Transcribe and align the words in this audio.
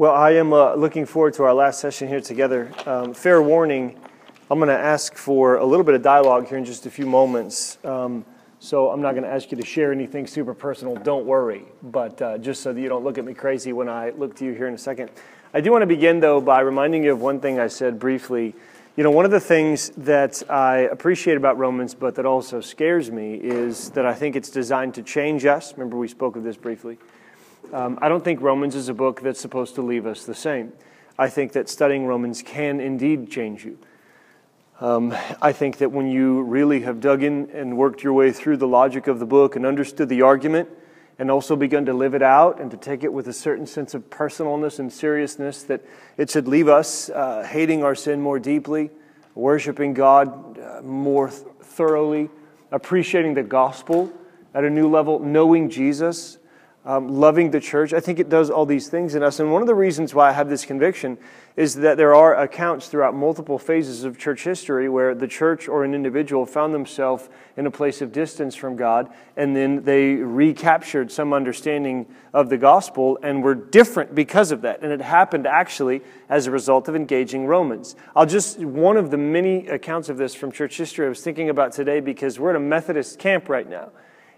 Well, 0.00 0.14
I 0.14 0.30
am 0.30 0.54
uh, 0.54 0.76
looking 0.76 1.04
forward 1.04 1.34
to 1.34 1.42
our 1.42 1.52
last 1.52 1.78
session 1.78 2.08
here 2.08 2.22
together. 2.22 2.72
Um, 2.86 3.12
fair 3.12 3.42
warning, 3.42 4.00
I'm 4.50 4.58
going 4.58 4.70
to 4.70 4.74
ask 4.74 5.14
for 5.14 5.56
a 5.56 5.64
little 5.66 5.84
bit 5.84 5.94
of 5.94 6.00
dialogue 6.00 6.48
here 6.48 6.56
in 6.56 6.64
just 6.64 6.86
a 6.86 6.90
few 6.90 7.04
moments. 7.04 7.76
Um, 7.84 8.24
so 8.60 8.88
I'm 8.88 9.02
not 9.02 9.12
going 9.12 9.24
to 9.24 9.28
ask 9.28 9.50
you 9.50 9.58
to 9.58 9.66
share 9.66 9.92
anything 9.92 10.26
super 10.26 10.54
personal, 10.54 10.96
don't 10.96 11.26
worry. 11.26 11.66
But 11.82 12.22
uh, 12.22 12.38
just 12.38 12.62
so 12.62 12.72
that 12.72 12.80
you 12.80 12.88
don't 12.88 13.04
look 13.04 13.18
at 13.18 13.26
me 13.26 13.34
crazy 13.34 13.74
when 13.74 13.90
I 13.90 14.08
look 14.16 14.34
to 14.36 14.46
you 14.46 14.54
here 14.54 14.68
in 14.68 14.72
a 14.72 14.78
second. 14.78 15.10
I 15.52 15.60
do 15.60 15.70
want 15.70 15.82
to 15.82 15.86
begin, 15.86 16.18
though, 16.20 16.40
by 16.40 16.60
reminding 16.60 17.04
you 17.04 17.12
of 17.12 17.20
one 17.20 17.38
thing 17.38 17.60
I 17.60 17.66
said 17.66 17.98
briefly. 17.98 18.54
You 18.96 19.04
know, 19.04 19.10
one 19.10 19.26
of 19.26 19.30
the 19.30 19.38
things 19.38 19.90
that 19.98 20.42
I 20.48 20.78
appreciate 20.78 21.36
about 21.36 21.58
Romans, 21.58 21.94
but 21.94 22.14
that 22.14 22.24
also 22.24 22.62
scares 22.62 23.10
me, 23.10 23.34
is 23.34 23.90
that 23.90 24.06
I 24.06 24.14
think 24.14 24.34
it's 24.34 24.48
designed 24.48 24.94
to 24.94 25.02
change 25.02 25.44
us. 25.44 25.74
Remember, 25.74 25.98
we 25.98 26.08
spoke 26.08 26.36
of 26.36 26.42
this 26.42 26.56
briefly. 26.56 26.96
Um, 27.72 27.98
I 28.02 28.08
don't 28.08 28.24
think 28.24 28.40
Romans 28.40 28.74
is 28.74 28.88
a 28.88 28.94
book 28.94 29.20
that's 29.20 29.40
supposed 29.40 29.76
to 29.76 29.82
leave 29.82 30.04
us 30.04 30.24
the 30.24 30.34
same. 30.34 30.72
I 31.18 31.28
think 31.28 31.52
that 31.52 31.68
studying 31.68 32.06
Romans 32.06 32.42
can 32.42 32.80
indeed 32.80 33.30
change 33.30 33.64
you. 33.64 33.78
Um, 34.80 35.14
I 35.40 35.52
think 35.52 35.78
that 35.78 35.92
when 35.92 36.08
you 36.08 36.42
really 36.42 36.80
have 36.80 37.00
dug 37.00 37.22
in 37.22 37.50
and 37.50 37.76
worked 37.76 38.02
your 38.02 38.12
way 38.12 38.32
through 38.32 38.56
the 38.56 38.66
logic 38.66 39.06
of 39.06 39.18
the 39.18 39.26
book 39.26 39.54
and 39.54 39.64
understood 39.64 40.08
the 40.08 40.22
argument, 40.22 40.68
and 41.20 41.30
also 41.30 41.54
begun 41.54 41.84
to 41.84 41.92
live 41.92 42.14
it 42.14 42.22
out 42.22 42.58
and 42.58 42.70
to 42.70 42.78
take 42.78 43.04
it 43.04 43.12
with 43.12 43.28
a 43.28 43.32
certain 43.32 43.66
sense 43.66 43.92
of 43.92 44.08
personalness 44.08 44.78
and 44.78 44.90
seriousness, 44.90 45.62
that 45.64 45.84
it 46.16 46.30
should 46.30 46.48
leave 46.48 46.66
us 46.66 47.10
uh, 47.10 47.46
hating 47.46 47.84
our 47.84 47.94
sin 47.94 48.22
more 48.22 48.38
deeply, 48.38 48.90
worshiping 49.34 49.92
God 49.92 50.58
uh, 50.58 50.80
more 50.80 51.28
th- 51.28 51.42
thoroughly, 51.60 52.30
appreciating 52.72 53.34
the 53.34 53.42
gospel 53.42 54.10
at 54.54 54.64
a 54.64 54.70
new 54.70 54.88
level, 54.88 55.18
knowing 55.18 55.68
Jesus, 55.68 56.38
um, 56.84 57.08
loving 57.08 57.50
the 57.50 57.60
church. 57.60 57.92
I 57.92 58.00
think 58.00 58.18
it 58.18 58.30
does 58.30 58.48
all 58.48 58.64
these 58.64 58.88
things 58.88 59.14
in 59.14 59.22
us. 59.22 59.38
And 59.38 59.52
one 59.52 59.60
of 59.60 59.68
the 59.68 59.74
reasons 59.74 60.14
why 60.14 60.30
I 60.30 60.32
have 60.32 60.48
this 60.48 60.64
conviction 60.64 61.18
is 61.56 61.74
that 61.74 61.98
there 61.98 62.14
are 62.14 62.34
accounts 62.34 62.88
throughout 62.88 63.14
multiple 63.14 63.58
phases 63.58 64.04
of 64.04 64.16
church 64.16 64.44
history 64.44 64.88
where 64.88 65.14
the 65.14 65.28
church 65.28 65.68
or 65.68 65.84
an 65.84 65.94
individual 65.94 66.46
found 66.46 66.72
themselves 66.72 67.28
in 67.56 67.66
a 67.66 67.70
place 67.70 68.00
of 68.00 68.12
distance 68.12 68.54
from 68.54 68.76
God, 68.76 69.10
and 69.36 69.54
then 69.54 69.84
they 69.84 70.14
recaptured 70.14 71.12
some 71.12 71.34
understanding 71.34 72.06
of 72.32 72.48
the 72.48 72.56
gospel 72.56 73.18
and 73.22 73.42
were 73.42 73.54
different 73.54 74.14
because 74.14 74.50
of 74.50 74.62
that. 74.62 74.80
And 74.82 74.90
it 74.90 75.02
happened 75.02 75.46
actually 75.46 76.00
as 76.30 76.46
a 76.46 76.50
result 76.50 76.88
of 76.88 76.96
engaging 76.96 77.46
Romans. 77.46 77.94
I'll 78.16 78.24
just, 78.24 78.58
one 78.60 78.96
of 78.96 79.10
the 79.10 79.18
many 79.18 79.66
accounts 79.66 80.08
of 80.08 80.16
this 80.16 80.34
from 80.34 80.50
church 80.50 80.78
history 80.78 81.04
I 81.04 81.10
was 81.10 81.20
thinking 81.20 81.50
about 81.50 81.72
today 81.72 82.00
because 82.00 82.38
we're 82.38 82.50
at 82.50 82.56
a 82.56 82.60
Methodist 82.60 83.18
camp 83.18 83.50
right 83.50 83.68
now. 83.68 83.90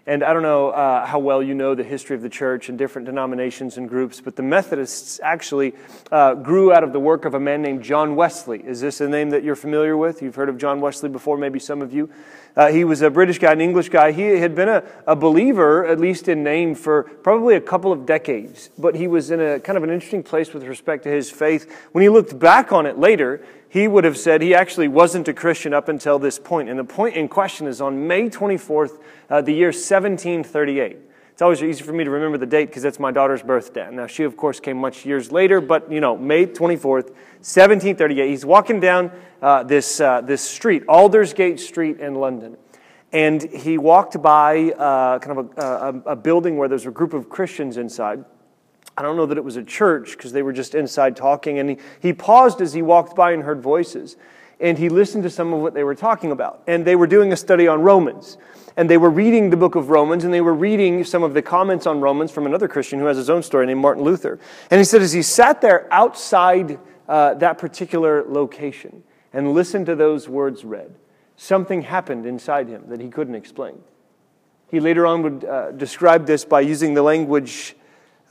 And 0.05 0.21
I 0.21 0.33
don't 0.33 0.43
know 0.43 0.71
uh, 0.71 1.05
how 1.05 1.19
well 1.19 1.41
you 1.41 1.53
know 1.53 1.75
the 1.75 1.83
history 1.83 2.13
of 2.13 2.21
the 2.21 2.29
church 2.29 2.67
and 2.67 2.77
different 2.77 3.05
denominations 3.05 3.77
and 3.77 3.87
groups, 3.87 4.19
but 4.19 4.35
the 4.35 4.43
Methodists 4.43 5.21
actually 5.23 5.73
uh, 6.11 6.33
grew 6.33 6.73
out 6.73 6.83
of 6.83 6.91
the 6.91 6.99
work 6.99 7.23
of 7.23 7.35
a 7.35 7.39
man 7.39 7.61
named 7.61 7.83
John 7.83 8.17
Wesley. 8.17 8.59
Is 8.59 8.81
this 8.81 8.99
a 8.99 9.07
name 9.07 9.29
that 9.29 9.43
you're 9.43 9.55
familiar 9.55 9.95
with? 9.95 10.21
You've 10.21 10.35
heard 10.35 10.49
of 10.49 10.57
John 10.57 10.81
Wesley 10.81 11.07
before, 11.07 11.37
maybe 11.37 11.57
some 11.57 11.81
of 11.81 11.93
you. 11.93 12.09
Uh, 12.53 12.69
he 12.69 12.83
was 12.83 13.01
a 13.01 13.09
British 13.09 13.39
guy, 13.39 13.53
an 13.53 13.61
English 13.61 13.87
guy. 13.87 14.11
He 14.11 14.23
had 14.23 14.55
been 14.55 14.67
a, 14.67 14.83
a 15.07 15.15
believer, 15.15 15.85
at 15.85 16.01
least 16.01 16.27
in 16.27 16.43
name, 16.43 16.75
for 16.75 17.03
probably 17.03 17.55
a 17.55 17.61
couple 17.61 17.93
of 17.93 18.05
decades, 18.05 18.71
but 18.77 18.95
he 18.95 19.07
was 19.07 19.31
in 19.31 19.39
a 19.39 19.61
kind 19.61 19.77
of 19.77 19.83
an 19.83 19.89
interesting 19.89 20.21
place 20.21 20.53
with 20.53 20.63
respect 20.63 21.03
to 21.03 21.09
his 21.09 21.31
faith. 21.31 21.73
When 21.93 22.01
he 22.01 22.09
looked 22.09 22.37
back 22.37 22.73
on 22.73 22.85
it 22.85 22.99
later, 22.99 23.41
he 23.73 23.87
would 23.87 24.03
have 24.03 24.19
said 24.19 24.43
he 24.43 24.53
actually 24.53 24.87
wasn't 24.87 25.27
a 25.27 25.33
Christian 25.33 25.73
up 25.73 25.89
until 25.89 26.19
this 26.19 26.37
point. 26.37 26.69
And 26.69 26.77
the 26.77 26.83
point 26.83 27.15
in 27.15 27.27
question 27.27 27.65
is 27.65 27.81
on 27.81 28.05
May 28.05 28.29
24th, 28.29 28.99
uh, 29.31 29.41
the 29.41 29.51
year 29.51 29.71
1738. 29.93 30.97
It's 31.31 31.41
always 31.41 31.61
easy 31.61 31.83
for 31.83 31.93
me 31.93 32.03
to 32.03 32.09
remember 32.09 32.37
the 32.37 32.47
date 32.47 32.65
because 32.65 32.81
that's 32.81 32.99
my 32.99 33.11
daughter's 33.11 33.43
birthday. 33.43 33.89
Now, 33.91 34.07
she, 34.07 34.23
of 34.23 34.35
course, 34.35 34.59
came 34.59 34.77
much 34.77 35.05
years 35.05 35.31
later, 35.31 35.61
but, 35.61 35.91
you 35.91 35.99
know, 35.99 36.17
May 36.17 36.47
24th, 36.47 37.09
1738. 37.41 38.27
He's 38.27 38.45
walking 38.45 38.79
down 38.79 39.11
uh, 39.41 39.63
this, 39.63 39.99
uh, 39.99 40.21
this 40.21 40.41
street, 40.41 40.83
Aldersgate 40.87 41.59
Street 41.59 41.99
in 41.99 42.15
London. 42.15 42.57
And 43.11 43.41
he 43.43 43.77
walked 43.77 44.19
by 44.19 44.71
uh, 44.71 45.19
kind 45.19 45.37
of 45.37 45.57
a, 45.57 45.61
a, 45.61 46.11
a 46.11 46.15
building 46.15 46.57
where 46.57 46.67
there's 46.67 46.87
a 46.87 46.91
group 46.91 47.13
of 47.13 47.29
Christians 47.29 47.77
inside. 47.77 48.25
I 48.97 49.03
don't 49.03 49.15
know 49.15 49.27
that 49.27 49.37
it 49.37 49.43
was 49.43 49.55
a 49.55 49.63
church 49.63 50.11
because 50.11 50.31
they 50.33 50.41
were 50.41 50.53
just 50.53 50.73
inside 50.73 51.15
talking. 51.15 51.59
And 51.59 51.69
he, 51.69 51.77
he 51.99 52.13
paused 52.13 52.61
as 52.61 52.73
he 52.73 52.81
walked 52.81 53.15
by 53.15 53.31
and 53.31 53.43
heard 53.43 53.61
voices. 53.61 54.17
And 54.59 54.77
he 54.77 54.89
listened 54.89 55.23
to 55.23 55.29
some 55.29 55.53
of 55.53 55.61
what 55.61 55.73
they 55.73 55.83
were 55.83 55.95
talking 55.95 56.31
about. 56.31 56.63
And 56.67 56.85
they 56.85 56.95
were 56.95 57.07
doing 57.07 57.33
a 57.33 57.37
study 57.37 57.67
on 57.67 57.81
Romans. 57.81 58.37
And 58.75 58.89
they 58.89 58.97
were 58.97 59.09
reading 59.09 59.49
the 59.49 59.57
book 59.57 59.75
of 59.75 59.89
Romans 59.89 60.23
and 60.23 60.33
they 60.33 60.41
were 60.41 60.53
reading 60.53 61.03
some 61.03 61.21
of 61.21 61.33
the 61.33 61.41
comments 61.41 61.85
on 61.85 62.01
Romans 62.01 62.31
from 62.31 62.45
another 62.45 62.67
Christian 62.67 62.99
who 62.99 63.05
has 63.05 63.17
his 63.17 63.29
own 63.29 63.43
story 63.43 63.67
named 63.67 63.81
Martin 63.81 64.03
Luther. 64.03 64.39
And 64.71 64.79
he 64.79 64.83
said, 64.83 65.01
as 65.01 65.13
he 65.13 65.21
sat 65.21 65.61
there 65.61 65.87
outside 65.91 66.79
uh, 67.07 67.35
that 67.35 67.57
particular 67.57 68.23
location 68.27 69.03
and 69.31 69.53
listened 69.53 69.85
to 69.85 69.95
those 69.95 70.27
words 70.27 70.65
read, 70.65 70.95
something 71.35 71.83
happened 71.83 72.25
inside 72.25 72.67
him 72.67 72.85
that 72.87 72.99
he 72.99 73.09
couldn't 73.09 73.35
explain. 73.35 73.77
He 74.69 74.79
later 74.79 75.05
on 75.05 75.21
would 75.21 75.45
uh, 75.45 75.71
describe 75.71 76.25
this 76.25 76.43
by 76.43 76.61
using 76.61 76.95
the 76.95 77.03
language 77.03 77.75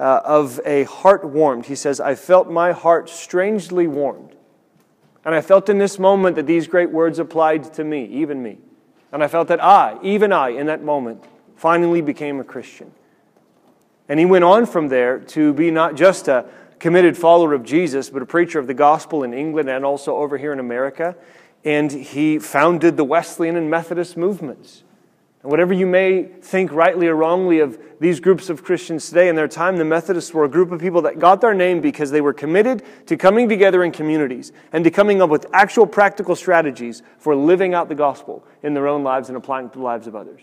uh, 0.00 0.22
of 0.24 0.60
a 0.64 0.82
heart 0.84 1.24
warmed. 1.24 1.66
He 1.66 1.76
says, 1.76 2.00
I 2.00 2.16
felt 2.16 2.50
my 2.50 2.72
heart 2.72 3.08
strangely 3.08 3.86
warmed. 3.86 4.34
And 5.24 5.36
I 5.36 5.40
felt 5.40 5.68
in 5.68 5.78
this 5.78 6.00
moment 6.00 6.34
that 6.34 6.48
these 6.48 6.66
great 6.66 6.90
words 6.90 7.20
applied 7.20 7.72
to 7.74 7.84
me, 7.84 8.06
even 8.06 8.42
me. 8.42 8.58
And 9.12 9.22
I 9.22 9.28
felt 9.28 9.48
that 9.48 9.62
I, 9.62 9.98
even 10.02 10.32
I, 10.32 10.50
in 10.50 10.66
that 10.66 10.82
moment, 10.82 11.22
finally 11.56 12.00
became 12.00 12.40
a 12.40 12.44
Christian. 12.44 12.92
And 14.08 14.18
he 14.18 14.26
went 14.26 14.44
on 14.44 14.66
from 14.66 14.88
there 14.88 15.18
to 15.18 15.52
be 15.52 15.70
not 15.70 15.94
just 15.94 16.28
a 16.28 16.46
committed 16.78 17.16
follower 17.16 17.54
of 17.54 17.62
Jesus, 17.62 18.10
but 18.10 18.22
a 18.22 18.26
preacher 18.26 18.58
of 18.58 18.66
the 18.66 18.74
gospel 18.74 19.22
in 19.22 19.32
England 19.32 19.68
and 19.68 19.84
also 19.84 20.16
over 20.16 20.38
here 20.38 20.52
in 20.52 20.58
America. 20.58 21.14
And 21.64 21.92
he 21.92 22.38
founded 22.38 22.96
the 22.96 23.04
Wesleyan 23.04 23.54
and 23.54 23.70
Methodist 23.70 24.16
movements. 24.16 24.82
And 25.42 25.50
whatever 25.50 25.72
you 25.72 25.86
may 25.86 26.22
think 26.22 26.72
rightly 26.72 27.08
or 27.08 27.16
wrongly 27.16 27.58
of 27.58 27.76
these 27.98 28.20
groups 28.20 28.48
of 28.48 28.62
Christians 28.62 29.08
today, 29.08 29.28
in 29.28 29.34
their 29.34 29.48
time, 29.48 29.76
the 29.76 29.84
Methodists 29.84 30.32
were 30.32 30.44
a 30.44 30.48
group 30.48 30.70
of 30.70 30.80
people 30.80 31.02
that 31.02 31.18
got 31.18 31.40
their 31.40 31.54
name 31.54 31.80
because 31.80 32.12
they 32.12 32.20
were 32.20 32.32
committed 32.32 32.84
to 33.06 33.16
coming 33.16 33.48
together 33.48 33.82
in 33.82 33.90
communities 33.90 34.52
and 34.72 34.84
to 34.84 34.90
coming 34.90 35.20
up 35.20 35.30
with 35.30 35.46
actual 35.52 35.86
practical 35.86 36.36
strategies 36.36 37.02
for 37.18 37.34
living 37.34 37.74
out 37.74 37.88
the 37.88 37.94
gospel 37.94 38.44
in 38.62 38.74
their 38.74 38.86
own 38.86 39.02
lives 39.02 39.28
and 39.28 39.36
applying 39.36 39.66
it 39.66 39.72
to 39.72 39.78
the 39.78 39.84
lives 39.84 40.06
of 40.06 40.14
others. 40.14 40.42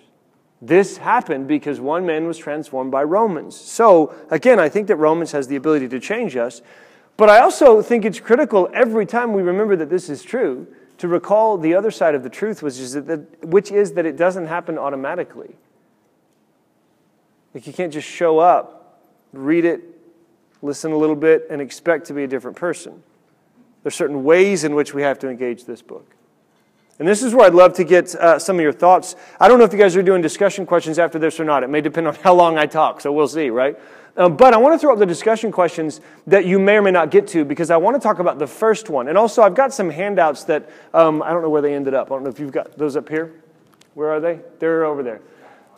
This 0.61 0.97
happened 0.97 1.47
because 1.47 1.79
one 1.79 2.05
man 2.05 2.27
was 2.27 2.37
transformed 2.37 2.91
by 2.91 3.03
Romans. 3.03 3.55
So, 3.55 4.13
again, 4.29 4.59
I 4.59 4.67
think 4.67 4.87
that 4.87 4.97
Romans 4.97 5.31
has 5.31 5.47
the 5.47 5.55
ability 5.55 5.87
to 5.89 5.99
change 6.01 6.35
us, 6.35 6.61
but 7.15 7.29
I 7.29 7.39
also 7.39 7.81
think 7.81 8.03
it's 8.03 8.19
critical 8.19 8.69
every 8.73 9.05
time 9.05 9.31
we 9.31 9.43
remember 9.43 9.77
that 9.77 9.89
this 9.89 10.09
is 10.09 10.23
true 10.23 10.67
to 10.99 11.07
recall 11.07 11.57
the 11.57 11.73
other 11.73 11.91
side 11.91 12.13
of 12.13 12.23
the 12.23 12.29
truth, 12.29 12.61
which 12.61 12.77
is 12.77 12.93
that, 12.93 13.43
which 13.43 13.71
is 13.71 13.93
that 13.93 14.05
it 14.05 14.15
doesn't 14.15 14.47
happen 14.47 14.77
automatically. 14.77 15.55
Like 17.53 17.65
you 17.65 17.73
can't 17.73 17.91
just 17.91 18.07
show 18.07 18.39
up, 18.39 19.01
read 19.33 19.65
it, 19.65 19.81
listen 20.61 20.91
a 20.91 20.97
little 20.97 21.15
bit, 21.15 21.47
and 21.49 21.61
expect 21.61 22.07
to 22.07 22.13
be 22.13 22.23
a 22.23 22.27
different 22.27 22.57
person. 22.57 23.01
There's 23.83 23.95
certain 23.95 24.23
ways 24.23 24.63
in 24.63 24.75
which 24.75 24.93
we 24.93 25.01
have 25.01 25.17
to 25.19 25.29
engage 25.29 25.65
this 25.65 25.81
book. 25.81 26.05
And 26.99 27.07
this 27.07 27.23
is 27.23 27.33
where 27.33 27.47
I'd 27.47 27.53
love 27.53 27.73
to 27.75 27.85
get 27.85 28.13
uh, 28.15 28.37
some 28.37 28.57
of 28.57 28.61
your 28.61 28.73
thoughts. 28.73 29.15
I 29.39 29.47
don't 29.47 29.57
know 29.57 29.63
if 29.63 29.71
you 29.71 29.79
guys 29.79 29.95
are 29.95 30.03
doing 30.03 30.21
discussion 30.21 30.65
questions 30.65 30.99
after 30.99 31.17
this 31.17 31.39
or 31.39 31.45
not. 31.45 31.63
It 31.63 31.69
may 31.69 31.79
depend 31.79 32.07
on 32.07 32.15
how 32.15 32.33
long 32.33 32.57
I 32.57 32.65
talk, 32.65 32.99
so 32.99 33.13
we'll 33.13 33.29
see, 33.29 33.49
right? 33.49 33.79
Um, 34.17 34.35
but 34.35 34.53
I 34.53 34.57
want 34.57 34.73
to 34.73 34.79
throw 34.79 34.91
up 34.91 34.99
the 34.99 35.05
discussion 35.05 35.51
questions 35.51 36.01
that 36.27 36.45
you 36.45 36.59
may 36.59 36.77
or 36.77 36.81
may 36.81 36.91
not 36.91 37.11
get 37.11 37.27
to 37.29 37.45
because 37.45 37.71
I 37.71 37.77
want 37.77 37.95
to 37.95 38.01
talk 38.01 38.19
about 38.19 38.39
the 38.39 38.47
first 38.47 38.89
one. 38.89 39.07
And 39.07 39.17
also, 39.17 39.41
I've 39.41 39.55
got 39.55 39.73
some 39.73 39.89
handouts 39.89 40.43
that 40.45 40.69
um, 40.93 41.21
I 41.21 41.31
don't 41.31 41.41
know 41.41 41.49
where 41.49 41.61
they 41.61 41.73
ended 41.73 41.93
up. 41.93 42.07
I 42.07 42.15
don't 42.15 42.23
know 42.23 42.29
if 42.29 42.39
you've 42.39 42.51
got 42.51 42.77
those 42.77 42.95
up 42.95 43.07
here. 43.07 43.33
Where 43.93 44.11
are 44.11 44.19
they? 44.19 44.39
They're 44.59 44.85
over 44.85 45.03
there. 45.03 45.21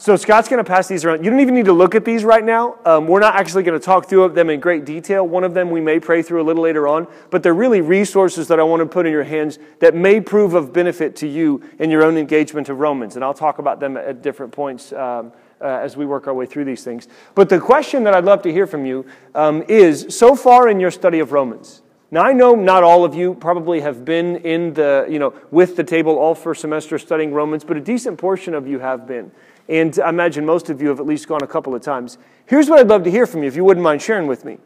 So 0.02 0.16
Scott's 0.16 0.50
going 0.50 0.64
to 0.64 0.68
pass 0.68 0.88
these 0.88 1.06
around. 1.06 1.24
You 1.24 1.30
don't 1.30 1.42
even 1.42 1.54
need 1.54 1.66
to 1.66 1.74
look 1.74 1.94
at 1.94 2.04
these 2.04 2.24
right 2.24 2.44
now. 2.44 2.80
Um, 2.86 3.08
we're 3.08 3.20
not 3.20 3.36
actually 3.36 3.62
going 3.62 3.80
to 3.80 3.86
talk 3.86 4.10
through 4.10 4.30
them 4.30 4.50
in 4.50 4.60
great 4.60 4.84
detail. 4.84 5.28
One 5.28 5.44
of 5.44 5.54
them 5.54 5.70
we 5.70 5.80
may 5.80 6.00
pray 6.00 6.24
through 6.24 6.42
a 6.42 6.46
little 6.46 6.64
later 6.64 6.88
on, 6.88 7.06
but 7.30 7.44
they're 7.44 7.54
really 7.54 7.82
resources 7.82 8.48
that 8.48 8.60
I 8.60 8.64
want 8.64 8.80
to 8.80 8.88
put 8.88 9.06
in 9.06 9.12
your 9.12 9.24
hands 9.24 9.60
that 9.78 9.94
may 9.94 10.20
prove 10.20 10.56
of 10.56 10.74
benefit 10.74 11.16
to 11.18 11.28
you 11.28 11.62
in 11.78 11.92
your 11.92 12.02
own 12.02 12.18
engagement 12.18 12.68
of 12.68 12.80
Romans. 12.80 13.16
And 13.16 13.24
I'll 13.24 13.36
talk 13.36 13.60
about 13.60 13.80
them 13.80 13.96
at 13.96 14.24
different 14.24 14.52
points 14.52 14.92
um, 14.92 15.34
uh, 15.62 15.80
as 15.82 15.96
we 15.96 16.06
work 16.06 16.28
our 16.28 16.34
way 16.34 16.46
through 16.46 16.66
these 16.66 16.84
things. 16.84 17.08
But 17.36 17.50
the 17.50 17.60
question 17.60 18.04
that 18.04 18.14
I'd 18.14 18.26
love 18.26 18.42
to 18.44 18.52
hear 18.52 18.68
from 18.68 18.86
you 18.86 19.06
um, 19.36 19.64
is 19.68 20.08
so 20.10 20.36
far 20.36 20.68
in 20.70 20.80
your 20.80 20.92
study 20.92 21.20
of 21.20 21.32
Romans, 21.32 21.82
now 22.14 22.24
I 22.24 22.34
know 22.34 22.56
not 22.56 22.84
all 22.84 23.06
of 23.06 23.16
you 23.16 23.34
probably 23.36 23.80
have 23.80 24.04
been 24.04 24.38
in 24.38 24.74
the, 24.74 25.08
you 25.10 25.18
know, 25.18 25.34
with 25.50 25.78
the 25.78 25.84
table 25.84 26.18
all 26.18 26.36
first 26.36 26.60
semester 26.60 27.00
studying 27.00 27.34
Romans, 27.34 27.64
but 27.64 27.78
a 27.78 27.82
decent 27.82 28.18
portion 28.18 28.54
of 28.54 28.68
you 28.68 28.80
have 28.80 29.08
been. 29.08 29.32
And 29.70 29.98
I 30.00 30.10
imagine 30.10 30.46
most 30.46 30.70
of 30.70 30.82
you 30.82 30.90
have 30.90 31.00
at 31.00 31.06
least 31.06 31.28
gone 31.28 31.42
a 31.42 31.48
couple 31.48 31.74
of 31.74 31.82
times. 31.82 32.18
Here's 32.48 32.70
what 32.70 32.80
I'd 32.80 32.90
love 32.90 33.04
to 33.06 33.12
hear 33.12 33.26
from 33.26 33.44
you, 33.44 33.48
if 33.48 33.56
you 33.56 33.64
wouldn't 33.64 33.84
mind 33.84 34.02
sharing 34.02 34.28
with 34.28 34.44
me. 34.44 34.58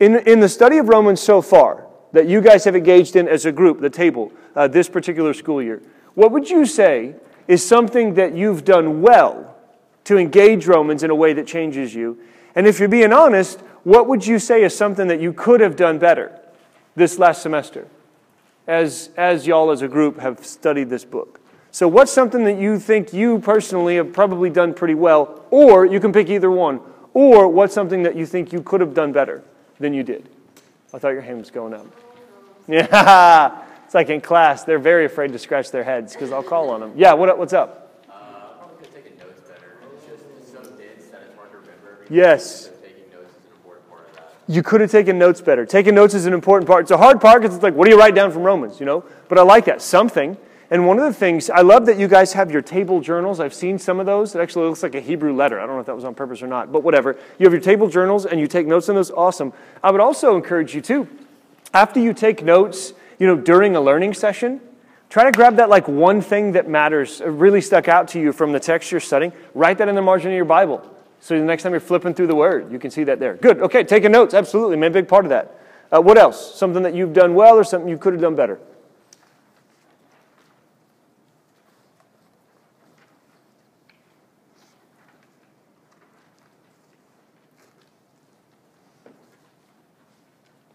In, 0.00 0.16
in 0.28 0.40
the 0.40 0.48
study 0.48 0.76
of 0.76 0.88
Romans 0.88 1.20
so 1.20 1.40
far, 1.40 1.86
that 2.12 2.28
you 2.28 2.42
guys 2.42 2.64
have 2.64 2.76
engaged 2.76 3.16
in 3.16 3.26
as 3.26 3.46
a 3.46 3.52
group, 3.52 3.80
the 3.80 3.88
table, 3.88 4.30
uh, 4.54 4.68
this 4.68 4.88
particular 4.88 5.32
school 5.32 5.62
year, 5.62 5.80
what 6.14 6.30
would 6.30 6.50
you 6.50 6.66
say 6.66 7.14
is 7.48 7.66
something 7.66 8.14
that 8.14 8.34
you've 8.34 8.64
done 8.64 9.00
well 9.00 9.51
to 10.04 10.18
engage 10.18 10.66
Romans 10.66 11.02
in 11.02 11.10
a 11.10 11.14
way 11.14 11.32
that 11.32 11.46
changes 11.46 11.94
you? 11.94 12.18
And 12.54 12.66
if 12.66 12.78
you're 12.78 12.88
being 12.88 13.12
honest, 13.12 13.60
what 13.84 14.08
would 14.08 14.26
you 14.26 14.38
say 14.38 14.62
is 14.62 14.76
something 14.76 15.08
that 15.08 15.20
you 15.20 15.32
could 15.32 15.60
have 15.60 15.76
done 15.76 15.98
better 15.98 16.38
this 16.94 17.18
last 17.18 17.42
semester 17.42 17.88
as, 18.66 19.10
as 19.16 19.46
y'all 19.46 19.70
as 19.70 19.82
a 19.82 19.88
group 19.88 20.18
have 20.18 20.44
studied 20.44 20.90
this 20.90 21.04
book? 21.04 21.40
So, 21.74 21.88
what's 21.88 22.12
something 22.12 22.44
that 22.44 22.58
you 22.58 22.78
think 22.78 23.14
you 23.14 23.38
personally 23.38 23.96
have 23.96 24.12
probably 24.12 24.50
done 24.50 24.74
pretty 24.74 24.94
well, 24.94 25.42
or 25.50 25.86
you 25.86 26.00
can 26.00 26.12
pick 26.12 26.28
either 26.28 26.50
one, 26.50 26.80
or 27.14 27.48
what's 27.48 27.72
something 27.72 28.02
that 28.02 28.14
you 28.14 28.26
think 28.26 28.52
you 28.52 28.60
could 28.60 28.82
have 28.82 28.92
done 28.92 29.10
better 29.10 29.42
than 29.80 29.94
you 29.94 30.02
did? 30.02 30.28
I 30.92 30.98
thought 30.98 31.14
your 31.14 31.22
hand 31.22 31.38
was 31.38 31.50
going 31.50 31.72
up. 31.72 31.86
Yeah, 32.68 33.64
it's 33.86 33.94
like 33.94 34.10
in 34.10 34.20
class, 34.20 34.64
they're 34.64 34.78
very 34.78 35.06
afraid 35.06 35.32
to 35.32 35.38
scratch 35.38 35.70
their 35.70 35.82
heads 35.82 36.12
because 36.12 36.30
I'll 36.30 36.42
call 36.42 36.68
on 36.68 36.80
them. 36.80 36.92
Yeah, 36.94 37.14
what, 37.14 37.38
what's 37.38 37.54
up? 37.54 38.04
Uh, 38.06 38.12
probably 38.58 38.76
could 38.76 38.94
have 38.94 39.04
taken 39.04 39.18
notes 39.18 39.40
better. 39.48 39.78
It's 39.96 40.06
just 40.06 40.52
so 40.52 40.62
dense 40.76 41.06
that 41.10 41.22
it's 41.22 41.36
hard 41.36 41.52
to 41.52 41.56
remember 41.56 41.92
everything. 41.92 42.01
Yes. 42.01 42.01
So 42.01 42.01
taking 42.01 42.01
notes 42.01 42.01
is 42.01 42.01
an 42.01 42.01
important 42.01 42.01
part 42.01 42.01
of 42.01 42.01
that. 42.20 42.70
You 44.48 44.62
could 44.62 44.80
have 44.80 44.90
taken 44.90 45.18
notes 45.18 45.40
better. 45.40 45.64
Taking 45.64 45.94
notes 45.94 46.14
is 46.14 46.26
an 46.26 46.34
important 46.34 46.68
part. 46.68 46.82
It's 46.82 46.90
a 46.90 46.98
hard 46.98 47.20
part 47.20 47.42
because 47.42 47.54
it's 47.54 47.62
like, 47.62 47.74
what 47.74 47.84
do 47.84 47.90
you 47.90 47.98
write 47.98 48.14
down 48.14 48.32
from 48.32 48.42
Romans, 48.42 48.80
you 48.80 48.86
know? 48.86 49.04
But 49.28 49.38
I 49.38 49.42
like 49.42 49.64
that, 49.66 49.80
something. 49.80 50.36
And 50.70 50.86
one 50.86 50.98
of 50.98 51.04
the 51.04 51.12
things, 51.12 51.48
I 51.48 51.60
love 51.60 51.86
that 51.86 51.98
you 51.98 52.08
guys 52.08 52.32
have 52.32 52.50
your 52.50 52.62
table 52.62 53.00
journals. 53.00 53.40
I've 53.40 53.54
seen 53.54 53.78
some 53.78 54.00
of 54.00 54.06
those. 54.06 54.34
It 54.34 54.40
actually 54.40 54.68
looks 54.68 54.82
like 54.82 54.94
a 54.94 55.00
Hebrew 55.00 55.34
letter. 55.34 55.60
I 55.60 55.66
don't 55.66 55.76
know 55.76 55.80
if 55.80 55.86
that 55.86 55.94
was 55.94 56.04
on 56.04 56.14
purpose 56.14 56.42
or 56.42 56.46
not, 56.46 56.72
but 56.72 56.82
whatever. 56.82 57.16
You 57.38 57.44
have 57.44 57.52
your 57.52 57.60
table 57.60 57.88
journals 57.88 58.26
and 58.26 58.40
you 58.40 58.46
take 58.46 58.66
notes 58.66 58.88
on 58.88 58.94
those. 58.94 59.10
Awesome. 59.10 59.52
I 59.82 59.90
would 59.90 60.00
also 60.00 60.34
encourage 60.34 60.74
you 60.74 60.80
too, 60.80 61.08
after 61.74 62.00
you 62.00 62.12
take 62.12 62.42
notes, 62.42 62.94
you 63.18 63.26
know, 63.26 63.36
during 63.36 63.76
a 63.76 63.80
learning 63.80 64.14
session, 64.14 64.60
try 65.08 65.24
to 65.24 65.32
grab 65.32 65.56
that 65.56 65.68
like 65.68 65.88
one 65.88 66.20
thing 66.20 66.52
that 66.52 66.68
matters, 66.68 67.20
uh, 67.20 67.30
really 67.30 67.60
stuck 67.60 67.86
out 67.86 68.08
to 68.08 68.20
you 68.20 68.32
from 68.32 68.52
the 68.52 68.60
text 68.60 68.90
you're 68.90 69.00
studying. 69.00 69.32
Write 69.54 69.78
that 69.78 69.88
in 69.88 69.94
the 69.94 70.02
margin 70.02 70.30
of 70.30 70.36
your 70.36 70.46
Bible. 70.46 70.88
So 71.22 71.38
the 71.38 71.44
next 71.44 71.62
time 71.62 71.70
you're 71.70 71.78
flipping 71.78 72.14
through 72.14 72.26
the 72.26 72.34
word, 72.34 72.72
you 72.72 72.80
can 72.80 72.90
see 72.90 73.04
that 73.04 73.20
there. 73.20 73.36
Good. 73.36 73.60
Okay, 73.60 73.84
taking 73.84 74.10
notes. 74.10 74.34
Absolutely. 74.34 74.76
Man, 74.76 74.90
big 74.90 75.06
part 75.06 75.24
of 75.24 75.28
that. 75.28 75.56
Uh, 75.92 76.00
what 76.00 76.18
else? 76.18 76.52
Something 76.56 76.82
that 76.82 76.94
you've 76.94 77.12
done 77.12 77.36
well 77.36 77.54
or 77.54 77.62
something 77.62 77.88
you 77.88 77.96
could 77.96 78.12
have 78.12 78.20
done 78.20 78.34
better? 78.34 78.58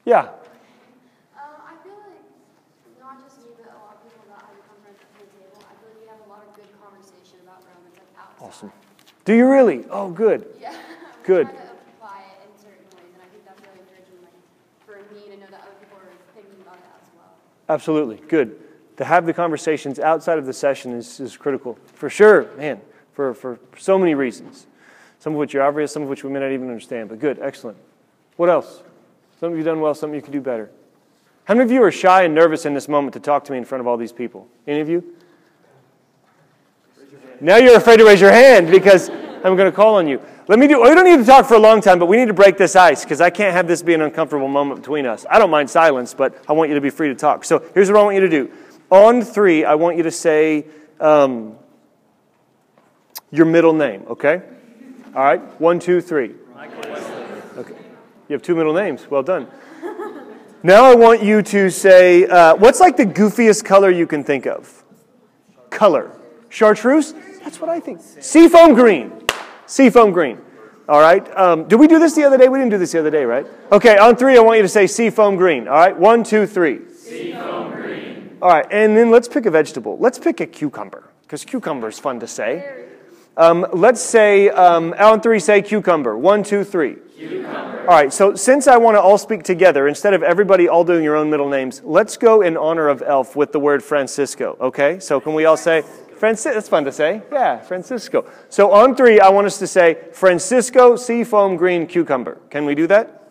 Yeah. 0.06 0.20
Um, 0.22 0.32
I 1.60 1.76
feel 1.84 2.00
like 2.00 2.24
not 3.02 3.22
just 3.22 3.40
me, 3.40 3.52
but 3.58 3.68
a 3.68 3.76
lot 3.84 4.00
of 4.00 4.04
people 4.08 4.24
that 4.32 4.40
I 4.40 4.56
become 4.56 4.80
friends 4.80 4.96
at 5.04 5.12
the 5.12 5.28
table. 5.28 5.60
I 5.60 5.76
feel 5.76 5.92
like 5.92 6.00
we 6.00 6.08
have 6.08 6.24
a 6.24 6.30
lot 6.32 6.48
of 6.48 6.56
good 6.56 6.72
conversation 6.80 7.44
about 7.44 7.68
Romans 7.68 8.00
like 8.00 8.08
outside. 8.16 8.48
Awesome. 8.48 8.72
Do 8.72 8.72
you 8.72 8.76
really? 8.78 8.88
Oh, 8.88 8.96
good. 8.96 8.96
Yeah. 8.96 8.96
Good. 8.96 8.96
We 8.96 8.96
try 8.96 8.96
to 8.96 8.96
apply 8.96 8.96
it 8.96 8.96
in 8.96 8.96
certain 8.96 8.96
ways, 8.96 8.96
and 8.96 8.96
I 8.96 8.96
think 8.96 8.96
that's 8.96 8.96
really 8.96 8.96
encouraging, 8.96 8.96
like 8.96 8.96
for 8.96 8.96
me 8.96 8.96
to 8.96 8.96
know 8.96 8.96
that 8.96 9.04
other 9.04 9.16
Oh, 9.92 10.10
people 15.82 15.98
are 15.98 16.34
thinking 16.34 16.62
about 16.62 16.76
it 16.76 16.86
as 17.02 17.10
well. 17.14 17.34
Absolutely. 17.68 18.26
Good. 18.30 18.58
To 18.96 19.04
have 19.04 19.26
the 19.26 19.34
conversations 19.34 20.00
outside 20.00 20.38
of 20.38 20.46
the 20.46 20.54
session 20.54 20.94
is, 20.94 21.20
is 21.20 21.36
critical. 21.36 21.78
For 21.94 22.10
sure, 22.10 22.50
man, 22.56 22.80
for, 23.12 23.34
for 23.34 23.60
so 23.78 24.00
many 24.00 24.16
reasons. 24.16 24.66
Some 25.20 25.34
of 25.34 25.40
which 25.40 25.54
are 25.56 25.62
obvious, 25.62 25.92
some 25.92 26.04
of 26.04 26.08
which 26.08 26.24
we 26.24 26.30
may 26.30 26.40
not 26.40 26.54
even 26.54 26.70
understand, 26.70 27.10
but 27.10 27.20
good, 27.20 27.38
excellent. 27.42 27.78
What 28.38 28.48
else? 28.48 28.82
Something 29.42 29.58
you've 29.58 29.66
done 29.66 29.82
well, 29.82 29.94
something 29.94 30.16
you 30.16 30.22
could 30.22 30.32
do 30.32 30.40
better. 30.40 30.72
How 31.44 31.54
many 31.54 31.66
of 31.66 31.72
you 31.72 31.84
are 31.84 31.92
shy 31.92 32.24
and 32.24 32.34
nervous 32.34 32.66
in 32.66 32.74
this 32.74 32.88
moment 32.88 33.14
to 33.16 33.20
talk 33.20 33.44
to 33.44 33.52
me 33.52 33.58
in 33.58 33.66
front 33.66 33.82
of 33.82 33.88
all 33.88 33.98
these 33.98 34.14
people? 34.14 34.48
Any 34.66 34.80
of 34.80 34.88
you? 34.88 35.17
Now 37.40 37.58
you're 37.58 37.78
afraid 37.78 37.98
to 37.98 38.06
raise 38.06 38.20
your 38.20 38.32
hand 38.32 38.72
because 38.72 39.10
I'm 39.10 39.56
going 39.56 39.70
to 39.70 39.72
call 39.72 39.96
on 39.96 40.08
you. 40.08 40.22
Let 40.48 40.60
me 40.60 40.68
do, 40.68 40.82
we 40.82 40.90
don't 40.96 41.06
need 41.06 41.18
to 41.18 41.26
talk 41.26 41.46
for 41.46 41.56
a 41.56 41.60
long 41.60 41.82
time, 41.82 42.00
but 42.00 42.06
we 42.06 42.16
need 42.18 42.28
to 42.28 42.34
break 42.34 42.58
this 42.58 42.76
ice 42.76 43.04
because 43.04 43.20
I 43.20 43.30
can't 43.30 43.54
have 43.54 43.68
this 43.68 43.82
be 43.82 43.94
an 43.94 44.02
uncomfortable 44.02 44.48
moment 44.48 44.82
between 44.82 45.06
us. 45.06 45.26
I 45.30 45.40
don't 45.40 45.50
mind 45.50 45.70
silence, 45.70 46.14
but 46.14 46.42
I 46.48 46.54
want 46.54 46.70
you 46.70 46.76
to 46.76 46.82
be 46.82 46.90
free 46.90 47.10
to 47.10 47.16
talk. 47.16 47.44
So 47.44 47.64
here's 47.74 47.92
what 47.92 48.00
I 48.00 48.04
want 48.04 48.16
you 48.16 48.22
to 48.22 48.30
do. 48.30 48.52
On 48.90 49.22
three, 49.22 49.66
I 49.66 49.76
want 49.76 49.98
you 49.98 50.04
to 50.04 50.12
say 50.12 50.66
um, 51.02 51.58
your 53.30 53.46
middle 53.46 53.74
name, 53.74 54.06
okay? 54.08 54.42
All 55.14 55.24
right? 55.24 55.42
One, 55.60 55.80
two, 55.80 56.00
three. 56.00 56.34
Okay. 57.58 57.76
You 58.30 58.34
have 58.34 58.42
two 58.42 58.56
middle 58.56 58.74
names. 58.74 59.10
Well 59.10 59.24
done. 59.24 59.48
Now 60.64 60.86
I 60.86 60.96
want 60.96 61.22
you 61.22 61.42
to 61.42 61.70
say, 61.70 62.26
uh, 62.26 62.56
what's 62.56 62.80
like 62.80 62.98
the 62.98 63.06
goofiest 63.06 63.66
color 63.66 63.90
you 63.90 64.08
can 64.08 64.24
think 64.24 64.46
of? 64.48 64.84
Color. 65.70 66.12
Chartreuse? 66.50 67.14
That's 67.44 67.60
what 67.60 67.70
I 67.70 67.80
think. 67.80 68.02
Seafoam 68.02 68.74
green. 68.74 69.12
Seafoam 69.66 70.12
green. 70.12 70.40
All 70.90 71.02
right. 71.02 71.38
Um, 71.38 71.68
did 71.68 71.80
we 71.80 71.88
do 71.88 72.00
this 72.00 72.16
the 72.16 72.24
other 72.24 72.38
day? 72.38 72.48
We 72.48 72.60
didn't 72.60 72.72
do 72.72 72.78
this 72.78 72.94
the 72.94 73.00
other 73.00 73.12
day, 73.12 73.26
right? 73.26 73.46
Okay, 73.72 73.98
on 73.98 74.16
three, 74.16 74.38
I 74.38 74.42
want 74.42 74.58
you 74.58 74.64
to 74.64 74.70
say 74.70 74.88
seafoam 74.88 75.36
green. 75.36 75.68
All 75.68 75.74
right. 75.74 75.98
One, 75.98 76.24
two, 76.24 76.48
three. 76.48 76.90
Seafoam 76.94 77.74
green. 77.74 78.38
All 78.42 78.50
right. 78.50 78.66
And 78.72 78.96
then 78.96 79.12
let's 79.12 79.28
pick 79.28 79.46
a 79.46 79.52
vegetable. 79.52 79.98
Let's 79.98 80.18
pick 80.18 80.40
a 80.40 80.46
cucumber, 80.46 81.10
because 81.24 81.44
cucumber 81.44 81.90
is 81.90 82.00
fun 82.00 82.22
to 82.22 82.28
say. 82.28 82.86
Um, 83.36 83.68
let's 83.74 84.02
say, 84.02 84.50
um, 84.50 84.96
on 84.98 85.20
three, 85.22 85.40
say 85.40 85.62
cucumber. 85.62 86.18
One, 86.18 86.42
two, 86.42 86.64
three. 86.64 86.96
Cucumber. 87.18 87.82
All 87.82 87.96
right. 87.96 88.14
So 88.14 88.36
since 88.36 88.68
I 88.68 88.78
want 88.78 88.96
to 88.96 89.02
all 89.02 89.18
speak 89.18 89.44
together, 89.44 89.90
instead 89.90 90.14
of 90.14 90.24
everybody 90.24 90.70
all 90.70 90.86
doing 90.86 91.04
your 91.04 91.18
own 91.18 91.30
middle 91.30 91.50
names, 91.50 91.82
let's 91.84 92.16
go 92.16 92.42
in 92.42 92.56
honor 92.56 92.88
of 92.88 93.02
Elf 93.02 93.36
with 93.36 93.52
the 93.52 93.60
word 93.60 93.84
Francisco. 93.84 94.58
Okay. 94.62 95.00
So 95.00 95.20
can 95.20 95.34
we 95.34 95.44
all 95.46 95.58
say 95.58 95.84
Francis? 96.18 96.54
That's 96.54 96.70
fun 96.70 96.84
to 96.86 96.92
say. 96.92 97.22
Yeah, 97.32 97.60
Francisco. 97.60 98.30
So 98.50 98.72
on 98.72 98.96
three, 98.96 99.20
I 99.20 99.30
want 99.30 99.48
us 99.48 99.60
to 99.60 99.68
say 99.68 99.98
Francisco 100.14 100.96
Seafoam 100.96 101.56
Green 101.56 101.88
Cucumber. 101.88 102.38
Can 102.50 102.66
we 102.66 102.76
do 102.76 102.88
that? 102.88 103.24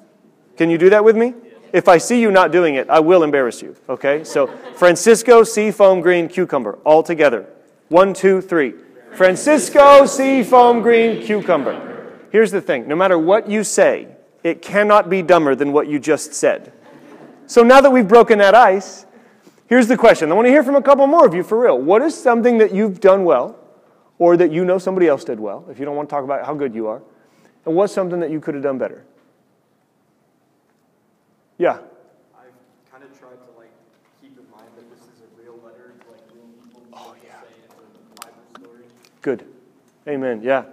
Can 0.56 0.70
you 0.70 0.78
do 0.78 0.90
that 0.90 1.04
with 1.04 1.16
me? 1.16 1.34
If 1.72 1.88
I 1.88 1.98
see 1.98 2.20
you 2.20 2.30
not 2.30 2.52
doing 2.52 2.76
it, 2.76 2.88
I 2.88 3.00
will 3.00 3.22
embarrass 3.22 3.60
you. 3.60 3.76
Okay. 3.88 4.24
So 4.24 4.46
Francisco 4.76 5.42
Seafoam 5.42 6.00
Green 6.00 6.28
Cucumber. 6.28 6.78
All 6.84 7.02
together. 7.02 7.46
One, 7.88 8.14
two, 8.14 8.40
three. 8.40 8.74
Francisco 9.14 10.06
Seafoam 10.06 10.82
Green 10.82 11.22
Cucumber. 11.22 12.18
Here's 12.30 12.50
the 12.50 12.60
thing 12.60 12.86
no 12.86 12.96
matter 12.96 13.18
what 13.18 13.48
you 13.48 13.64
say, 13.64 14.08
it 14.44 14.62
cannot 14.62 15.08
be 15.08 15.22
dumber 15.22 15.54
than 15.54 15.72
what 15.72 15.88
you 15.88 15.98
just 15.98 16.34
said. 16.34 16.72
So 17.46 17.62
now 17.62 17.80
that 17.80 17.90
we've 17.90 18.06
broken 18.06 18.38
that 18.38 18.54
ice, 18.54 19.05
here's 19.68 19.88
the 19.88 19.96
question. 19.96 20.30
I 20.30 20.34
want 20.34 20.46
to 20.46 20.50
hear 20.50 20.62
from 20.62 20.76
a 20.76 20.82
couple 20.82 21.06
more 21.06 21.26
of 21.26 21.34
you 21.34 21.42
for 21.42 21.60
real. 21.60 21.78
What 21.78 22.02
is 22.02 22.20
something 22.20 22.58
that 22.58 22.74
you've 22.74 23.00
done 23.00 23.24
well, 23.24 23.58
or 24.18 24.36
that 24.36 24.50
you 24.50 24.64
know 24.64 24.78
somebody 24.78 25.06
else 25.08 25.24
did 25.24 25.38
well, 25.38 25.64
if 25.70 25.78
you 25.78 25.84
don't 25.84 25.96
want 25.96 26.08
to 26.08 26.14
talk 26.14 26.24
about 26.24 26.44
how 26.44 26.54
good 26.54 26.74
you 26.74 26.86
are? 26.86 27.02
And 27.64 27.74
what's 27.74 27.92
something 27.92 28.20
that 28.20 28.30
you 28.30 28.40
could 28.40 28.54
have 28.54 28.62
done 28.62 28.78
better? 28.78 29.04
Yeah. 31.58 31.78
I've 32.38 32.52
kind 32.90 33.02
of 33.02 33.18
tried 33.18 33.36
to 33.36 33.58
like 33.58 33.70
keep 34.20 34.38
in 34.38 34.44
mind 34.50 34.68
that 34.76 34.90
this 34.90 35.00
is 35.00 35.22
a 35.22 35.42
real 35.42 35.58
letter 35.64 35.94
like 36.10 36.20
real 36.34 36.44
people. 36.62 36.82
Oh 36.92 37.14
yeah. 37.24 37.40
Say 37.40 37.46
it's 37.64 37.74
a 37.74 38.26
Bible 38.26 38.42
story. 38.60 38.82
Good. 39.22 39.46
Amen. 40.06 40.42
Yeah. 40.42 40.64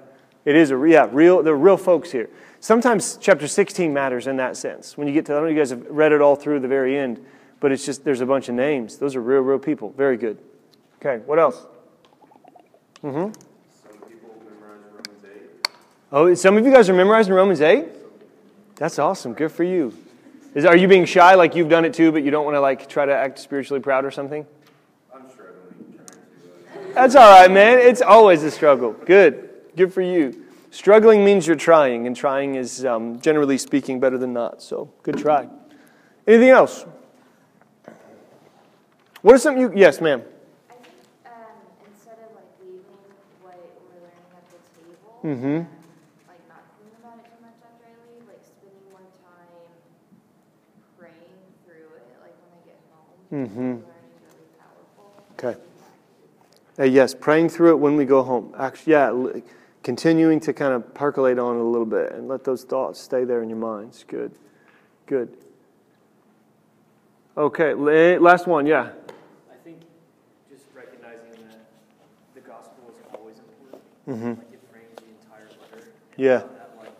It 0.45 0.55
is 0.55 0.71
a 0.71 0.87
yeah, 0.87 1.07
real 1.11 1.41
the 1.41 1.55
real 1.55 1.77
folks 1.77 2.11
here. 2.11 2.29
Sometimes 2.59 3.17
chapter 3.19 3.47
16 3.47 3.93
matters 3.93 4.27
in 4.27 4.37
that 4.37 4.57
sense. 4.57 4.97
When 4.97 5.07
you 5.07 5.13
get 5.13 5.25
to 5.27 5.33
I 5.33 5.35
don't 5.35 5.43
know 5.43 5.49
if 5.49 5.55
you 5.55 5.61
guys 5.61 5.69
have 5.69 5.85
read 5.89 6.11
it 6.11 6.21
all 6.21 6.35
through 6.35 6.59
the 6.59 6.67
very 6.67 6.97
end, 6.97 7.25
but 7.63 7.71
it's 7.71 7.85
just 7.85 8.03
there's 8.03 8.19
a 8.19 8.25
bunch 8.25 8.49
of 8.49 8.55
names. 8.55 8.97
Those 8.97 9.15
are 9.15 9.21
real, 9.21 9.39
real 9.39 9.57
people. 9.57 9.93
Very 9.95 10.17
good. 10.17 10.37
Okay, 10.97 11.23
what 11.25 11.39
else? 11.39 11.65
Mm-hmm. 13.01 13.31
Some 13.81 14.01
people 14.01 14.35
memorize 14.43 14.81
Romans 14.91 15.23
8. 15.23 15.67
Oh, 16.11 16.33
some 16.33 16.57
of 16.57 16.65
you 16.65 16.73
guys 16.73 16.89
are 16.89 16.93
memorizing 16.93 17.33
Romans 17.33 17.61
8? 17.61 17.85
That's 18.75 18.99
awesome. 18.99 19.33
Good 19.33 19.49
for 19.49 19.63
you. 19.63 19.97
Is, 20.53 20.65
are 20.65 20.75
you 20.75 20.89
being 20.89 21.05
shy 21.05 21.35
like 21.35 21.55
you've 21.55 21.69
done 21.69 21.85
it 21.85 21.93
too, 21.93 22.11
but 22.11 22.21
you 22.23 22.31
don't 22.31 22.43
want 22.43 22.55
to 22.55 22.59
like 22.59 22.89
try 22.89 23.05
to 23.05 23.15
act 23.15 23.39
spiritually 23.39 23.79
proud 23.79 24.03
or 24.03 24.11
something? 24.11 24.45
I'm 25.15 25.29
struggling. 25.29 26.01
Uh, 26.75 26.93
That's 26.95 27.15
all 27.15 27.31
right, 27.31 27.49
man. 27.49 27.79
It's 27.79 28.01
always 28.01 28.43
a 28.43 28.51
struggle. 28.51 28.91
Good. 28.91 29.49
Good 29.77 29.93
for 29.93 30.01
you. 30.01 30.43
Struggling 30.69 31.23
means 31.23 31.47
you're 31.47 31.55
trying, 31.55 32.07
and 32.07 32.15
trying 32.15 32.55
is, 32.55 32.83
um, 32.83 33.21
generally 33.21 33.57
speaking, 33.57 34.01
better 34.01 34.17
than 34.17 34.33
not. 34.33 34.61
So, 34.61 34.91
good 35.01 35.17
try. 35.17 35.47
Anything 36.27 36.49
else? 36.49 36.85
What 39.23 39.35
is 39.35 39.41
something 39.41 39.61
you. 39.61 39.71
Yes, 39.75 40.01
ma'am. 40.01 40.21
I 40.69 40.73
think 40.73 40.93
um, 41.25 41.31
instead 41.87 42.19
of 42.27 42.35
like 42.35 42.51
leaving 42.61 42.83
what 43.41 43.55
we're 43.55 44.03
learning 44.03 44.27
at 44.35 44.45
the 44.51 44.59
table, 44.75 45.19
Mm-hmm. 45.23 45.63
like 46.27 46.43
not 46.51 46.63
thinking 46.77 46.99
about 46.99 47.17
it 47.23 47.31
too 47.31 47.39
much 47.41 47.55
after 47.63 47.87
I 47.87 47.95
leave, 48.11 48.27
like 48.27 48.43
spending 48.43 48.83
more 48.91 48.99
time 49.23 49.71
praying 50.99 51.39
through 51.65 51.87
it, 52.03 52.07
like 52.21 52.35
when 52.43 52.51
I 52.51 52.61
get 52.67 52.79
home. 52.91 53.15
Mhm. 53.31 53.55
Learning 53.55 53.83
really 54.27 54.51
powerful. 54.59 55.23
Okay. 55.39 55.55
Uh, 56.77 56.83
yes, 56.83 57.15
praying 57.15 57.47
through 57.49 57.71
it 57.71 57.79
when 57.79 57.95
we 57.95 58.03
go 58.05 58.23
home. 58.23 58.53
Actually, 58.59 58.91
yeah, 58.91 59.07
l- 59.07 59.41
continuing 59.83 60.39
to 60.41 60.51
kind 60.53 60.73
of 60.73 60.93
percolate 60.93 61.39
on 61.39 61.55
it 61.55 61.61
a 61.61 61.63
little 61.63 61.85
bit 61.85 62.11
and 62.11 62.27
let 62.27 62.43
those 62.43 62.63
thoughts 62.65 62.99
stay 62.99 63.23
there 63.23 63.41
in 63.41 63.47
your 63.49 63.57
minds. 63.59 64.03
Good. 64.05 64.33
Good. 65.07 65.37
Okay, 67.37 67.73
la- 67.73 68.19
last 68.19 68.47
one, 68.47 68.65
yeah. 68.65 68.89
I 69.51 69.55
think 69.63 69.79
just 70.51 70.65
recognizing 70.75 71.31
that 71.49 71.65
the 72.35 72.41
gospel 72.41 72.83
is 72.89 73.03
always 73.17 73.37
Mhm. 74.07 74.37
Like 74.37 74.53
it 74.53 74.59
frames 74.71 74.95
the 74.97 75.07
entire 75.25 75.47
letter. 75.61 75.87
Yeah. 76.17 76.39
That 76.39 76.75
like 76.79 76.91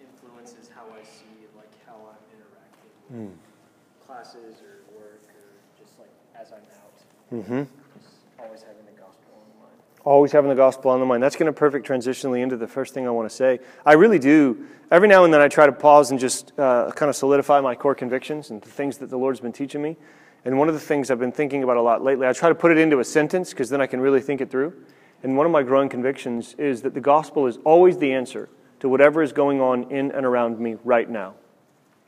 influences 0.00 0.68
how 0.74 0.82
I 0.92 1.02
see 1.04 1.46
like 1.56 1.70
how 1.86 1.94
I'm 1.94 2.18
interacting 2.34 3.30
with 3.30 4.06
classes 4.06 4.56
or 4.60 4.98
work 4.98 5.22
or 5.30 5.82
just 5.82 5.98
like 5.98 6.10
as 6.34 6.52
I'm 6.52 6.58
out. 6.58 7.42
Mm-hmm. 7.44 7.62
Just 8.00 8.14
always 8.38 8.62
having 8.62 8.84
the 8.84 9.00
gospel 9.00 9.30
on 9.38 9.46
the 9.48 9.58
mind. 9.60 9.78
Always 10.04 10.32
having 10.32 10.48
the 10.50 10.56
gospel 10.56 10.90
on 10.90 10.98
the 11.00 11.06
mind. 11.06 11.22
That's 11.22 11.36
going 11.36 11.46
to 11.46 11.52
perfect 11.52 11.86
transitionally 11.86 12.42
into 12.42 12.56
the 12.56 12.66
first 12.68 12.94
thing 12.94 13.06
I 13.06 13.10
want 13.10 13.30
to 13.30 13.34
say. 13.34 13.60
I 13.86 13.92
really 13.92 14.18
do. 14.18 14.66
Every 14.90 15.08
now 15.08 15.24
and 15.24 15.32
then 15.32 15.40
I 15.40 15.48
try 15.48 15.66
to 15.66 15.72
pause 15.72 16.10
and 16.10 16.18
just 16.18 16.52
uh, 16.58 16.90
kind 16.90 17.08
of 17.08 17.16
solidify 17.16 17.60
my 17.60 17.74
core 17.76 17.94
convictions 17.94 18.50
and 18.50 18.60
the 18.60 18.68
things 18.68 18.98
that 18.98 19.08
the 19.08 19.16
Lord's 19.16 19.40
been 19.40 19.52
teaching 19.52 19.80
me. 19.80 19.96
And 20.44 20.58
one 20.58 20.66
of 20.68 20.74
the 20.74 20.80
things 20.80 21.10
I've 21.10 21.20
been 21.20 21.32
thinking 21.32 21.62
about 21.62 21.76
a 21.76 21.80
lot 21.80 22.02
lately, 22.02 22.26
I 22.26 22.32
try 22.32 22.48
to 22.48 22.54
put 22.54 22.72
it 22.72 22.78
into 22.78 22.98
a 22.98 23.04
sentence 23.04 23.50
because 23.50 23.70
then 23.70 23.80
I 23.80 23.86
can 23.86 24.00
really 24.00 24.20
think 24.20 24.40
it 24.40 24.50
through. 24.50 24.74
And 25.22 25.36
one 25.36 25.46
of 25.46 25.52
my 25.52 25.62
growing 25.62 25.88
convictions 25.88 26.54
is 26.58 26.82
that 26.82 26.94
the 26.94 27.00
gospel 27.00 27.46
is 27.46 27.58
always 27.64 27.98
the 27.98 28.12
answer 28.12 28.48
to 28.80 28.88
whatever 28.88 29.22
is 29.22 29.32
going 29.32 29.60
on 29.60 29.84
in 29.90 30.10
and 30.10 30.26
around 30.26 30.58
me 30.58 30.76
right 30.84 31.08
now. 31.08 31.34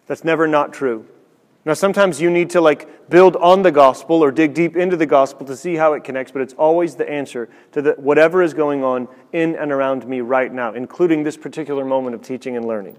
That's 0.07 0.25
never 0.25 0.47
not 0.47 0.73
true. 0.73 1.07
Now, 1.65 1.73
sometimes 1.73 2.21
you 2.21 2.31
need 2.31 2.51
to 2.51 2.61
like 2.61 3.09
build 3.09 3.37
on 3.37 3.63
the 3.63 3.73
gospel 3.73 4.23
or 4.23 4.31
dig 4.31 4.53
deep 4.53 4.77
into 4.77 4.97
the 4.97 5.07
gospel 5.07 5.47
to 5.47 5.57
see 5.57 5.77
how 5.77 5.95
it 5.95 6.05
connects, 6.05 6.31
but 6.31 6.43
it's 6.43 6.53
always 6.55 6.97
the 6.97 7.09
answer 7.09 7.49
to 7.73 7.81
the, 7.81 7.93
whatever 7.93 8.43
is 8.43 8.53
going 8.53 8.85
on 8.85 9.09
in 9.33 9.55
and 9.57 9.73
around 9.73 10.07
me 10.07 10.21
right 10.21 10.53
now, 10.53 10.75
including 10.75 11.23
this 11.23 11.39
particular 11.39 11.85
moment 11.85 12.15
of 12.15 12.21
teaching 12.21 12.57
and 12.57 12.67
learning. 12.67 12.99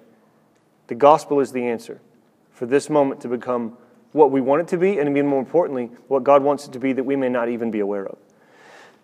The 0.87 0.95
gospel 0.95 1.39
is 1.41 1.51
the 1.51 1.63
answer 1.63 2.01
for 2.51 2.65
this 2.65 2.89
moment 2.89 3.21
to 3.21 3.27
become 3.27 3.77
what 4.13 4.31
we 4.31 4.41
want 4.41 4.61
it 4.61 4.67
to 4.69 4.77
be, 4.77 4.97
and 4.97 5.09
even 5.09 5.27
more 5.27 5.39
importantly, 5.39 5.91
what 6.07 6.23
God 6.23 6.41
wants 6.41 6.65
it 6.67 6.71
to 6.71 6.79
be 6.79 6.93
that 6.93 7.03
we 7.03 7.15
may 7.15 7.29
not 7.29 7.49
even 7.49 7.69
be 7.69 7.81
aware 7.81 8.07
of. 8.07 8.17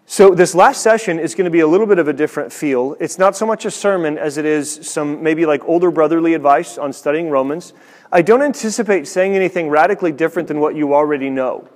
So, 0.06 0.36
this 0.36 0.54
last 0.54 0.82
session 0.82 1.20
is 1.20 1.36
going 1.36 1.46
to 1.46 1.52
be 1.52 1.62
a 1.62 1.68
little 1.68 1.88
bit 1.88 1.98
of 1.98 2.10
a 2.10 2.14
different 2.14 2.52
feel. 2.52 2.98
It's 3.00 3.18
not 3.18 3.36
so 3.36 3.46
much 3.46 3.64
a 3.64 3.72
sermon 3.72 4.18
as 4.18 4.38
it 4.38 4.44
is 4.44 4.86
some 4.86 5.24
maybe 5.24 5.46
like 5.46 5.64
older 5.64 5.90
brotherly 5.90 6.34
advice 6.34 6.78
on 6.78 6.92
studying 6.92 7.30
Romans. 7.30 7.72
I 8.12 8.22
don't 8.22 8.42
anticipate 8.42 9.08
saying 9.08 9.36
anything 9.36 9.70
radically 9.70 10.12
different 10.12 10.50
than 10.50 10.60
what 10.60 10.76
you 10.76 10.94
already 10.94 11.30
know. 11.30 11.70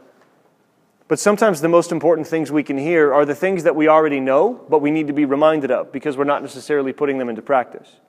But 1.07 1.19
sometimes 1.19 1.61
the 1.61 1.69
most 1.69 1.91
important 1.91 2.27
things 2.27 2.51
we 2.51 2.63
can 2.63 2.77
hear 2.77 3.13
are 3.13 3.25
the 3.25 3.35
things 3.35 3.63
that 3.63 3.75
we 3.75 3.87
already 3.87 4.19
know, 4.19 4.65
but 4.69 4.81
we 4.81 4.91
need 4.91 5.07
to 5.07 5.13
be 5.13 5.23
reminded 5.23 5.71
of 5.71 5.91
because 5.91 6.17
we're 6.17 6.23
not 6.23 6.41
necessarily 6.41 6.93
putting 6.93 7.19
them 7.19 7.29
into 7.29 7.41
practice. 7.41 7.99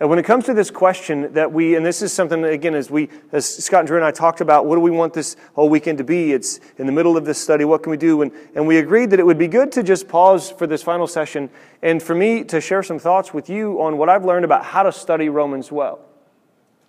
And 0.00 0.08
when 0.08 0.18
it 0.18 0.22
comes 0.24 0.46
to 0.46 0.54
this 0.54 0.70
question 0.70 1.30
that 1.34 1.52
we, 1.52 1.76
and 1.76 1.84
this 1.84 2.00
is 2.00 2.10
something 2.10 2.40
that, 2.40 2.54
again, 2.54 2.74
as 2.74 2.90
we, 2.90 3.10
as 3.32 3.46
Scott 3.46 3.80
and 3.80 3.86
Drew 3.86 3.98
and 3.98 4.04
I 4.04 4.10
talked 4.10 4.40
about, 4.40 4.64
what 4.64 4.76
do 4.76 4.80
we 4.80 4.90
want 4.90 5.12
this 5.12 5.36
whole 5.54 5.68
weekend 5.68 5.98
to 5.98 6.04
be? 6.04 6.32
It's 6.32 6.58
in 6.78 6.86
the 6.86 6.92
middle 6.92 7.18
of 7.18 7.26
this 7.26 7.38
study. 7.38 7.66
What 7.66 7.82
can 7.82 7.90
we 7.90 7.98
do? 7.98 8.22
And, 8.22 8.32
and 8.54 8.66
we 8.66 8.78
agreed 8.78 9.10
that 9.10 9.20
it 9.20 9.26
would 9.26 9.36
be 9.36 9.46
good 9.46 9.70
to 9.72 9.82
just 9.82 10.08
pause 10.08 10.50
for 10.50 10.66
this 10.66 10.82
final 10.82 11.06
session 11.06 11.50
and 11.82 12.02
for 12.02 12.14
me 12.14 12.44
to 12.44 12.62
share 12.62 12.82
some 12.82 12.98
thoughts 12.98 13.34
with 13.34 13.50
you 13.50 13.80
on 13.82 13.98
what 13.98 14.08
I've 14.08 14.24
learned 14.24 14.46
about 14.46 14.64
how 14.64 14.84
to 14.84 14.90
study 14.90 15.28
Romans 15.28 15.70
well, 15.70 16.00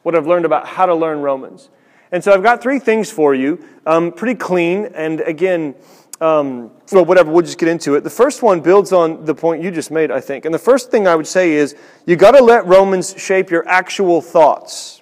what 0.04 0.16
I've 0.16 0.28
learned 0.28 0.46
about 0.46 0.66
how 0.66 0.86
to 0.86 0.96
learn 0.96 1.20
Romans. 1.20 1.70
And 2.14 2.24
so 2.24 2.32
I've 2.32 2.44
got 2.44 2.62
three 2.62 2.80
things 2.80 3.12
for 3.12 3.36
you, 3.36 3.62
um, 3.86 4.14
pretty 4.14 4.36
clean, 4.36 4.86
and 4.86 5.20
again, 5.20 5.76
um, 6.22 6.70
well, 6.92 7.04
whatever, 7.04 7.32
we'll 7.32 7.44
just 7.44 7.58
get 7.58 7.68
into 7.68 7.96
it. 7.96 8.04
The 8.04 8.10
first 8.10 8.44
one 8.44 8.62
builds 8.62 8.94
on 8.94 9.26
the 9.26 9.34
point 9.34 9.64
you 9.64 9.72
just 9.72 9.90
made, 9.90 10.12
I 10.12 10.22
think. 10.22 10.46
And 10.46 10.54
the 10.54 10.60
first 10.60 10.92
thing 10.92 11.08
I 11.08 11.16
would 11.16 11.28
say 11.28 11.54
is 11.54 11.76
you 12.06 12.16
got 12.16 12.32
to 12.32 12.44
let 12.44 12.66
Romans 12.68 13.16
shape 13.18 13.50
your 13.50 13.68
actual 13.68 14.22
thoughts. 14.22 15.02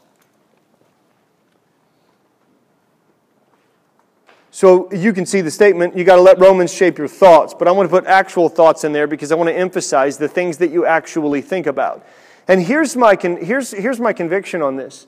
So 4.50 4.92
you 4.92 5.14
can 5.14 5.26
see 5.26 5.42
the 5.42 5.52
statement, 5.52 5.96
you 5.96 6.04
got 6.04 6.16
to 6.16 6.22
let 6.22 6.40
Romans 6.40 6.74
shape 6.74 6.98
your 6.98 7.08
thoughts. 7.08 7.54
But 7.54 7.68
I 7.68 7.72
want 7.72 7.90
to 7.90 7.96
put 7.96 8.06
actual 8.06 8.48
thoughts 8.48 8.86
in 8.86 8.94
there 8.94 9.08
because 9.08 9.32
I 9.32 9.36
want 9.36 9.50
to 9.50 9.56
emphasize 9.56 10.18
the 10.18 10.28
things 10.28 10.58
that 10.58 10.72
you 10.72 10.86
actually 10.86 11.42
think 11.42 11.68
about. 11.68 12.06
And 12.48 12.62
here's 12.64 12.96
my, 12.96 13.16
con- 13.16 13.44
here's, 13.44 13.72
here's 13.72 14.00
my 14.00 14.14
conviction 14.14 14.62
on 14.62 14.78
this. 14.78 15.06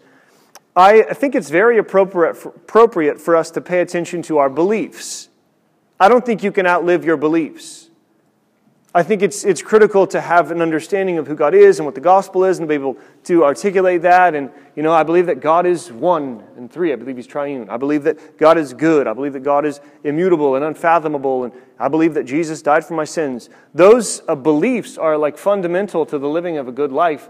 I 0.76 1.02
think 1.14 1.36
it's 1.36 1.50
very 1.50 1.78
appropriate 1.78 2.38
for, 2.38 2.50
appropriate 2.50 3.20
for 3.20 3.36
us 3.36 3.52
to 3.52 3.62
pay 3.62 3.82
attention 3.82 4.22
to 4.24 4.38
our 4.38 4.50
beliefs. 4.50 5.30
I 6.02 6.10
don't 6.10 6.26
think 6.26 6.42
you 6.42 6.52
can 6.52 6.66
outlive 6.66 7.06
your 7.06 7.16
beliefs. 7.16 7.92
I 8.96 9.04
think 9.04 9.22
it's, 9.22 9.44
it's 9.44 9.62
critical 9.62 10.08
to 10.08 10.20
have 10.20 10.50
an 10.50 10.60
understanding 10.60 11.20
of 11.20 11.28
who 11.28 11.36
God 11.36 11.54
is 11.54 11.78
and 11.78 11.86
what 11.86 11.94
the 11.94 12.02
gospel 12.02 12.44
is 12.44 12.58
and 12.58 12.68
be 12.68 12.74
able 12.74 12.98
to 13.26 13.44
articulate 13.44 14.02
that. 14.02 14.34
And, 14.34 14.50
you 14.76 14.82
know, 14.82 14.92
I 14.92 15.04
believe 15.04 15.28
that 15.28 15.42
God 15.42 15.68
is 15.68 15.92
one 15.92 16.44
and 16.58 16.72
three. 16.72 16.92
I 16.92 16.96
believe 16.96 17.18
He's 17.18 17.28
triune. 17.28 17.70
I 17.70 17.78
believe 17.78 18.02
that 18.06 18.40
God 18.40 18.58
is 18.58 18.74
good. 18.74 19.08
I 19.08 19.14
believe 19.14 19.34
that 19.34 19.44
God 19.44 19.64
is 19.64 19.80
immutable 20.04 20.56
and 20.56 20.66
unfathomable. 20.66 21.44
And 21.44 21.54
I 21.78 21.88
believe 21.88 22.16
that 22.16 22.24
Jesus 22.24 22.64
died 22.64 22.84
for 22.84 22.96
my 22.96 23.06
sins. 23.06 23.52
Those 23.76 24.24
uh, 24.28 24.34
beliefs 24.34 24.98
are 24.98 25.20
like 25.20 25.38
fundamental 25.38 26.04
to 26.08 26.18
the 26.18 26.28
living 26.28 26.58
of 26.58 26.68
a 26.68 26.72
good 26.72 26.92
life. 26.92 27.30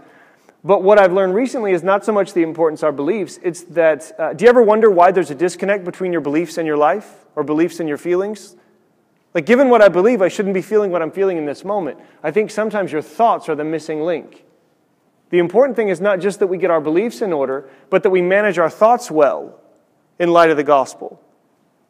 But 0.64 0.82
what 0.82 0.98
I've 0.98 1.12
learned 1.12 1.34
recently 1.34 1.72
is 1.72 1.82
not 1.82 2.06
so 2.06 2.12
much 2.12 2.32
the 2.32 2.42
importance 2.42 2.80
of 2.80 2.86
our 2.86 2.92
beliefs. 2.92 3.38
It's 3.42 3.64
that, 3.64 4.18
uh, 4.18 4.32
do 4.32 4.44
you 4.44 4.48
ever 4.48 4.62
wonder 4.62 4.90
why 4.90 5.12
there's 5.12 5.30
a 5.30 5.34
disconnect 5.34 5.84
between 5.84 6.10
your 6.10 6.22
beliefs 6.22 6.56
and 6.56 6.66
your 6.66 6.78
life 6.78 7.26
or 7.36 7.44
beliefs 7.44 7.78
and 7.78 7.86
your 7.86 7.98
feelings? 7.98 8.56
Like, 9.34 9.46
given 9.46 9.70
what 9.70 9.80
I 9.80 9.88
believe, 9.88 10.20
I 10.20 10.28
shouldn't 10.28 10.54
be 10.54 10.62
feeling 10.62 10.90
what 10.90 11.00
I'm 11.00 11.10
feeling 11.10 11.38
in 11.38 11.46
this 11.46 11.64
moment. 11.64 11.98
I 12.22 12.30
think 12.30 12.50
sometimes 12.50 12.92
your 12.92 13.02
thoughts 13.02 13.48
are 13.48 13.54
the 13.54 13.64
missing 13.64 14.02
link. 14.02 14.44
The 15.30 15.38
important 15.38 15.76
thing 15.76 15.88
is 15.88 16.00
not 16.00 16.20
just 16.20 16.40
that 16.40 16.48
we 16.48 16.58
get 16.58 16.70
our 16.70 16.80
beliefs 16.80 17.22
in 17.22 17.32
order, 17.32 17.70
but 17.88 18.02
that 18.02 18.10
we 18.10 18.20
manage 18.20 18.58
our 18.58 18.68
thoughts 18.68 19.10
well 19.10 19.58
in 20.18 20.30
light 20.30 20.50
of 20.50 20.58
the 20.58 20.64
gospel. 20.64 21.18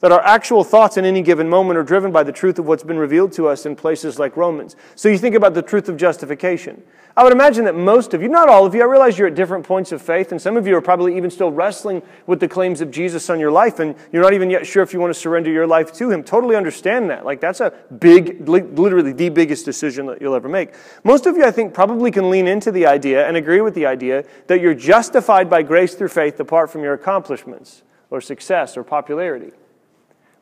That 0.02 0.12
our 0.12 0.20
actual 0.20 0.64
thoughts 0.64 0.96
in 0.96 1.04
any 1.04 1.22
given 1.22 1.48
moment 1.48 1.78
are 1.78 1.84
driven 1.84 2.10
by 2.10 2.24
the 2.24 2.32
truth 2.32 2.58
of 2.58 2.66
what's 2.66 2.82
been 2.82 2.98
revealed 2.98 3.32
to 3.34 3.46
us 3.46 3.64
in 3.64 3.76
places 3.76 4.18
like 4.18 4.36
Romans. 4.36 4.74
So 4.96 5.08
you 5.08 5.16
think 5.16 5.36
about 5.36 5.54
the 5.54 5.62
truth 5.62 5.88
of 5.88 5.96
justification. 5.96 6.82
I 7.16 7.22
would 7.22 7.32
imagine 7.32 7.66
that 7.66 7.76
most 7.76 8.12
of 8.12 8.20
you, 8.20 8.28
not 8.28 8.48
all 8.48 8.66
of 8.66 8.74
you, 8.74 8.82
I 8.82 8.86
realize 8.86 9.16
you're 9.16 9.28
at 9.28 9.36
different 9.36 9.64
points 9.64 9.92
of 9.92 10.02
faith, 10.02 10.32
and 10.32 10.42
some 10.42 10.56
of 10.56 10.66
you 10.66 10.76
are 10.76 10.80
probably 10.80 11.16
even 11.16 11.30
still 11.30 11.52
wrestling 11.52 12.02
with 12.26 12.40
the 12.40 12.48
claims 12.48 12.80
of 12.80 12.90
Jesus 12.90 13.30
on 13.30 13.38
your 13.38 13.52
life, 13.52 13.78
and 13.78 13.94
you're 14.10 14.22
not 14.22 14.32
even 14.32 14.50
yet 14.50 14.66
sure 14.66 14.82
if 14.82 14.92
you 14.92 14.98
want 14.98 15.14
to 15.14 15.20
surrender 15.20 15.52
your 15.52 15.68
life 15.68 15.92
to 15.92 16.10
Him. 16.10 16.24
Totally 16.24 16.56
understand 16.56 17.08
that. 17.10 17.24
Like, 17.24 17.40
that's 17.40 17.60
a 17.60 17.72
big, 18.00 18.48
literally 18.48 19.12
the 19.12 19.28
biggest 19.28 19.64
decision 19.64 20.06
that 20.06 20.20
you'll 20.20 20.34
ever 20.34 20.48
make. 20.48 20.74
Most 21.04 21.26
of 21.26 21.36
you, 21.36 21.44
I 21.44 21.52
think, 21.52 21.74
probably 21.74 22.10
can 22.10 22.28
lean 22.28 22.48
into 22.48 22.72
the 22.72 22.86
idea 22.86 23.28
and 23.28 23.36
agree 23.36 23.60
with 23.60 23.74
the 23.74 23.86
idea 23.86 24.24
that 24.48 24.60
you're 24.60 24.74
justified 24.74 25.48
by 25.48 25.62
grace 25.62 25.94
through 25.94 26.08
faith 26.08 26.40
apart 26.40 26.70
from 26.70 26.82
your 26.82 26.94
accomplishments 26.94 27.82
or 28.10 28.20
success 28.20 28.76
or 28.76 28.82
popularity. 28.82 29.52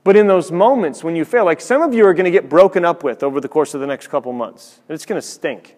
But 0.03 0.17
in 0.17 0.27
those 0.27 0.51
moments 0.51 1.05
when 1.05 1.15
you 1.15 1.25
fail, 1.25 1.45
like 1.45 1.61
some 1.61 1.83
of 1.83 1.93
you 1.93 2.07
are 2.07 2.15
going 2.15 2.25
to 2.25 2.31
get 2.31 2.49
broken 2.49 2.85
up 2.85 3.05
with 3.05 3.23
over 3.23 3.41
the 3.41 3.49
course 3.49 3.75
of 3.75 3.81
the 3.81 3.87
next 3.87 4.09
couple 4.09 4.33
months, 4.33 4.81
it's 4.89 5.05
going 5.05 5.21
to 5.21 5.27
stink. 5.27 5.77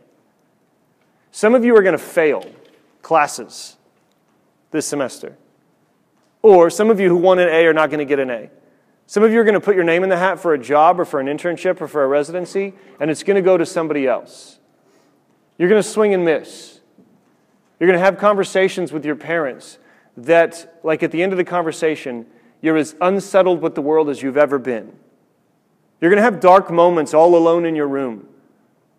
Some 1.33 1.55
of 1.55 1.65
you 1.65 1.77
are 1.77 1.83
going 1.83 1.97
to 1.97 2.03
fail 2.03 2.45
classes 3.03 3.77
this 4.71 4.87
semester. 4.87 5.37
Or 6.43 6.71
some 6.71 6.91
of 6.91 7.01
you 7.01 7.09
who 7.09 7.17
want 7.17 7.41
an 7.41 7.49
A 7.49 7.67
are 7.67 7.73
not 7.73 7.91
going 7.91 7.99
to 7.99 8.05
get 8.05 8.19
an 8.19 8.31
A. 8.31 8.51
Some 9.07 9.23
of 9.23 9.33
you 9.33 9.41
are 9.41 9.45
going 9.45 9.55
to 9.55 9.61
put 9.61 9.75
your 9.75 9.85
name 9.85 10.05
in 10.05 10.09
the 10.09 10.17
hat 10.17 10.41
for 10.41 10.55
a 10.55 10.59
job 10.59 10.99
or 10.99 11.05
for 11.05 11.21
an 11.21 11.27
internship 11.27 11.81
or 11.81 11.89
for 11.89 12.03
a 12.03 12.07
residency, 12.07 12.75
and 13.01 13.11
it's 13.11 13.23
going 13.23 13.37
to 13.37 13.43
go 13.43 13.57
to 13.57 13.67
somebody 13.67 14.07
else. 14.07 14.59
You're 15.59 15.69
going 15.69 15.83
to 15.83 15.89
swing 15.89 16.15
and 16.15 16.25
miss. 16.25 16.81
You're 17.79 17.89
going 17.89 17.99
to 17.99 18.05
have 18.05 18.19
conversations 18.19 18.93
with 18.93 19.05
your 19.05 19.17
parents 19.17 19.79
that, 20.17 20.81
like 20.83 21.03
at 21.03 21.11
the 21.11 21.23
end 21.23 21.33
of 21.33 21.39
the 21.39 21.45
conversation, 21.45 22.27
you're 22.63 22.77
as 22.77 22.95
unsettled 23.01 23.61
with 23.61 23.75
the 23.75 23.83
world 23.83 24.09
as 24.09 24.23
you've 24.23 24.39
ever 24.39 24.59
been. 24.59 24.93
You're 26.01 26.11
going 26.11 26.19
to 26.19 26.23
have 26.23 26.41
dark 26.41 26.71
moments 26.71 27.13
all 27.13 27.37
alone 27.37 27.67
in 27.67 27.77
your 27.77 27.89
room. 27.89 28.29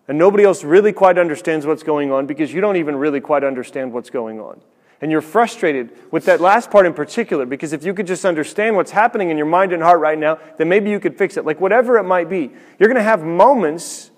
And 0.07 0.17
nobody 0.17 0.43
else 0.43 0.63
really 0.63 0.91
quite 0.91 1.17
understands 1.17 1.65
what's 1.65 1.83
going 1.83 2.11
on 2.11 2.27
because 2.27 2.53
you 2.53 2.61
don't 2.61 2.75
even 2.75 2.95
really 2.95 3.21
quite 3.21 3.43
understand 3.43 3.93
what's 3.93 4.09
going 4.09 4.39
on. 4.39 4.61
And 5.01 5.11
you're 5.11 5.21
frustrated 5.21 5.91
with 6.11 6.25
that 6.25 6.39
last 6.39 6.71
part 6.71 6.85
in 6.85 6.93
particular 6.93 7.45
because 7.45 7.73
if 7.73 7.83
you 7.83 7.93
could 7.93 8.07
just 8.07 8.25
understand 8.25 8.75
what's 8.75 8.91
happening 8.91 9.29
in 9.29 9.37
your 9.37 9.45
mind 9.45 9.73
and 9.73 9.81
heart 9.81 9.99
right 9.99 10.17
now, 10.17 10.39
then 10.57 10.69
maybe 10.69 10.89
you 10.89 10.99
could 10.99 11.17
fix 11.17 11.35
it. 11.35 11.45
Like 11.45 11.59
whatever 11.59 11.97
it 11.97 12.03
might 12.03 12.29
be, 12.29 12.51
you're 12.79 12.89
going 12.89 12.95
to 12.95 13.03
have 13.03 13.23
moments 13.23 14.11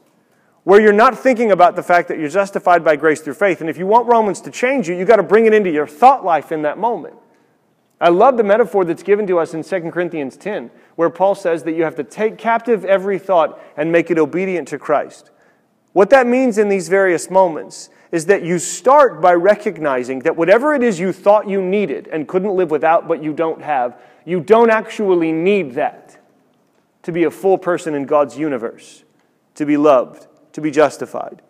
where 0.63 0.81
you're 0.81 0.93
not 0.93 1.17
thinking 1.17 1.51
about 1.51 1.75
the 1.75 1.83
fact 1.83 2.07
that 2.07 2.19
you're 2.19 2.29
justified 2.29 2.83
by 2.83 2.95
grace 2.95 3.21
through 3.21 3.35
faith. 3.35 3.61
And 3.61 3.69
if 3.69 3.77
you 3.77 3.85
want 3.85 4.07
Romans 4.07 4.41
to 4.41 4.51
change 4.51 4.87
you, 4.87 4.95
you've 4.95 5.07
got 5.07 5.17
to 5.17 5.23
bring 5.23 5.45
it 5.45 5.53
into 5.53 5.71
your 5.71 5.87
thought 5.87 6.25
life 6.25 6.51
in 6.51 6.63
that 6.63 6.77
moment. 6.77 7.15
I 7.99 8.09
love 8.09 8.37
the 8.37 8.43
metaphor 8.43 8.83
that's 8.83 9.03
given 9.03 9.25
to 9.27 9.39
us 9.39 9.53
in 9.53 9.63
2 9.63 9.91
Corinthians 9.91 10.35
10, 10.37 10.69
where 10.95 11.09
Paul 11.09 11.33
says 11.33 11.63
that 11.63 11.73
you 11.73 11.83
have 11.83 11.95
to 11.95 12.03
take 12.03 12.37
captive 12.37 12.83
every 12.83 13.17
thought 13.17 13.59
and 13.77 13.91
make 13.91 14.11
it 14.11 14.19
obedient 14.19 14.67
to 14.69 14.77
Christ. 14.77 15.31
What 15.93 16.09
that 16.09 16.27
means 16.27 16.57
in 16.57 16.67
these 16.67 16.89
various 16.89 17.29
moments 17.29 17.89
is 18.11 18.25
that 18.25 18.43
you 18.43 18.59
start 18.59 19.21
by 19.21 19.33
recognizing 19.33 20.19
that 20.19 20.35
whatever 20.35 20.73
it 20.73 20.83
is 20.83 20.99
you 20.99 21.13
thought 21.13 21.47
you 21.47 21.61
needed 21.61 22.07
and 22.07 22.27
couldn't 22.27 22.55
live 22.55 22.69
without, 22.69 23.07
but 23.07 23.23
you 23.23 23.33
don't 23.33 23.61
have, 23.61 23.97
you 24.25 24.41
don't 24.41 24.69
actually 24.69 25.31
need 25.31 25.73
that 25.75 26.17
to 27.03 27.11
be 27.11 27.23
a 27.23 27.31
full 27.31 27.57
person 27.57 27.93
in 27.93 28.05
God's 28.05 28.37
universe, 28.37 29.03
to 29.53 29.65
be 29.65 29.77
loved, 29.77 30.27
to 30.53 30.59
be 30.59 30.71
justified. 30.71 31.41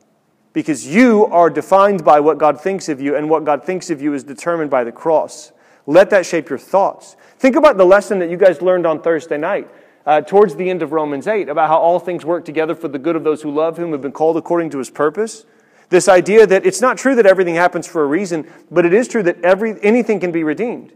Because 0.54 0.88
you 0.88 1.26
are 1.26 1.50
defined 1.50 2.04
by 2.04 2.20
what 2.20 2.38
God 2.38 2.62
thinks 2.62 2.88
of 2.88 3.02
you, 3.02 3.16
and 3.16 3.30
what 3.30 3.46
God 3.46 3.64
thinks 3.64 3.90
of 3.90 4.02
you 4.02 4.14
is 4.14 4.24
determined 4.24 4.70
by 4.70 4.84
the 4.84 4.92
cross. 4.92 5.52
Let 5.88 6.10
that 6.10 6.26
shape 6.26 6.50
your 6.50 6.60
thoughts. 6.60 7.16
Think 7.38 7.56
about 7.56 7.78
the 7.78 7.86
lesson 7.86 8.20
that 8.20 8.30
you 8.30 8.38
guys 8.38 8.62
learned 8.62 8.86
on 8.86 9.02
Thursday 9.02 9.38
night 9.38 9.70
uh, 10.06 10.22
towards 10.22 10.56
the 10.56 10.70
end 10.70 10.82
of 10.82 10.92
Romans 10.92 11.28
8 11.28 11.50
about 11.50 11.68
how 11.68 11.78
all 11.78 12.00
things 12.00 12.26
work 12.26 12.46
together 12.46 12.76
for 12.76 12.88
the 12.88 13.00
good 13.00 13.16
of 13.16 13.24
those 13.24 13.42
who 13.42 13.52
love 13.52 13.78
whom 13.78 13.92
have 13.92 14.02
been 14.02 14.12
called 14.12 14.38
according 14.38 14.70
to 14.72 14.78
his 14.78 14.90
purpose. 14.90 15.46
This 15.90 16.08
idea 16.08 16.48
that 16.48 16.66
it's 16.66 16.82
not 16.82 16.98
true 16.98 17.16
that 17.16 17.26
everything 17.26 17.56
happens 17.56 17.88
for 17.88 18.04
a 18.04 18.08
reason, 18.08 18.48
but 18.72 18.86
it 18.86 18.94
is 18.94 19.08
true 19.08 19.24
that 19.24 19.44
every, 19.44 19.76
anything 19.84 20.20
can 20.20 20.32
be 20.32 20.44
redeemed. 20.44 20.94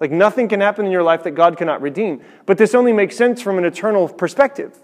Like 0.00 0.10
nothing 0.10 0.48
can 0.48 0.60
happen 0.60 0.86
in 0.86 0.92
your 0.92 1.02
life 1.02 1.22
that 1.24 1.32
God 1.32 1.56
cannot 1.56 1.80
redeem. 1.80 2.20
But 2.46 2.58
this 2.58 2.74
only 2.74 2.92
makes 2.92 3.16
sense 3.16 3.42
from 3.42 3.58
an 3.58 3.64
eternal 3.64 4.08
perspective. 4.08 4.78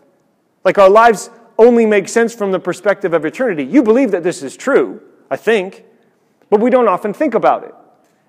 Like 0.64 0.78
our 0.78 0.90
lives 0.90 1.30
only 1.58 1.86
make 1.86 2.08
sense 2.08 2.34
from 2.34 2.52
the 2.52 2.58
perspective 2.58 3.12
of 3.12 3.24
eternity. 3.24 3.64
You 3.64 3.82
believe 3.82 4.10
that 4.10 4.22
this 4.22 4.42
is 4.42 4.56
true, 4.56 5.02
I 5.30 5.36
think, 5.36 5.84
but 6.50 6.60
we 6.60 6.70
don't 6.70 6.88
often 6.88 7.12
think 7.12 7.34
about 7.34 7.64
it. 7.64 7.74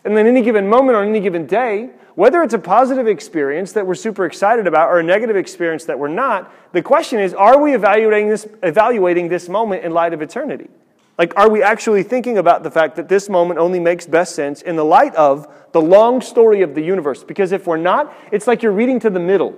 And 0.06 0.16
then 0.16 0.28
any 0.28 0.44
given 0.44 0.70
moment 0.70 0.96
on 0.96 1.08
any 1.08 1.20
given 1.20 1.48
day, 1.48 1.90
whether 2.14 2.44
it's 2.44 2.54
a 2.54 2.60
positive 2.60 3.08
experience 3.08 3.74
that 3.74 3.86
we're 3.86 3.96
super 3.96 4.26
excited 4.26 4.68
about 4.68 4.90
or 4.90 5.00
a 5.00 5.04
negative 5.04 5.36
experience 5.36 5.86
that 5.86 5.98
we're 5.98 6.08
not, 6.08 6.54
the 6.72 6.82
question 6.82 7.20
is, 7.20 7.34
are 7.34 7.60
we 7.60 7.74
evaluating 7.74 8.30
this, 8.30 8.48
evaluating 8.64 9.28
this 9.28 9.50
moment 9.50 9.84
in 9.84 9.92
light 9.92 10.14
of 10.14 10.22
eternity? 10.22 10.70
Like, 11.18 11.34
are 11.38 11.50
we 11.50 11.64
actually 11.64 12.04
thinking 12.04 12.38
about 12.38 12.64
the 12.64 12.72
fact 12.72 12.98
that 12.98 13.10
this 13.10 13.30
moment 13.30 13.60
only 13.60 13.80
makes 13.80 14.06
best 14.06 14.36
sense 14.36 14.62
in 14.62 14.76
the 14.76 14.86
light 14.86 15.16
of 15.16 15.48
the 15.72 15.82
long 15.82 16.22
story 16.22 16.62
of 16.62 16.76
the 16.76 16.82
universe? 16.82 17.24
Because 17.24 17.52
if 17.52 17.66
we're 17.66 17.78
not, 17.78 18.14
it's 18.32 18.48
like 18.48 18.62
you're 18.62 18.74
reading 18.74 19.00
to 19.00 19.10
the 19.10 19.20
middle. 19.20 19.58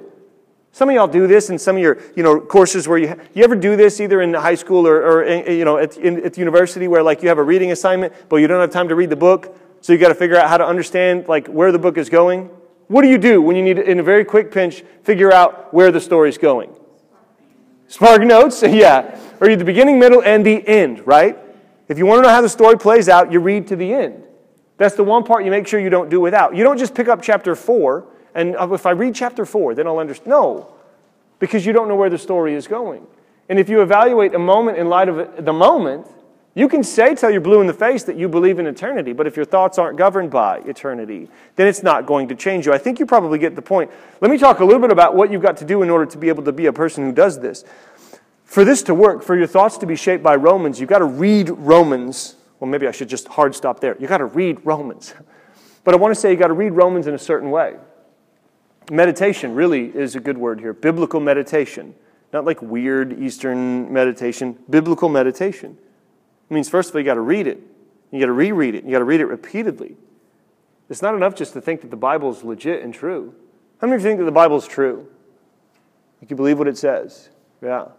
Some 0.72 0.90
of 0.90 0.96
y'all 0.96 1.08
do 1.08 1.26
this 1.26 1.50
in 1.50 1.58
some 1.58 1.76
of 1.76 1.82
your 1.82 1.98
you 2.16 2.22
know, 2.22 2.40
courses 2.40 2.88
where 2.88 3.00
you, 3.00 3.20
you 3.34 3.44
ever 3.44 3.56
do 3.56 3.76
this 3.76 4.00
either 4.00 4.22
in 4.22 4.34
high 4.34 4.56
school 4.56 4.88
or, 4.88 4.98
or 4.98 5.24
in, 5.24 5.58
you 5.58 5.66
know, 5.66 5.78
at, 5.78 5.98
in, 5.98 6.24
at 6.24 6.36
the 6.36 6.40
university 6.40 6.88
where 6.88 7.02
like 7.02 7.24
you 7.24 7.30
have 7.30 7.40
a 7.40 7.44
reading 7.44 7.72
assignment, 7.72 8.14
but 8.30 8.38
you 8.38 8.48
don't 8.48 8.62
have 8.62 8.70
time 8.70 8.90
to 8.90 8.96
read 8.96 9.10
the 9.10 9.16
book, 9.16 9.58
so 9.82 9.94
you 9.94 10.00
got 10.00 10.10
to 10.10 10.16
figure 10.16 10.38
out 10.38 10.50
how 10.50 10.58
to 10.58 10.66
understand 10.66 11.28
like 11.28 11.48
where 11.48 11.72
the 11.72 11.80
book 11.80 11.98
is 11.98 12.10
going. 12.10 12.50
What 12.88 13.02
do 13.02 13.10
you 13.10 13.18
do 13.18 13.42
when 13.42 13.56
you 13.56 13.64
need, 13.64 13.80
in 13.80 14.00
a 14.00 14.04
very 14.04 14.24
quick 14.24 14.52
pinch, 14.52 14.84
figure 15.04 15.32
out 15.32 15.74
where 15.74 15.92
the 15.92 16.00
story's 16.00 16.38
going? 16.38 16.74
Spark 17.88 18.22
notes, 18.22 18.62
yeah. 18.68 19.20
Or 19.40 19.50
you 19.50 19.56
the 19.56 19.66
beginning, 19.66 20.00
middle, 20.00 20.24
and 20.24 20.46
the 20.46 20.66
end, 20.68 21.06
right? 21.06 21.38
If 21.88 21.98
you 21.98 22.06
want 22.06 22.20
to 22.20 22.24
know 22.24 22.34
how 22.34 22.42
the 22.42 22.50
story 22.50 22.78
plays 22.78 23.08
out, 23.10 23.32
you 23.32 23.40
read 23.40 23.68
to 23.68 23.76
the 23.76 23.94
end. 23.94 24.24
That's 24.78 24.96
the 24.96 25.04
one 25.04 25.24
part 25.24 25.44
you 25.44 25.52
make 25.52 25.68
sure 25.68 25.80
you 25.80 25.90
don't 25.90 26.10
do 26.10 26.20
without. 26.20 26.56
You 26.56 26.64
don't 26.64 26.78
just 26.78 26.94
pick 26.94 27.08
up 27.08 27.22
chapter 27.22 27.56
4 27.56 28.06
and 28.38 28.56
uh, 28.56 28.72
if 28.72 28.86
I 28.86 28.92
read 28.92 29.16
chapter 29.16 29.46
4, 29.46 29.74
then 29.74 29.88
I'll 29.88 29.98
understand. 29.98 30.30
No, 30.30 30.72
because 31.40 31.66
you 31.66 31.74
don't 31.74 31.88
know 31.88 31.96
where 31.96 32.10
the 32.10 32.20
story 32.20 32.54
is 32.54 32.68
going. 32.68 33.06
And 33.50 33.58
if 33.58 33.68
you 33.68 33.82
evaluate 33.82 34.36
a 34.36 34.40
moment 34.40 34.78
in 34.78 34.90
light 34.90 35.10
of 35.10 35.44
the 35.44 35.54
moment, 35.54 36.06
you 36.58 36.68
can 36.68 36.84
say 36.84 37.14
till 37.14 37.30
you're 37.30 37.40
blue 37.40 37.62
in 37.62 37.68
the 37.68 37.74
face 37.74 38.02
that 38.06 38.16
you 38.16 38.28
believe 38.28 38.58
in 38.58 38.66
eternity, 38.66 39.14
but 39.14 39.28
if 39.28 39.36
your 39.36 39.46
thoughts 39.46 39.78
aren't 39.78 39.96
governed 39.96 40.32
by 40.32 40.58
eternity, 40.62 41.30
then 41.56 41.68
it's 41.68 41.84
not 41.84 42.08
going 42.08 42.28
to 42.30 42.36
change 42.36 42.66
you. 42.66 42.74
I 42.74 42.80
think 42.80 42.98
you 42.98 43.06
probably 43.06 43.38
get 43.38 43.56
the 43.56 43.62
point. 43.62 43.92
Let 44.22 44.32
me 44.32 44.40
talk 44.40 44.60
a 44.60 44.66
little 44.66 44.82
bit 44.82 44.90
about 44.90 45.14
what 45.14 45.32
you've 45.32 45.44
got 45.44 45.58
to 45.58 45.66
do 45.66 45.84
in 45.84 45.92
order 45.92 46.08
to 46.08 46.18
be 46.18 46.30
able 46.30 46.44
to 46.46 46.52
be 46.52 46.66
a 46.66 46.74
person 46.74 47.04
who 47.04 47.12
does 47.12 47.40
this. 47.40 47.64
For 48.44 48.66
this 48.66 48.82
to 48.84 48.96
work, 48.96 49.22
for 49.22 49.38
your 49.38 49.46
thoughts 49.46 49.78
to 49.78 49.86
be 49.86 49.96
shaped 49.96 50.24
by 50.24 50.36
Romans, 50.36 50.80
you've 50.80 50.90
got 50.90 50.98
to 50.98 51.06
read 51.06 51.52
Romans. 51.52 52.38
Well, 52.60 52.68
maybe 52.72 52.88
I 52.88 52.92
should 52.92 53.10
just 53.10 53.28
hard 53.28 53.54
stop 53.54 53.80
there. 53.80 53.96
You've 54.00 54.10
got 54.10 54.18
to 54.18 54.26
read 54.26 54.58
Romans. 54.66 55.14
But 55.84 55.94
I 55.94 55.98
want 56.00 56.14
to 56.14 56.20
say 56.20 56.32
you've 56.32 56.40
got 56.40 56.48
to 56.48 56.54
read 56.54 56.72
Romans 56.72 57.08
in 57.08 57.14
a 57.14 57.20
certain 57.20 57.50
way. 57.50 57.76
Meditation 58.92 59.56
really 59.56 59.86
is 59.86 60.16
a 60.16 60.20
good 60.20 60.38
word 60.38 60.60
here. 60.60 60.74
Biblical 60.74 61.22
meditation. 61.22 61.96
Not 62.34 62.44
like 62.44 62.62
weird 62.62 63.18
Eastern 63.22 63.94
meditation, 63.94 64.58
biblical 64.70 65.08
meditation. 65.08 65.78
It 66.50 66.54
means, 66.54 66.70
first 66.70 66.90
of 66.90 66.96
all, 66.96 67.02
you 67.02 67.06
got 67.06 67.16
to 67.16 67.22
read 67.22 67.48
it. 67.48 67.62
You 68.12 68.20
got 68.20 68.28
to 68.28 68.32
reread 68.32 68.76
it. 68.76 68.86
You 68.86 68.92
got 68.92 69.00
to 69.00 69.06
read 69.06 69.20
it 69.20 69.26
repeatedly. 69.26 69.98
It's 70.90 71.02
not 71.02 71.16
enough 71.16 71.36
just 71.36 71.54
to 71.54 71.62
think 71.62 71.82
that 71.82 71.92
the 71.92 71.98
Bible 71.98 72.32
is 72.32 72.44
legit 72.44 72.82
and 72.84 72.94
true. 72.94 73.36
How 73.80 73.88
many 73.88 73.96
of 73.96 74.02
you 74.02 74.10
think 74.10 74.20
that 74.20 74.26
the 74.26 74.32
Bible 74.32 74.58
is 74.58 74.68
true? 74.68 75.08
You 76.22 76.28
can 76.28 76.38
believe 76.38 76.58
what 76.58 76.68
it 76.68 76.78
says. 76.78 77.30
Yeah. 77.62 77.90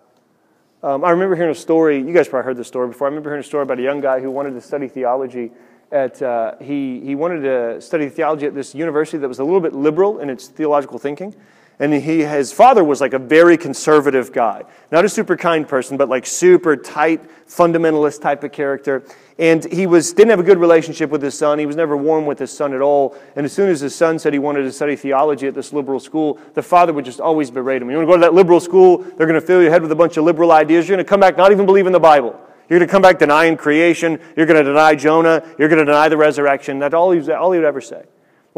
Um, 0.82 1.04
I 1.04 1.10
remember 1.10 1.36
hearing 1.36 1.50
a 1.50 1.54
story, 1.54 1.98
you 1.98 2.12
guys 2.12 2.28
probably 2.28 2.46
heard 2.46 2.56
this 2.56 2.68
story 2.68 2.88
before. 2.88 3.06
I 3.06 3.10
remember 3.10 3.30
hearing 3.30 3.40
a 3.40 3.46
story 3.46 3.64
about 3.64 3.78
a 3.78 3.82
young 3.82 4.00
guy 4.00 4.20
who 4.20 4.30
wanted 4.30 4.52
to 4.52 4.60
study 4.60 4.88
theology. 4.88 5.50
At, 5.90 6.20
uh, 6.22 6.54
he, 6.60 7.00
he 7.00 7.14
wanted 7.14 7.40
to 7.40 7.80
study 7.80 8.08
theology 8.08 8.46
at 8.46 8.54
this 8.54 8.74
university 8.74 9.18
that 9.18 9.28
was 9.28 9.38
a 9.38 9.44
little 9.44 9.60
bit 9.60 9.72
liberal 9.72 10.20
in 10.20 10.30
its 10.30 10.46
theological 10.48 10.98
thinking. 10.98 11.34
And 11.80 11.94
he, 11.94 12.24
his 12.24 12.52
father 12.52 12.82
was 12.82 13.00
like 13.00 13.12
a 13.12 13.20
very 13.20 13.56
conservative 13.56 14.32
guy. 14.32 14.64
Not 14.90 15.04
a 15.04 15.08
super 15.08 15.36
kind 15.36 15.66
person, 15.66 15.96
but 15.96 16.08
like 16.08 16.26
super 16.26 16.76
tight, 16.76 17.20
fundamentalist 17.46 18.20
type 18.20 18.42
of 18.42 18.50
character. 18.50 19.04
And 19.38 19.64
he 19.64 19.86
was, 19.86 20.12
didn't 20.12 20.30
have 20.30 20.40
a 20.40 20.44
good 20.44 20.58
relationship 20.58 21.10
with 21.10 21.22
his 21.22 21.38
son. 21.38 21.60
He 21.60 21.66
was 21.66 21.76
never 21.76 21.96
warm 21.96 22.26
with 22.26 22.40
his 22.40 22.50
son 22.50 22.74
at 22.74 22.80
all. 22.80 23.16
And 23.36 23.46
as 23.46 23.52
soon 23.52 23.68
as 23.68 23.80
his 23.80 23.94
son 23.94 24.18
said 24.18 24.32
he 24.32 24.40
wanted 24.40 24.62
to 24.62 24.72
study 24.72 24.96
theology 24.96 25.46
at 25.46 25.54
this 25.54 25.72
liberal 25.72 26.00
school, 26.00 26.40
the 26.54 26.62
father 26.64 26.92
would 26.92 27.04
just 27.04 27.20
always 27.20 27.48
berate 27.48 27.80
him. 27.80 27.90
You 27.90 27.96
want 27.98 28.08
to 28.08 28.12
go 28.12 28.16
to 28.16 28.22
that 28.22 28.34
liberal 28.34 28.58
school? 28.58 28.98
They're 28.98 29.28
going 29.28 29.40
to 29.40 29.46
fill 29.46 29.62
your 29.62 29.70
head 29.70 29.82
with 29.82 29.92
a 29.92 29.96
bunch 29.96 30.16
of 30.16 30.24
liberal 30.24 30.50
ideas. 30.50 30.88
You're 30.88 30.96
going 30.96 31.06
to 31.06 31.08
come 31.08 31.20
back 31.20 31.36
not 31.36 31.52
even 31.52 31.64
believe 31.64 31.86
in 31.86 31.92
the 31.92 32.00
Bible. 32.00 32.40
You're 32.68 32.80
going 32.80 32.88
to 32.88 32.92
come 32.92 33.02
back 33.02 33.20
denying 33.20 33.56
creation. 33.56 34.20
You're 34.36 34.46
going 34.46 34.62
to 34.62 34.68
deny 34.68 34.96
Jonah. 34.96 35.46
You're 35.58 35.68
going 35.68 35.78
to 35.78 35.84
deny 35.84 36.08
the 36.08 36.16
resurrection. 36.16 36.80
That's 36.80 36.92
all 36.92 37.12
he, 37.12 37.30
all 37.30 37.52
he 37.52 37.60
would 37.60 37.66
ever 37.66 37.80
say. 37.80 38.04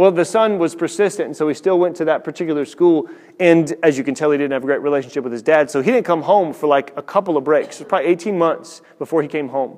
Well, 0.01 0.11
the 0.11 0.25
son 0.25 0.59
was 0.59 0.75
persistent, 0.75 1.27
and 1.27 1.37
so 1.37 1.47
he 1.47 1.53
still 1.53 1.79
went 1.79 1.95
to 1.97 2.07
that 2.07 2.25
particular 2.25 2.65
school. 2.65 3.11
And 3.39 3.71
as 3.83 3.99
you 3.99 4.03
can 4.03 4.15
tell, 4.15 4.31
he 4.31 4.39
didn't 4.39 4.53
have 4.53 4.63
a 4.63 4.67
great 4.67 4.81
relationship 4.81 5.23
with 5.25 5.31
his 5.31 5.43
dad. 5.43 5.71
So 5.71 5.83
he 5.83 5.91
didn't 5.91 6.07
come 6.07 6.23
home 6.23 6.55
for 6.55 6.69
like 6.69 6.95
a 6.97 7.03
couple 7.03 7.37
of 7.37 7.45
breaks. 7.45 7.77
It 7.77 7.85
was 7.85 7.89
probably 7.91 8.09
18 8.09 8.39
months 8.39 8.81
before 8.99 9.21
he 9.21 9.29
came 9.29 9.51
home. 9.51 9.77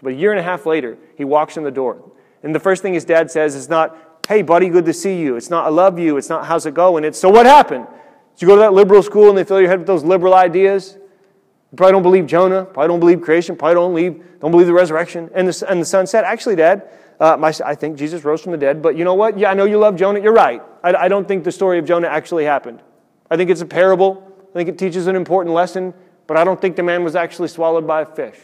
So 0.00 0.06
a 0.06 0.12
year 0.12 0.30
and 0.30 0.38
a 0.38 0.44
half 0.44 0.64
later, 0.64 0.96
he 1.16 1.24
walks 1.24 1.56
in 1.56 1.64
the 1.64 1.72
door. 1.72 2.08
And 2.44 2.54
the 2.54 2.60
first 2.60 2.82
thing 2.82 2.94
his 2.94 3.04
dad 3.04 3.32
says 3.32 3.56
is 3.56 3.68
not, 3.68 3.98
hey, 4.28 4.42
buddy, 4.42 4.68
good 4.68 4.84
to 4.84 4.92
see 4.92 5.18
you. 5.18 5.34
It's 5.34 5.50
not, 5.50 5.66
I 5.66 5.70
love 5.70 5.98
you. 5.98 6.18
It's 6.18 6.28
not, 6.28 6.46
how's 6.46 6.66
it 6.66 6.74
going? 6.74 7.02
It's, 7.02 7.18
so 7.18 7.28
what 7.28 7.44
happened? 7.44 7.88
Did 8.36 8.42
you 8.42 8.46
go 8.46 8.54
to 8.54 8.60
that 8.60 8.74
liberal 8.74 9.02
school 9.02 9.28
and 9.28 9.36
they 9.36 9.42
fill 9.42 9.58
your 9.58 9.70
head 9.70 9.80
with 9.80 9.88
those 9.88 10.04
liberal 10.04 10.34
ideas? 10.34 10.96
You 11.72 11.76
probably 11.76 11.94
don't 11.94 12.04
believe 12.04 12.26
Jonah, 12.28 12.64
probably 12.64 12.86
don't 12.86 13.00
believe 13.00 13.22
creation, 13.22 13.56
probably 13.56 13.74
don't 13.74 13.90
believe, 13.92 14.38
don't 14.38 14.52
believe 14.52 14.68
the 14.68 14.72
resurrection. 14.72 15.30
And 15.34 15.48
the, 15.48 15.66
and 15.68 15.80
the 15.80 15.84
son 15.84 16.06
said, 16.06 16.22
actually, 16.22 16.54
Dad, 16.54 16.88
uh, 17.24 17.38
my, 17.38 17.54
I 17.64 17.74
think 17.74 17.96
Jesus 17.96 18.22
rose 18.22 18.42
from 18.42 18.52
the 18.52 18.58
dead, 18.58 18.82
but 18.82 18.98
you 18.98 19.04
know 19.04 19.14
what? 19.14 19.38
Yeah, 19.38 19.50
I 19.50 19.54
know 19.54 19.64
you 19.64 19.78
love 19.78 19.96
Jonah. 19.96 20.20
You're 20.20 20.34
right. 20.34 20.60
I, 20.82 20.94
I 20.94 21.08
don't 21.08 21.26
think 21.26 21.42
the 21.42 21.52
story 21.52 21.78
of 21.78 21.86
Jonah 21.86 22.08
actually 22.08 22.44
happened. 22.44 22.82
I 23.30 23.38
think 23.38 23.48
it's 23.48 23.62
a 23.62 23.66
parable. 23.66 24.30
I 24.50 24.52
think 24.52 24.68
it 24.68 24.76
teaches 24.76 25.06
an 25.06 25.16
important 25.16 25.54
lesson, 25.54 25.94
but 26.26 26.36
I 26.36 26.44
don't 26.44 26.60
think 26.60 26.76
the 26.76 26.82
man 26.82 27.02
was 27.02 27.16
actually 27.16 27.48
swallowed 27.48 27.86
by 27.86 28.02
a 28.02 28.06
fish. 28.06 28.36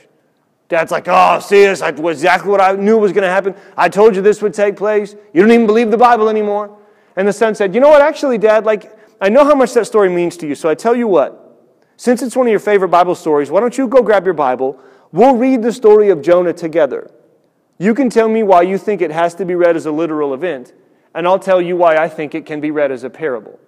Dad's 0.70 0.90
like, 0.90 1.08
oh, 1.08 1.40
see 1.40 1.60
this? 1.60 1.82
I 1.82 1.90
was 1.90 2.16
exactly 2.16 2.50
what 2.50 2.62
I 2.62 2.72
knew 2.72 2.96
was 2.96 3.12
going 3.12 3.24
to 3.24 3.28
happen. 3.28 3.54
I 3.76 3.90
told 3.90 4.16
you 4.16 4.22
this 4.22 4.40
would 4.40 4.54
take 4.54 4.76
place. 4.76 5.14
You 5.34 5.42
don't 5.42 5.50
even 5.50 5.66
believe 5.66 5.90
the 5.90 5.98
Bible 5.98 6.30
anymore. 6.30 6.78
And 7.16 7.28
the 7.28 7.34
son 7.34 7.54
said, 7.54 7.74
you 7.74 7.82
know 7.82 7.90
what? 7.90 8.00
Actually, 8.00 8.38
Dad, 8.38 8.64
like, 8.64 8.96
I 9.20 9.28
know 9.28 9.44
how 9.44 9.54
much 9.54 9.74
that 9.74 9.86
story 9.86 10.08
means 10.08 10.38
to 10.38 10.46
you, 10.46 10.54
so 10.54 10.70
I 10.70 10.74
tell 10.74 10.96
you 10.96 11.06
what. 11.06 11.68
Since 11.98 12.22
it's 12.22 12.34
one 12.34 12.46
of 12.46 12.50
your 12.50 12.60
favorite 12.60 12.88
Bible 12.88 13.14
stories, 13.14 13.50
why 13.50 13.60
don't 13.60 13.76
you 13.76 13.88
go 13.88 14.02
grab 14.02 14.24
your 14.24 14.32
Bible? 14.32 14.80
We'll 15.12 15.36
read 15.36 15.60
the 15.60 15.72
story 15.72 16.08
of 16.08 16.22
Jonah 16.22 16.54
together. 16.54 17.10
You 17.80 17.94
can 17.94 18.10
tell 18.10 18.28
me 18.28 18.42
why 18.42 18.60
you 18.60 18.76
think 18.76 19.00
it 19.00 19.10
has 19.10 19.34
to 19.36 19.46
be 19.46 19.54
read 19.54 19.74
as 19.74 19.86
a 19.86 19.90
literal 19.90 20.34
event, 20.34 20.74
and 21.14 21.26
I'll 21.26 21.38
tell 21.38 21.62
you 21.62 21.76
why 21.76 21.96
I 21.96 22.10
think 22.10 22.34
it 22.34 22.44
can 22.44 22.60
be 22.60 22.70
read 22.70 22.92
as 22.92 23.04
a 23.04 23.10
parable. 23.10 23.58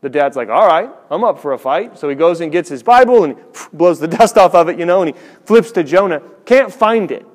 The 0.00 0.08
dad's 0.08 0.34
like, 0.34 0.48
all 0.48 0.66
right, 0.66 0.90
I'm 1.10 1.22
up 1.22 1.38
for 1.38 1.52
a 1.52 1.58
fight. 1.58 1.98
So 1.98 2.08
he 2.08 2.14
goes 2.14 2.40
and 2.40 2.50
gets 2.50 2.70
his 2.70 2.82
Bible 2.82 3.24
and 3.24 3.36
blows 3.74 4.00
the 4.00 4.08
dust 4.08 4.38
off 4.38 4.54
of 4.54 4.70
it, 4.70 4.78
you 4.78 4.86
know, 4.86 5.02
and 5.02 5.14
he 5.14 5.20
flips 5.44 5.72
to 5.72 5.84
Jonah. 5.84 6.22
Can't 6.46 6.72
find 6.72 7.10
it. 7.10 7.26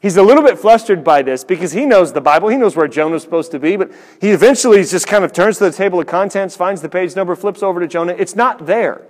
He's 0.00 0.18
a 0.18 0.22
little 0.22 0.42
bit 0.42 0.58
flustered 0.58 1.02
by 1.02 1.22
this 1.22 1.44
because 1.44 1.72
he 1.72 1.86
knows 1.86 2.12
the 2.12 2.20
Bible. 2.20 2.50
He 2.50 2.58
knows 2.58 2.76
where 2.76 2.86
Jonah's 2.86 3.22
supposed 3.22 3.50
to 3.52 3.58
be, 3.58 3.76
but 3.76 3.90
he 4.20 4.32
eventually 4.32 4.84
just 4.84 5.06
kind 5.06 5.24
of 5.24 5.32
turns 5.32 5.56
to 5.58 5.64
the 5.64 5.72
table 5.72 5.98
of 5.98 6.06
contents, 6.06 6.54
finds 6.54 6.82
the 6.82 6.90
page 6.90 7.16
number, 7.16 7.34
flips 7.34 7.62
over 7.62 7.80
to 7.80 7.88
Jonah. 7.88 8.14
It's 8.18 8.36
not 8.36 8.66
there. 8.66 9.00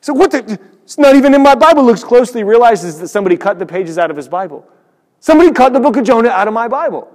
So 0.00 0.14
what 0.14 0.30
the? 0.30 0.58
It's 0.82 0.96
not 0.96 1.14
even 1.14 1.34
in 1.34 1.42
my 1.42 1.54
Bible. 1.54 1.84
Looks 1.84 2.02
closely, 2.02 2.42
realizes 2.42 2.98
that 3.00 3.08
somebody 3.08 3.36
cut 3.36 3.58
the 3.58 3.66
pages 3.66 3.98
out 3.98 4.10
of 4.10 4.16
his 4.16 4.28
Bible. 4.28 4.66
Somebody 5.22 5.52
cut 5.52 5.72
the 5.72 5.78
book 5.78 5.96
of 5.96 6.02
Jonah 6.02 6.30
out 6.30 6.48
of 6.48 6.52
my 6.52 6.66
Bible. 6.66 7.08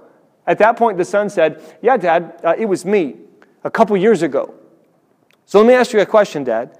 At 0.46 0.56
that 0.60 0.78
point, 0.78 0.96
the 0.96 1.04
son 1.04 1.28
said, 1.28 1.62
Yeah, 1.82 1.98
Dad, 1.98 2.40
uh, 2.42 2.54
it 2.56 2.64
was 2.64 2.86
me 2.86 3.16
a 3.64 3.70
couple 3.70 3.94
years 3.98 4.22
ago. 4.22 4.54
So 5.44 5.58
let 5.58 5.68
me 5.68 5.74
ask 5.74 5.92
you 5.92 6.00
a 6.00 6.06
question, 6.06 6.42
Dad. 6.42 6.78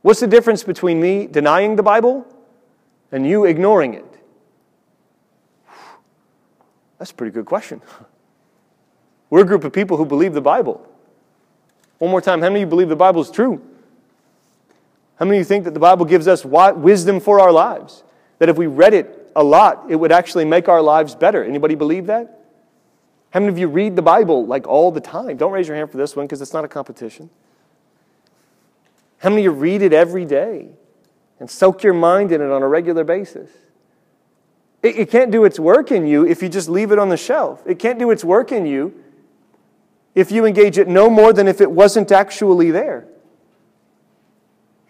What's 0.00 0.20
the 0.20 0.26
difference 0.26 0.62
between 0.64 1.02
me 1.02 1.26
denying 1.26 1.76
the 1.76 1.82
Bible 1.82 2.26
and 3.12 3.26
you 3.28 3.44
ignoring 3.44 3.92
it? 3.92 4.06
That's 6.98 7.10
a 7.10 7.14
pretty 7.14 7.32
good 7.32 7.44
question. 7.44 7.82
We're 9.28 9.42
a 9.42 9.44
group 9.44 9.64
of 9.64 9.72
people 9.74 9.98
who 9.98 10.06
believe 10.06 10.32
the 10.32 10.40
Bible. 10.40 10.88
One 11.98 12.10
more 12.10 12.22
time, 12.22 12.40
how 12.40 12.48
many 12.48 12.62
of 12.62 12.68
you 12.68 12.70
believe 12.70 12.88
the 12.88 12.96
Bible 12.96 13.20
is 13.20 13.30
true? 13.30 13.60
How 15.16 15.26
many 15.26 15.36
of 15.36 15.40
you 15.42 15.44
think 15.44 15.64
that 15.64 15.74
the 15.74 15.80
Bible 15.80 16.06
gives 16.06 16.26
us 16.26 16.42
wisdom 16.42 17.20
for 17.20 17.38
our 17.38 17.52
lives? 17.52 18.02
That 18.38 18.48
if 18.48 18.56
we 18.56 18.66
read 18.66 18.94
it 18.94 19.30
a 19.36 19.42
lot, 19.42 19.86
it 19.88 19.96
would 19.96 20.12
actually 20.12 20.44
make 20.44 20.68
our 20.68 20.82
lives 20.82 21.14
better. 21.14 21.44
Anybody 21.44 21.74
believe 21.74 22.06
that? 22.06 22.40
How 23.30 23.40
many 23.40 23.50
of 23.50 23.58
you 23.58 23.66
read 23.66 23.96
the 23.96 24.02
Bible 24.02 24.46
like 24.46 24.66
all 24.66 24.92
the 24.92 25.00
time? 25.00 25.36
Don't 25.36 25.52
raise 25.52 25.66
your 25.66 25.76
hand 25.76 25.90
for 25.90 25.96
this 25.96 26.14
one 26.14 26.26
because 26.26 26.40
it's 26.40 26.52
not 26.52 26.64
a 26.64 26.68
competition. 26.68 27.30
How 29.18 29.30
many 29.30 29.40
of 29.42 29.44
you 29.44 29.50
read 29.52 29.82
it 29.82 29.92
every 29.92 30.24
day 30.24 30.68
and 31.40 31.50
soak 31.50 31.82
your 31.82 31.94
mind 31.94 32.30
in 32.30 32.40
it 32.40 32.50
on 32.50 32.62
a 32.62 32.68
regular 32.68 33.02
basis? 33.02 33.50
It, 34.82 34.98
it 34.98 35.10
can't 35.10 35.32
do 35.32 35.44
its 35.44 35.58
work 35.58 35.90
in 35.90 36.06
you 36.06 36.26
if 36.26 36.42
you 36.42 36.48
just 36.48 36.68
leave 36.68 36.92
it 36.92 36.98
on 36.98 37.08
the 37.08 37.16
shelf. 37.16 37.62
It 37.66 37.78
can't 37.78 37.98
do 37.98 38.10
its 38.10 38.22
work 38.22 38.52
in 38.52 38.66
you 38.66 38.94
if 40.14 40.30
you 40.30 40.44
engage 40.44 40.78
it 40.78 40.86
no 40.86 41.10
more 41.10 41.32
than 41.32 41.48
if 41.48 41.60
it 41.60 41.70
wasn't 41.70 42.12
actually 42.12 42.70
there. 42.70 43.08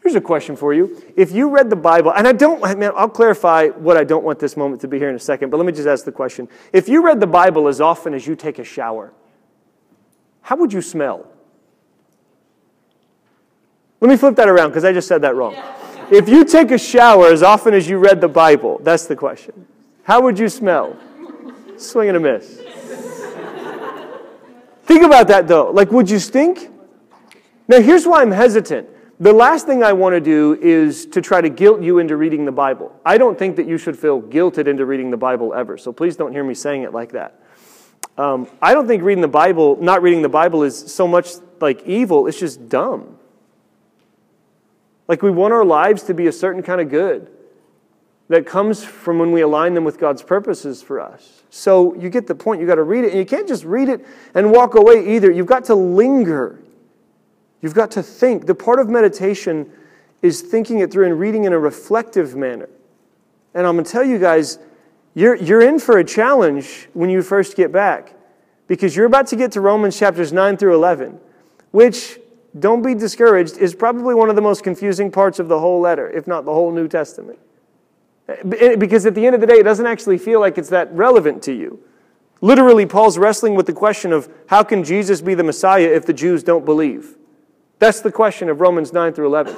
Here's 0.04 0.16
a 0.16 0.20
question 0.20 0.54
for 0.54 0.74
you. 0.74 1.02
If 1.16 1.32
you 1.32 1.48
read 1.48 1.70
the 1.70 1.76
Bible, 1.76 2.12
and 2.14 2.28
I 2.28 2.32
don't, 2.32 2.60
man, 2.78 2.92
I'll 2.94 3.08
clarify 3.08 3.68
what 3.68 3.96
I 3.96 4.04
don't 4.04 4.22
want 4.22 4.38
this 4.38 4.54
moment 4.54 4.82
to 4.82 4.88
be 4.88 4.98
here 4.98 5.08
in 5.08 5.16
a 5.16 5.18
second, 5.18 5.48
but 5.48 5.56
let 5.56 5.64
me 5.64 5.72
just 5.72 5.88
ask 5.88 6.04
the 6.04 6.12
question. 6.12 6.46
If 6.74 6.90
you 6.90 7.02
read 7.02 7.20
the 7.20 7.26
Bible 7.26 7.68
as 7.68 7.80
often 7.80 8.12
as 8.12 8.26
you 8.26 8.36
take 8.36 8.58
a 8.58 8.64
shower, 8.64 9.14
how 10.42 10.56
would 10.56 10.74
you 10.74 10.82
smell? 10.82 11.26
Let 14.02 14.10
me 14.10 14.18
flip 14.18 14.36
that 14.36 14.46
around 14.46 14.68
because 14.68 14.84
I 14.84 14.92
just 14.92 15.08
said 15.08 15.22
that 15.22 15.36
wrong. 15.36 15.56
If 16.10 16.28
you 16.28 16.44
take 16.44 16.70
a 16.70 16.76
shower 16.76 17.28
as 17.28 17.42
often 17.42 17.72
as 17.72 17.88
you 17.88 17.96
read 17.96 18.20
the 18.20 18.28
Bible, 18.28 18.80
that's 18.82 19.06
the 19.06 19.16
question. 19.16 19.66
How 20.02 20.20
would 20.20 20.38
you 20.38 20.50
smell? 20.50 20.98
Swing 21.78 22.08
and 22.08 22.18
a 22.18 22.20
miss. 22.20 22.60
Think 24.82 25.02
about 25.02 25.28
that 25.28 25.48
though. 25.48 25.70
Like, 25.70 25.90
would 25.92 26.10
you 26.10 26.18
stink? 26.18 26.70
Now, 27.66 27.80
here's 27.80 28.06
why 28.06 28.20
I'm 28.20 28.32
hesitant. 28.32 28.90
The 29.20 29.32
last 29.32 29.66
thing 29.66 29.82
I 29.84 29.92
want 29.92 30.14
to 30.14 30.20
do 30.20 30.58
is 30.60 31.06
to 31.06 31.20
try 31.20 31.40
to 31.40 31.48
guilt 31.48 31.80
you 31.80 31.98
into 31.98 32.16
reading 32.16 32.44
the 32.44 32.52
Bible. 32.52 32.92
I 33.04 33.16
don't 33.16 33.38
think 33.38 33.56
that 33.56 33.66
you 33.66 33.78
should 33.78 33.96
feel 33.96 34.20
guilted 34.20 34.66
into 34.66 34.84
reading 34.86 35.10
the 35.10 35.16
Bible 35.16 35.54
ever, 35.54 35.78
so 35.78 35.92
please 35.92 36.16
don't 36.16 36.32
hear 36.32 36.42
me 36.42 36.54
saying 36.54 36.82
it 36.82 36.92
like 36.92 37.12
that. 37.12 37.40
Um, 38.18 38.48
I 38.60 38.74
don't 38.74 38.88
think 38.88 39.02
reading 39.02 39.22
the 39.22 39.28
Bible, 39.28 39.76
not 39.80 40.02
reading 40.02 40.22
the 40.22 40.28
Bible, 40.28 40.62
is 40.64 40.92
so 40.92 41.06
much 41.06 41.30
like 41.60 41.82
evil, 41.86 42.26
it's 42.26 42.38
just 42.38 42.68
dumb. 42.68 43.18
Like 45.06 45.22
we 45.22 45.30
want 45.30 45.52
our 45.52 45.64
lives 45.64 46.02
to 46.04 46.14
be 46.14 46.26
a 46.26 46.32
certain 46.32 46.62
kind 46.62 46.80
of 46.80 46.88
good 46.88 47.30
that 48.28 48.46
comes 48.46 48.82
from 48.82 49.18
when 49.18 49.32
we 49.32 49.42
align 49.42 49.74
them 49.74 49.84
with 49.84 49.98
God's 49.98 50.22
purposes 50.22 50.82
for 50.82 51.00
us. 51.00 51.42
So 51.50 51.94
you 51.94 52.08
get 52.08 52.26
the 52.26 52.34
point. 52.34 52.60
You 52.60 52.66
got 52.66 52.76
to 52.76 52.82
read 52.82 53.04
it. 53.04 53.10
And 53.10 53.18
you 53.18 53.26
can't 53.26 53.46
just 53.46 53.64
read 53.64 53.88
it 53.88 54.04
and 54.34 54.50
walk 54.50 54.74
away 54.74 55.14
either. 55.14 55.30
You've 55.30 55.46
got 55.46 55.64
to 55.66 55.74
linger. 55.74 56.63
You've 57.64 57.72
got 57.72 57.92
to 57.92 58.02
think. 58.02 58.44
The 58.44 58.54
part 58.54 58.78
of 58.78 58.90
meditation 58.90 59.72
is 60.20 60.42
thinking 60.42 60.80
it 60.80 60.92
through 60.92 61.06
and 61.06 61.18
reading 61.18 61.44
in 61.44 61.54
a 61.54 61.58
reflective 61.58 62.36
manner. 62.36 62.68
And 63.54 63.66
I'm 63.66 63.76
going 63.76 63.86
to 63.86 63.90
tell 63.90 64.04
you 64.04 64.18
guys, 64.18 64.58
you're, 65.14 65.34
you're 65.36 65.62
in 65.62 65.78
for 65.78 65.96
a 65.96 66.04
challenge 66.04 66.90
when 66.92 67.08
you 67.08 67.22
first 67.22 67.56
get 67.56 67.72
back 67.72 68.14
because 68.66 68.94
you're 68.94 69.06
about 69.06 69.28
to 69.28 69.36
get 69.36 69.52
to 69.52 69.62
Romans 69.62 69.98
chapters 69.98 70.30
9 70.30 70.58
through 70.58 70.74
11, 70.74 71.18
which, 71.70 72.18
don't 72.58 72.82
be 72.82 72.94
discouraged, 72.94 73.56
is 73.56 73.74
probably 73.74 74.14
one 74.14 74.28
of 74.28 74.36
the 74.36 74.42
most 74.42 74.62
confusing 74.62 75.10
parts 75.10 75.38
of 75.38 75.48
the 75.48 75.58
whole 75.58 75.80
letter, 75.80 76.10
if 76.10 76.26
not 76.26 76.44
the 76.44 76.52
whole 76.52 76.70
New 76.70 76.86
Testament. 76.86 77.38
Eh, 78.28 78.76
because 78.76 79.06
at 79.06 79.14
the 79.14 79.24
end 79.24 79.34
of 79.34 79.40
the 79.40 79.46
day, 79.46 79.54
it 79.54 79.62
doesn't 79.62 79.86
actually 79.86 80.18
feel 80.18 80.38
like 80.38 80.58
it's 80.58 80.68
that 80.68 80.92
relevant 80.92 81.42
to 81.44 81.54
you. 81.54 81.82
Literally, 82.42 82.84
Paul's 82.84 83.16
wrestling 83.16 83.54
with 83.54 83.64
the 83.64 83.72
question 83.72 84.12
of 84.12 84.28
how 84.48 84.62
can 84.64 84.84
Jesus 84.84 85.22
be 85.22 85.32
the 85.32 85.44
Messiah 85.44 85.88
if 85.88 86.04
the 86.04 86.12
Jews 86.12 86.42
don't 86.42 86.66
believe? 86.66 87.16
That's 87.84 88.00
the 88.00 88.10
question 88.10 88.48
of 88.48 88.62
Romans 88.62 88.94
9 88.94 89.12
through 89.12 89.26
11. 89.26 89.54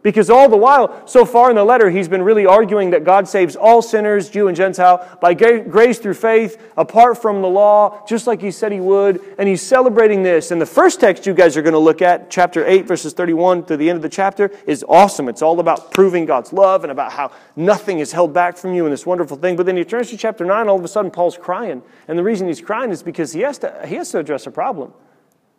Because 0.00 0.30
all 0.30 0.48
the 0.48 0.56
while, 0.56 1.06
so 1.06 1.26
far 1.26 1.50
in 1.50 1.56
the 1.56 1.64
letter, 1.64 1.90
he's 1.90 2.08
been 2.08 2.22
really 2.22 2.46
arguing 2.46 2.88
that 2.92 3.04
God 3.04 3.28
saves 3.28 3.54
all 3.54 3.82
sinners, 3.82 4.30
Jew 4.30 4.48
and 4.48 4.56
Gentile, 4.56 5.06
by 5.20 5.34
grace 5.34 5.98
through 5.98 6.14
faith, 6.14 6.58
apart 6.78 7.20
from 7.20 7.42
the 7.42 7.48
law, 7.48 8.02
just 8.06 8.26
like 8.26 8.40
he 8.40 8.50
said 8.50 8.72
he 8.72 8.80
would. 8.80 9.20
And 9.36 9.46
he's 9.46 9.60
celebrating 9.60 10.22
this. 10.22 10.52
And 10.52 10.58
the 10.58 10.64
first 10.64 11.00
text 11.00 11.26
you 11.26 11.34
guys 11.34 11.54
are 11.54 11.60
going 11.60 11.74
to 11.74 11.78
look 11.78 12.00
at, 12.00 12.30
chapter 12.30 12.66
8, 12.66 12.86
verses 12.86 13.12
31 13.12 13.66
to 13.66 13.76
the 13.76 13.90
end 13.90 13.96
of 13.96 14.02
the 14.02 14.08
chapter, 14.08 14.50
is 14.66 14.82
awesome. 14.88 15.28
It's 15.28 15.42
all 15.42 15.60
about 15.60 15.90
proving 15.90 16.24
God's 16.24 16.54
love 16.54 16.82
and 16.82 16.90
about 16.90 17.12
how 17.12 17.30
nothing 17.56 17.98
is 17.98 18.10
held 18.10 18.32
back 18.32 18.56
from 18.56 18.72
you 18.72 18.86
and 18.86 18.92
this 18.94 19.04
wonderful 19.04 19.36
thing. 19.36 19.54
But 19.54 19.66
then 19.66 19.76
he 19.76 19.84
turns 19.84 20.08
to 20.08 20.16
chapter 20.16 20.46
9, 20.46 20.66
all 20.66 20.78
of 20.78 20.84
a 20.84 20.88
sudden, 20.88 21.10
Paul's 21.10 21.36
crying. 21.36 21.82
And 22.08 22.18
the 22.18 22.24
reason 22.24 22.48
he's 22.48 22.62
crying 22.62 22.90
is 22.90 23.02
because 23.02 23.34
he 23.34 23.40
has 23.40 23.58
to, 23.58 23.82
he 23.86 23.96
has 23.96 24.12
to 24.12 24.18
address 24.18 24.46
a 24.46 24.50
problem. 24.50 24.94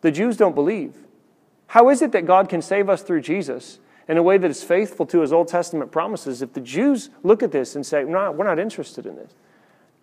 The 0.00 0.10
Jews 0.10 0.36
don't 0.36 0.56
believe. 0.56 0.96
How 1.68 1.88
is 1.88 2.02
it 2.02 2.12
that 2.12 2.26
God 2.26 2.48
can 2.48 2.60
save 2.60 2.88
us 2.88 3.02
through 3.02 3.22
Jesus? 3.22 3.78
in 4.08 4.16
a 4.16 4.22
way 4.22 4.38
that 4.38 4.50
is 4.50 4.64
faithful 4.64 5.04
to 5.06 5.20
his 5.20 5.32
Old 5.32 5.48
Testament 5.48 5.92
promises, 5.92 6.40
if 6.40 6.54
the 6.54 6.60
Jews 6.60 7.10
look 7.22 7.42
at 7.42 7.52
this 7.52 7.76
and 7.76 7.84
say, 7.84 8.04
no, 8.04 8.32
we're 8.32 8.46
not 8.46 8.58
interested 8.58 9.04
in 9.06 9.16
this. 9.16 9.32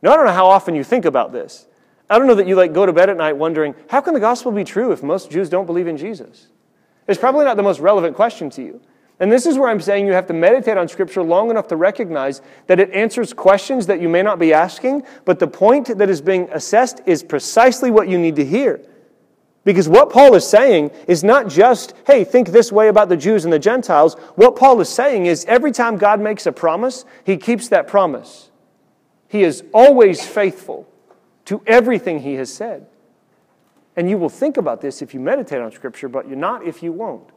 Now, 0.01 0.13
I 0.13 0.15
don't 0.15 0.28
know 0.28 0.32
how 0.32 0.47
often 0.47 0.75
you 0.75 0.84
think 0.84 1.06
about 1.06 1.32
this. 1.32 1.65
I 2.08 2.19
don't 2.19 2.28
know 2.28 2.36
that 2.36 2.47
you 2.47 2.56
like 2.56 2.71
go 2.71 2.86
to 2.86 2.93
bed 2.93 3.10
at 3.10 3.17
night 3.17 3.36
wondering, 3.36 3.73
how 3.89 3.99
can 4.01 4.13
the 4.13 4.19
gospel 4.19 4.51
be 4.51 4.63
true 4.63 4.91
if 4.91 5.01
most 5.01 5.32
Jews 5.32 5.49
don't 5.49 5.65
believe 5.65 5.88
in 5.88 5.97
Jesus? 5.97 6.47
It's 7.08 7.19
probably 7.19 7.45
not 7.45 7.58
the 7.58 7.63
most 7.63 7.80
relevant 7.80 8.15
question 8.15 8.51
to 8.51 8.62
you. 8.62 8.80
And 9.19 9.32
this 9.32 9.47
is 9.47 9.58
where 9.58 9.69
I'm 9.69 9.80
saying 9.80 10.06
you 10.06 10.13
have 10.13 10.28
to 10.28 10.34
meditate 10.34 10.78
on 10.78 10.88
Scripture 10.88 11.23
long 11.23 11.49
enough 11.49 11.67
to 11.69 11.75
recognize 11.75 12.41
that 12.67 12.80
it 12.80 12.91
answers 12.91 13.34
questions 13.34 13.88
that 13.88 14.01
you 14.01 14.10
may 14.10 14.21
not 14.21 14.38
be 14.38 14.54
asking, 14.54 15.04
but 15.23 15.39
the 15.39 15.47
point 15.47 15.97
that 15.97 16.10
is 16.10 16.21
being 16.21 16.47
assessed 16.51 17.01
is 17.08 17.23
precisely 17.23 17.89
what 17.89 18.08
you 18.08 18.19
need 18.19 18.36
to 18.36 18.45
hear. 18.45 18.82
Because 19.65 19.89
what 19.89 20.12
Paul 20.12 20.36
is 20.36 20.47
saying 20.47 20.91
is 21.08 21.23
not 21.23 21.49
just, 21.49 21.95
hey, 22.06 22.23
think 22.23 22.49
this 22.49 22.71
way 22.71 22.88
about 22.88 23.10
the 23.10 23.17
Jews 23.17 23.43
and 23.43 23.51
the 23.51 23.60
Gentiles. 23.60 24.13
What 24.36 24.56
Paul 24.56 24.80
is 24.80 24.88
saying 24.88 25.25
is 25.25 25.43
every 25.45 25.71
time 25.71 25.97
God 25.97 26.21
makes 26.21 26.45
a 26.45 26.51
promise, 26.51 27.04
he 27.25 27.36
keeps 27.36 27.67
that 27.69 27.88
promise. 27.88 28.51
He 29.28 29.43
is 29.43 29.63
always 29.73 30.25
faithful 30.25 30.88
to 31.45 31.63
everything 31.65 32.19
he 32.19 32.36
has 32.36 32.54
said. 32.54 32.86
And 33.95 34.08
you 34.08 34.19
will 34.19 34.30
think 34.30 34.58
about 34.58 34.82
this 34.82 35.01
if 35.01 35.15
you 35.15 35.19
meditate 35.19 35.60
on 35.60 35.71
Scripture, 35.71 36.08
but 36.08 36.28
you're 36.28 36.38
not 36.38 36.65
if 36.65 36.84
you 36.84 36.91
won't. 36.91 37.30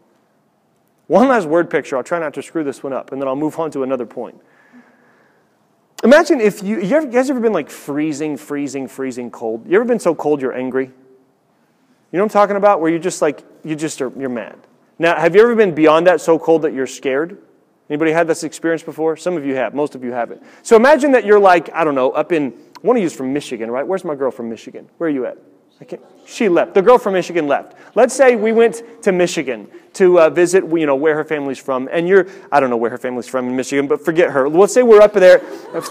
One 1.07 1.29
last 1.29 1.47
word 1.47 1.71
picture. 1.71 1.97
I'll 1.97 2.05
try 2.05 2.19
not 2.19 2.35
to 2.35 2.43
screw 2.43 2.62
this 2.62 2.83
one 2.83 2.93
up, 2.93 3.11
and 3.11 3.23
then 3.23 3.27
I'll 3.27 3.37
move 3.37 3.59
on 3.59 3.71
to 3.71 3.83
another 3.83 4.05
point. 4.05 4.38
Imagine 6.05 6.43
if 6.43 6.62
you, 6.62 6.79
you, 6.79 6.95
ever, 6.95 7.07
you 7.07 7.12
guys 7.12 7.31
ever 7.31 7.41
been 7.41 7.55
like 7.55 7.71
freezing, 7.71 8.37
freezing, 8.37 8.87
freezing 8.87 9.31
cold? 9.31 9.67
You 9.67 9.77
ever 9.77 9.87
been 9.87 9.99
so 9.99 10.14
cold 10.14 10.43
you're 10.43 10.53
angry? 10.53 10.93
You 12.11 12.18
know 12.18 12.25
what 12.25 12.35
I'm 12.35 12.40
talking 12.40 12.57
about? 12.57 12.81
Where 12.81 12.90
you 12.90 12.99
just 12.99 13.21
like, 13.21 13.44
you 13.64 13.77
just 13.77 14.01
are, 14.01 14.11
you're 14.18 14.31
mad. 14.31 14.57
Now, 14.99 15.18
have 15.18 15.35
you 15.35 15.42
ever 15.42 15.55
been 15.55 15.75
beyond 15.75 16.07
that 16.07 16.21
so 16.21 16.38
cold 16.38 16.62
that 16.62 16.73
you're 16.73 16.87
scared? 16.87 17.38
Anybody 17.90 18.12
had 18.12 18.27
this 18.27 18.44
experience 18.44 18.83
before? 18.83 19.16
Some 19.16 19.37
of 19.37 19.44
you 19.47 19.55
have. 19.55 19.75
Most 19.75 19.94
of 19.94 20.03
you 20.03 20.12
haven't. 20.12 20.42
So 20.62 20.77
imagine 20.77 21.12
that 21.12 21.25
you're 21.25 21.38
like, 21.38 21.73
I 21.73 21.85
don't 21.85 21.94
know, 21.94 22.11
up 22.11 22.33
in, 22.33 22.51
one 22.83 22.97
of 22.97 23.01
you 23.01 23.07
is 23.07 23.14
from 23.14 23.33
Michigan, 23.33 23.71
right? 23.71 23.87
Where's 23.87 24.05
my 24.05 24.14
girl 24.14 24.31
from 24.31 24.49
Michigan? 24.49 24.88
Where 24.99 25.09
are 25.09 25.12
you 25.12 25.27
at? 25.27 25.38
She 26.27 26.49
left. 26.49 26.75
The 26.75 26.83
girl 26.83 26.99
from 26.99 27.12
Michigan 27.12 27.47
left. 27.47 27.77
Let's 27.94 28.14
say 28.14 28.37
we 28.37 28.53
went 28.53 28.83
to 29.03 29.12
Michigan 29.12 29.68
to 29.94 30.20
uh, 30.20 30.31
visit, 30.31 30.64
you 30.64 30.87
know, 30.87 30.96
where 30.96 31.14
her 31.14 31.24
family's 31.24 31.59
from, 31.59 31.88
and 31.90 32.09
you're, 32.09 32.27
I 32.53 32.61
don't 32.61 32.70
know 32.70 32.77
where 32.77 32.90
her 32.90 32.98
family's 32.98 33.29
from 33.29 33.48
in 33.48 33.57
Michigan, 33.57 33.87
but 33.87 34.05
forget 34.05 34.31
her. 34.31 34.48
Let's 34.48 34.72
say 34.72 34.83
we're 34.83 35.01
up 35.01 35.12
there. 35.12 35.42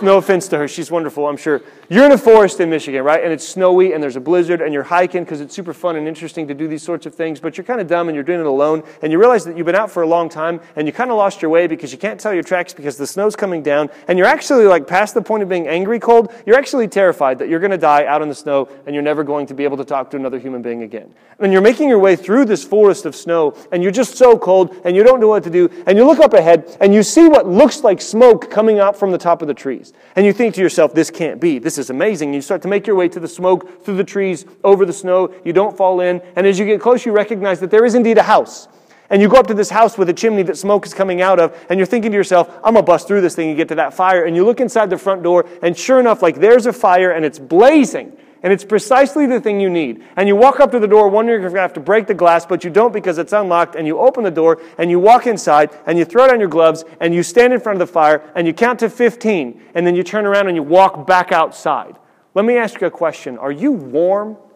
No 0.01 0.17
offense 0.17 0.47
to 0.49 0.57
her, 0.57 0.67
she's 0.67 0.89
wonderful, 0.89 1.27
I'm 1.27 1.37
sure. 1.37 1.61
You're 1.89 2.05
in 2.05 2.11
a 2.11 2.17
forest 2.17 2.59
in 2.59 2.69
Michigan, 2.69 3.03
right? 3.03 3.23
And 3.23 3.31
it's 3.31 3.47
snowy, 3.47 3.93
and 3.93 4.03
there's 4.03 4.15
a 4.15 4.21
blizzard, 4.21 4.61
and 4.61 4.73
you're 4.73 4.83
hiking 4.83 5.23
because 5.23 5.41
it's 5.41 5.55
super 5.55 5.73
fun 5.73 5.95
and 5.95 6.07
interesting 6.07 6.47
to 6.47 6.53
do 6.53 6.67
these 6.67 6.83
sorts 6.83 7.05
of 7.05 7.15
things, 7.15 7.39
but 7.39 7.57
you're 7.57 7.63
kind 7.63 7.79
of 7.79 7.87
dumb 7.87 8.09
and 8.09 8.15
you're 8.15 8.23
doing 8.23 8.39
it 8.39 8.45
alone, 8.45 8.83
and 9.01 9.11
you 9.11 9.19
realize 9.19 9.45
that 9.45 9.57
you've 9.57 9.65
been 9.65 9.75
out 9.75 9.89
for 9.89 10.03
a 10.03 10.07
long 10.07 10.29
time, 10.29 10.59
and 10.75 10.87
you 10.87 10.93
kind 10.93 11.11
of 11.11 11.17
lost 11.17 11.41
your 11.41 11.49
way 11.49 11.67
because 11.67 11.91
you 11.91 11.97
can't 11.97 12.19
tell 12.19 12.33
your 12.33 12.43
tracks 12.43 12.73
because 12.73 12.97
the 12.97 13.07
snow's 13.07 13.35
coming 13.35 13.63
down, 13.63 13.89
and 14.07 14.17
you're 14.17 14.27
actually 14.27 14.65
like 14.65 14.87
past 14.87 15.13
the 15.13 15.21
point 15.21 15.43
of 15.43 15.49
being 15.49 15.67
angry 15.67 15.99
cold. 15.99 16.33
You're 16.45 16.57
actually 16.57 16.87
terrified 16.87 17.39
that 17.39 17.49
you're 17.49 17.59
going 17.59 17.71
to 17.71 17.77
die 17.77 18.05
out 18.05 18.21
in 18.21 18.29
the 18.29 18.35
snow, 18.35 18.69
and 18.85 18.93
you're 18.93 19.03
never 19.03 19.23
going 19.23 19.47
to 19.47 19.53
be 19.53 19.63
able 19.63 19.77
to 19.77 19.85
talk 19.85 20.11
to 20.11 20.17
another 20.17 20.39
human 20.39 20.61
being 20.61 20.83
again. 20.83 21.13
And 21.39 21.53
you're 21.53 21.61
making 21.61 21.87
your 21.87 21.99
way 21.99 22.15
through 22.15 22.45
this 22.45 22.63
forest 22.63 23.05
of 23.05 23.15
snow, 23.15 23.55
and 23.71 23.83
you're 23.87 23.93
just 23.93 24.17
so 24.17 24.37
cold, 24.37 24.75
and 24.83 24.97
you 24.97 25.03
don't 25.03 25.21
know 25.21 25.29
what 25.29 25.45
to 25.45 25.49
do, 25.49 25.69
and 25.85 25.97
you 25.97 26.05
look 26.05 26.19
up 26.19 26.33
ahead, 26.33 26.75
and 26.81 26.93
you 26.93 27.03
see 27.03 27.29
what 27.29 27.47
looks 27.47 27.85
like 27.85 28.01
smoke 28.01 28.51
coming 28.51 28.79
out 28.79 28.99
from 28.99 29.11
the 29.11 29.17
top 29.17 29.41
of 29.41 29.47
the 29.47 29.53
trees. 29.53 29.93
And 30.17 30.25
you 30.25 30.33
think 30.33 30.55
to 30.55 30.61
yourself, 30.61 30.93
this 30.93 31.09
can't 31.09 31.39
be. 31.39 31.57
This 31.57 31.77
is 31.77 31.89
amazing. 31.89 32.27
And 32.29 32.35
you 32.35 32.41
start 32.41 32.61
to 32.63 32.67
make 32.67 32.85
your 32.85 32.97
way 32.97 33.07
to 33.07 33.19
the 33.21 33.29
smoke, 33.29 33.85
through 33.85 33.95
the 33.95 34.03
trees, 34.03 34.45
over 34.65 34.85
the 34.85 34.91
snow. 34.91 35.33
You 35.45 35.53
don't 35.53 35.77
fall 35.77 36.01
in. 36.01 36.21
And 36.35 36.45
as 36.45 36.59
you 36.59 36.65
get 36.65 36.81
close, 36.81 37.05
you 37.05 37.13
recognize 37.13 37.61
that 37.61 37.71
there 37.71 37.85
is 37.85 37.95
indeed 37.95 38.17
a 38.17 38.23
house. 38.23 38.67
And 39.09 39.21
you 39.21 39.29
go 39.29 39.37
up 39.37 39.47
to 39.47 39.53
this 39.53 39.69
house 39.69 39.97
with 39.97 40.09
a 40.09 40.13
chimney 40.13 40.43
that 40.43 40.57
smoke 40.57 40.85
is 40.85 40.93
coming 40.93 41.21
out 41.21 41.39
of, 41.39 41.57
and 41.69 41.79
you're 41.79 41.85
thinking 41.85 42.11
to 42.11 42.17
yourself, 42.17 42.49
I'm 42.57 42.73
gonna 42.73 42.83
bust 42.83 43.07
through 43.07 43.21
this 43.21 43.35
thing 43.35 43.47
and 43.47 43.55
get 43.55 43.69
to 43.69 43.75
that 43.75 43.93
fire. 43.93 44.25
And 44.25 44.35
you 44.35 44.43
look 44.43 44.59
inside 44.59 44.89
the 44.89 44.97
front 44.97 45.23
door, 45.23 45.45
and 45.61 45.77
sure 45.77 46.01
enough, 46.01 46.21
like 46.21 46.41
there's 46.41 46.65
a 46.65 46.73
fire 46.73 47.11
and 47.11 47.23
it's 47.23 47.39
blazing. 47.39 48.17
And 48.43 48.53
it's 48.53 48.63
precisely 48.63 49.25
the 49.25 49.41
thing 49.41 49.59
you 49.59 49.69
need. 49.69 50.03
And 50.15 50.27
you 50.27 50.35
walk 50.35 50.59
up 50.59 50.71
to 50.71 50.79
the 50.79 50.87
door 50.87 51.09
wondering 51.09 51.39
if 51.39 51.41
you're 51.41 51.49
going 51.49 51.57
to 51.57 51.61
have 51.61 51.73
to 51.73 51.79
break 51.79 52.07
the 52.07 52.13
glass, 52.13 52.45
but 52.45 52.63
you 52.63 52.69
don't 52.69 52.93
because 52.93 53.17
it's 53.17 53.33
unlocked. 53.33 53.75
And 53.75 53.87
you 53.87 53.99
open 53.99 54.23
the 54.23 54.31
door 54.31 54.61
and 54.77 54.91
you 54.91 54.99
walk 54.99 55.25
inside 55.25 55.71
and 55.85 55.97
you 55.97 56.05
throw 56.05 56.27
down 56.27 56.39
your 56.39 56.49
gloves 56.49 56.85
and 56.99 57.13
you 57.13 57.23
stand 57.23 57.53
in 57.53 57.59
front 57.59 57.81
of 57.81 57.87
the 57.87 57.91
fire 57.91 58.29
and 58.35 58.45
you 58.45 58.53
count 58.53 58.79
to 58.79 58.89
15. 58.89 59.61
And 59.73 59.87
then 59.87 59.95
you 59.95 60.03
turn 60.03 60.25
around 60.25 60.47
and 60.47 60.55
you 60.55 60.63
walk 60.63 61.07
back 61.07 61.31
outside. 61.31 61.97
Let 62.35 62.45
me 62.45 62.57
ask 62.57 62.79
you 62.79 62.87
a 62.87 62.91
question 62.91 63.37
Are 63.37 63.51
you 63.51 63.71
warm? 63.71 64.37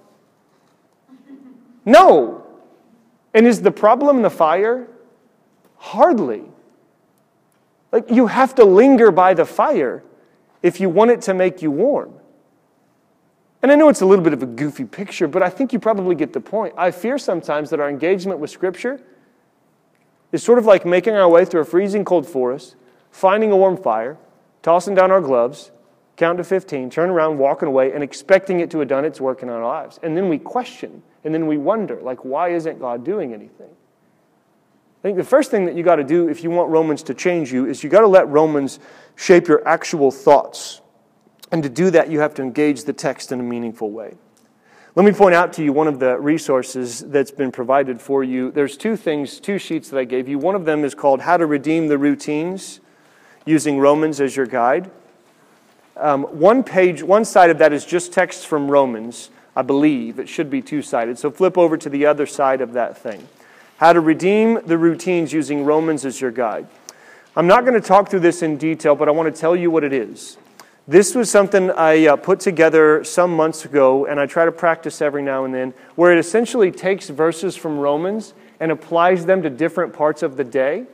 No. 1.84 2.46
And 3.34 3.48
is 3.48 3.62
the 3.62 3.72
problem 3.72 4.22
the 4.22 4.30
fire? 4.30 4.88
Hardly. 5.78 6.44
Like 7.92 8.10
you 8.12 8.28
have 8.28 8.56
to 8.56 8.66
linger 8.66 9.12
by 9.12 9.34
the 9.34 9.46
fire 9.46 10.04
if 10.62 10.80
you 10.80 10.90
want 10.90 11.12
it 11.12 11.22
to 11.24 11.34
make 11.34 11.62
you 11.62 11.72
warm. 11.72 12.14
And 13.62 13.72
I 13.72 13.76
know 13.76 13.90
it's 13.90 14.02
a 14.02 14.06
little 14.06 14.24
bit 14.24 14.34
of 14.34 14.42
a 14.42 14.48
goofy 14.48 14.86
picture, 14.86 15.28
but 15.28 15.44
I 15.44 15.50
think 15.50 15.72
you 15.72 15.80
probably 15.80 16.16
get 16.16 16.34
the 16.34 16.42
point. 16.42 16.74
I 16.78 16.92
fear 16.92 17.18
sometimes 17.18 17.70
that 17.70 17.80
our 17.80 17.90
engagement 17.90 18.40
with 18.40 18.50
Scripture 18.50 19.00
is 20.32 20.44
sort 20.44 20.58
of 20.58 20.66
like 20.66 20.86
making 20.86 21.14
our 21.14 21.30
way 21.30 21.46
through 21.46 21.62
a 21.62 21.66
freezing 21.66 22.04
cold 22.04 22.28
forest, 22.28 22.76
finding 23.12 23.52
a 23.52 23.58
warm 23.58 23.78
fire, 23.78 24.18
tossing 24.64 24.96
down 24.96 25.12
our 25.12 25.22
gloves, 25.22 25.72
count 26.16 26.38
to 26.38 26.44
15, 26.44 26.90
turn 26.90 27.10
around, 27.10 27.38
walking 27.38 27.68
away, 27.68 27.92
and 27.92 28.04
expecting 28.04 28.60
it 28.60 28.72
to 28.72 28.80
have 28.80 28.88
done 28.88 29.06
its 29.06 29.22
work 29.22 29.44
in 29.44 29.50
our 29.50 29.64
lives. 29.64 30.00
And 30.02 30.18
then 30.18 30.30
we 30.30 30.40
question, 30.40 31.04
and 31.24 31.34
then 31.34 31.46
we 31.48 31.58
wonder, 31.58 32.00
like, 32.02 32.26
why 32.26 32.50
isn't 32.50 32.80
God 32.80 33.04
doing 33.04 33.34
anything? 33.34 33.70
I 33.70 35.02
think 35.02 35.18
the 35.18 35.24
first 35.24 35.50
thing 35.52 35.66
that 35.66 35.76
you 35.76 35.84
got 35.84 35.96
to 35.96 36.04
do 36.04 36.30
if 36.30 36.44
you 36.44 36.52
want 36.52 36.70
Romans 36.70 37.04
to 37.04 37.14
change 37.14 37.52
you 37.52 37.66
is 37.66 37.84
you 37.84 37.90
got 37.90 38.02
to 38.02 38.08
let 38.08 38.28
Romans 38.28 38.80
shape 39.16 39.48
your 39.48 39.68
actual 39.68 40.12
thoughts. 40.12 40.81
And 41.52 41.64
to 41.64 41.70
do 41.70 41.92
that, 41.92 42.10
you 42.10 42.20
have 42.22 42.34
to 42.36 42.42
engage 42.42 42.86
the 42.86 42.94
text 42.94 43.32
in 43.32 43.40
a 43.40 43.44
meaningful 43.44 43.92
way. 43.92 44.16
Let 44.96 45.06
me 45.06 45.12
point 45.14 45.36
out 45.36 45.54
to 45.54 45.64
you 45.64 45.72
one 45.72 45.88
of 45.88 46.00
the 46.00 46.18
resources 46.20 47.00
that's 47.00 47.32
been 47.32 47.52
provided 47.52 48.02
for 48.02 48.24
you. 48.24 48.52
There's 48.52 48.76
two 48.76 48.98
things, 48.98 49.40
two 49.40 49.58
sheets 49.58 49.90
that 49.90 49.98
I 49.98 50.04
gave 50.04 50.28
you. 50.28 50.38
One 50.38 50.56
of 50.56 50.66
them 50.66 50.84
is 50.84 50.94
called 50.94 51.22
How 51.22 51.38
to 51.38 51.46
Redeem 51.46 51.88
the 51.88 51.98
Routines, 51.98 52.82
using 53.46 53.80
Romans 53.80 54.20
as 54.20 54.36
your 54.36 54.46
guide. 54.46 54.92
Um, 55.96 56.24
one 56.24 56.64
page, 56.64 57.04
one 57.04 57.26
side 57.26 57.50
of 57.50 57.58
that 57.60 57.74
is 57.74 57.86
just 57.86 58.12
text 58.12 58.48
from 58.48 58.70
Romans, 58.70 59.30
I 59.56 59.62
believe. 59.62 60.20
It 60.20 60.28
should 60.28 60.50
be 60.50 60.62
two 60.62 60.82
sided. 60.82 61.18
So 61.18 61.32
flip 61.32 61.58
over 61.58 61.78
to 61.78 61.90
the 61.90 62.06
other 62.06 62.26
side 62.26 62.62
of 62.62 62.74
that 62.74 62.98
thing. 62.98 63.28
How 63.78 63.94
to 63.94 64.00
redeem 64.00 64.60
the 64.66 64.78
routines 64.78 65.34
using 65.34 65.64
Romans 65.64 66.06
as 66.06 66.20
your 66.22 66.32
guide. 66.32 66.68
I'm 67.36 67.48
not 67.48 67.66
going 67.66 67.80
to 67.80 67.88
talk 67.88 68.10
through 68.10 68.20
this 68.20 68.42
in 68.42 68.58
detail, 68.58 68.96
but 68.96 69.08
I 69.08 69.12
want 69.12 69.34
to 69.34 69.40
tell 69.40 69.56
you 69.56 69.72
what 69.72 69.84
it 69.84 69.94
is. 69.94 70.38
This 70.88 71.14
was 71.14 71.30
something 71.30 71.70
I 71.70 72.08
uh, 72.08 72.16
put 72.16 72.40
together 72.40 73.04
some 73.04 73.36
months 73.36 73.66
ago, 73.66 74.08
and 74.08 74.20
I 74.20 74.26
try 74.26 74.46
to 74.46 74.52
practice 74.52 75.00
every 75.00 75.22
now 75.22 75.46
and 75.46 75.54
then, 75.54 75.76
where 75.96 76.12
it 76.12 76.18
essentially 76.18 76.72
takes 76.72 77.08
verses 77.08 77.56
from 77.56 77.78
Romans 77.78 78.34
and 78.60 78.72
applies 78.72 79.28
them 79.28 79.44
to 79.44 79.50
different 79.50 79.94
parts 79.94 80.24
of 80.24 80.38
the 80.38 80.44
day. 80.44 80.86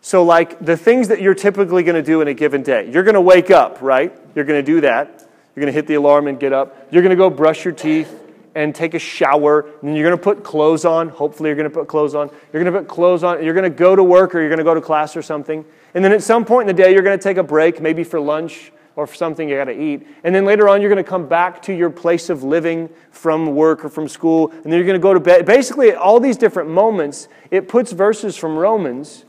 So, 0.00 0.24
like 0.24 0.58
the 0.64 0.78
things 0.78 1.08
that 1.08 1.20
you're 1.20 1.34
typically 1.34 1.82
going 1.82 1.94
to 1.94 2.02
do 2.02 2.22
in 2.22 2.28
a 2.28 2.34
given 2.34 2.62
day. 2.62 2.90
You're 2.90 3.02
going 3.02 3.16
to 3.16 3.20
wake 3.20 3.50
up, 3.50 3.82
right? 3.82 4.16
You're 4.34 4.46
going 4.46 4.64
to 4.64 4.66
do 4.66 4.80
that. 4.80 5.28
You're 5.54 5.60
going 5.60 5.72
to 5.72 5.76
hit 5.76 5.86
the 5.86 5.94
alarm 5.94 6.26
and 6.26 6.40
get 6.40 6.54
up. 6.54 6.88
You're 6.90 7.02
going 7.02 7.10
to 7.10 7.16
go 7.16 7.28
brush 7.28 7.66
your 7.66 7.74
teeth 7.74 8.22
and 8.54 8.74
take 8.74 8.94
a 8.94 8.98
shower, 8.98 9.66
and 9.82 9.94
you're 9.94 10.06
going 10.08 10.16
to 10.16 10.22
put 10.22 10.42
clothes 10.42 10.86
on. 10.86 11.10
Hopefully, 11.10 11.50
you're 11.50 11.56
going 11.56 11.68
to 11.68 11.74
put 11.74 11.86
clothes 11.86 12.14
on. 12.14 12.30
You're 12.50 12.62
going 12.62 12.72
to 12.72 12.80
put 12.80 12.88
clothes 12.88 13.22
on. 13.24 13.44
You're 13.44 13.54
going 13.54 13.70
to 13.70 13.76
go 13.76 13.94
to 13.94 14.02
work 14.02 14.34
or 14.34 14.40
you're 14.40 14.48
going 14.48 14.58
to 14.58 14.64
go 14.64 14.74
to 14.74 14.80
class 14.80 15.16
or 15.16 15.22
something. 15.22 15.66
And 15.92 16.02
then 16.02 16.12
at 16.12 16.22
some 16.22 16.46
point 16.46 16.70
in 16.70 16.74
the 16.74 16.82
day, 16.82 16.94
you're 16.94 17.02
going 17.02 17.18
to 17.18 17.22
take 17.22 17.36
a 17.36 17.42
break, 17.42 17.82
maybe 17.82 18.04
for 18.04 18.18
lunch 18.18 18.72
or 18.98 19.06
for 19.06 19.14
something 19.14 19.48
you 19.48 19.54
got 19.54 19.66
to 19.66 19.80
eat. 19.80 20.04
And 20.24 20.34
then 20.34 20.44
later 20.44 20.68
on, 20.68 20.80
you're 20.80 20.90
going 20.90 21.02
to 21.02 21.08
come 21.08 21.28
back 21.28 21.62
to 21.62 21.72
your 21.72 21.88
place 21.88 22.30
of 22.30 22.42
living 22.42 22.90
from 23.12 23.54
work 23.54 23.84
or 23.84 23.88
from 23.88 24.08
school, 24.08 24.50
and 24.50 24.64
then 24.64 24.72
you're 24.72 24.84
going 24.84 24.98
to 24.98 25.02
go 25.02 25.14
to 25.14 25.20
bed. 25.20 25.46
Basically, 25.46 25.94
all 25.94 26.18
these 26.18 26.36
different 26.36 26.68
moments, 26.68 27.28
it 27.52 27.68
puts 27.68 27.92
verses 27.92 28.36
from 28.36 28.56
Romans 28.56 29.24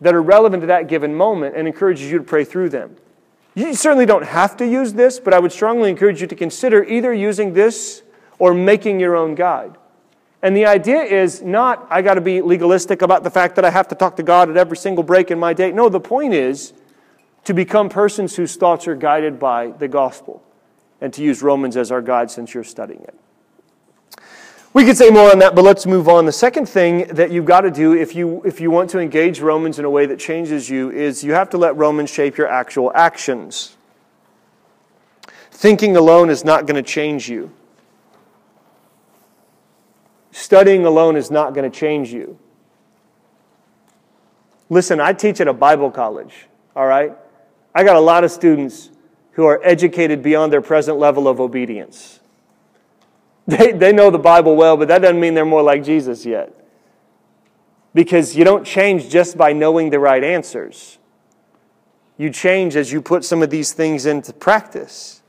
that 0.00 0.14
are 0.14 0.22
relevant 0.22 0.60
to 0.60 0.68
that 0.68 0.86
given 0.86 1.12
moment 1.12 1.56
and 1.56 1.66
encourages 1.66 2.08
you 2.08 2.18
to 2.18 2.24
pray 2.24 2.44
through 2.44 2.68
them. 2.68 2.94
You 3.56 3.74
certainly 3.74 4.06
don't 4.06 4.24
have 4.24 4.56
to 4.58 4.64
use 4.64 4.92
this, 4.92 5.18
but 5.18 5.34
I 5.34 5.40
would 5.40 5.50
strongly 5.50 5.90
encourage 5.90 6.20
you 6.20 6.28
to 6.28 6.36
consider 6.36 6.84
either 6.84 7.12
using 7.12 7.52
this 7.52 8.04
or 8.38 8.54
making 8.54 9.00
your 9.00 9.16
own 9.16 9.34
guide. 9.34 9.76
And 10.40 10.56
the 10.56 10.66
idea 10.66 11.02
is 11.02 11.42
not, 11.42 11.84
I 11.90 12.00
got 12.02 12.14
to 12.14 12.20
be 12.20 12.42
legalistic 12.42 13.02
about 13.02 13.24
the 13.24 13.30
fact 13.30 13.56
that 13.56 13.64
I 13.64 13.70
have 13.70 13.88
to 13.88 13.96
talk 13.96 14.14
to 14.18 14.22
God 14.22 14.48
at 14.48 14.56
every 14.56 14.76
single 14.76 15.02
break 15.02 15.32
in 15.32 15.38
my 15.40 15.52
day. 15.52 15.72
No, 15.72 15.88
the 15.88 15.98
point 15.98 16.32
is 16.32 16.74
to 17.44 17.54
become 17.54 17.88
persons 17.88 18.36
whose 18.36 18.56
thoughts 18.56 18.86
are 18.86 18.94
guided 18.94 19.38
by 19.38 19.68
the 19.68 19.88
gospel 19.88 20.42
and 21.00 21.12
to 21.14 21.22
use 21.22 21.42
Romans 21.42 21.76
as 21.76 21.90
our 21.90 22.02
guide 22.02 22.30
since 22.30 22.54
you're 22.54 22.64
studying 22.64 23.02
it. 23.02 23.14
We 24.72 24.84
could 24.84 24.96
say 24.96 25.10
more 25.10 25.32
on 25.32 25.40
that, 25.40 25.56
but 25.56 25.62
let's 25.62 25.84
move 25.84 26.08
on. 26.08 26.26
The 26.26 26.32
second 26.32 26.68
thing 26.68 27.08
that 27.08 27.32
you've 27.32 27.44
got 27.44 27.62
to 27.62 27.72
do 27.72 27.92
if 27.92 28.14
you, 28.14 28.40
if 28.44 28.60
you 28.60 28.70
want 28.70 28.88
to 28.90 29.00
engage 29.00 29.40
Romans 29.40 29.80
in 29.80 29.84
a 29.84 29.90
way 29.90 30.06
that 30.06 30.20
changes 30.20 30.70
you 30.70 30.90
is 30.90 31.24
you 31.24 31.32
have 31.32 31.50
to 31.50 31.58
let 31.58 31.76
Romans 31.76 32.08
shape 32.08 32.36
your 32.36 32.46
actual 32.46 32.92
actions. 32.94 33.76
Thinking 35.50 35.96
alone 35.96 36.30
is 36.30 36.44
not 36.44 36.66
going 36.66 36.76
to 36.76 36.88
change 36.88 37.28
you. 37.28 37.50
Studying 40.30 40.86
alone 40.86 41.16
is 41.16 41.32
not 41.32 41.52
going 41.52 41.68
to 41.68 41.76
change 41.76 42.12
you. 42.12 42.38
Listen, 44.68 45.00
I 45.00 45.12
teach 45.12 45.40
at 45.40 45.48
a 45.48 45.52
Bible 45.52 45.90
college, 45.90 46.46
all 46.76 46.86
right? 46.86 47.16
I 47.74 47.84
got 47.84 47.96
a 47.96 48.00
lot 48.00 48.24
of 48.24 48.30
students 48.30 48.90
who 49.32 49.46
are 49.46 49.60
educated 49.62 50.22
beyond 50.22 50.52
their 50.52 50.60
present 50.60 50.98
level 50.98 51.28
of 51.28 51.40
obedience. 51.40 52.18
They, 53.46 53.72
they 53.72 53.92
know 53.92 54.10
the 54.10 54.18
Bible 54.18 54.54
well, 54.54 54.76
but 54.76 54.86
that 54.88 55.02
doesn't 55.02 55.18
mean 55.18 55.34
they're 55.34 55.44
more 55.44 55.62
like 55.62 55.82
Jesus 55.82 56.24
yet. 56.24 56.54
Because 57.92 58.36
you 58.36 58.44
don't 58.44 58.64
change 58.64 59.08
just 59.08 59.36
by 59.36 59.52
knowing 59.52 59.90
the 59.90 59.98
right 59.98 60.22
answers. 60.22 60.98
You 62.16 62.30
change 62.30 62.76
as 62.76 62.92
you 62.92 63.02
put 63.02 63.24
some 63.24 63.42
of 63.42 63.50
these 63.50 63.72
things 63.72 64.06
into 64.06 64.32
practice. 64.32 65.20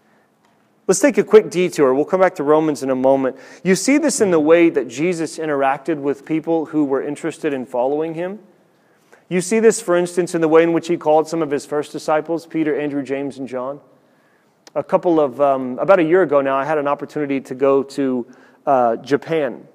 Let's 0.87 0.99
take 0.99 1.17
a 1.17 1.23
quick 1.23 1.49
detour. 1.49 1.93
We'll 1.93 2.05
come 2.05 2.19
back 2.19 2.35
to 2.35 2.43
Romans 2.43 2.83
in 2.83 2.89
a 2.89 2.95
moment. 2.95 3.37
You 3.63 3.75
see 3.75 3.97
this 3.97 4.19
in 4.19 4.29
the 4.29 4.39
way 4.39 4.69
that 4.69 4.87
Jesus 4.87 5.39
interacted 5.39 5.97
with 5.97 6.25
people 6.25 6.67
who 6.67 6.83
were 6.83 7.01
interested 7.01 7.53
in 7.53 7.65
following 7.65 8.13
him. 8.13 8.39
You 9.31 9.39
see 9.39 9.61
this, 9.61 9.79
for 9.79 9.95
instance, 9.95 10.35
in 10.35 10.41
the 10.41 10.49
way 10.49 10.61
in 10.61 10.73
which 10.73 10.89
he 10.89 10.97
called 10.97 11.25
some 11.25 11.41
of 11.41 11.49
his 11.49 11.65
first 11.65 11.93
disciples, 11.93 12.45
Peter, 12.45 12.77
Andrew, 12.77 13.01
James, 13.01 13.37
and 13.37 13.47
John. 13.47 13.79
A 14.75 14.83
couple 14.83 15.21
of, 15.21 15.39
um, 15.39 15.79
about 15.79 15.99
a 15.99 16.03
year 16.03 16.21
ago 16.21 16.41
now, 16.41 16.57
I 16.57 16.65
had 16.65 16.77
an 16.77 16.85
opportunity 16.85 17.39
to 17.39 17.55
go 17.55 17.81
to 17.81 18.27
uh, 18.65 18.97
Japan 18.97 19.65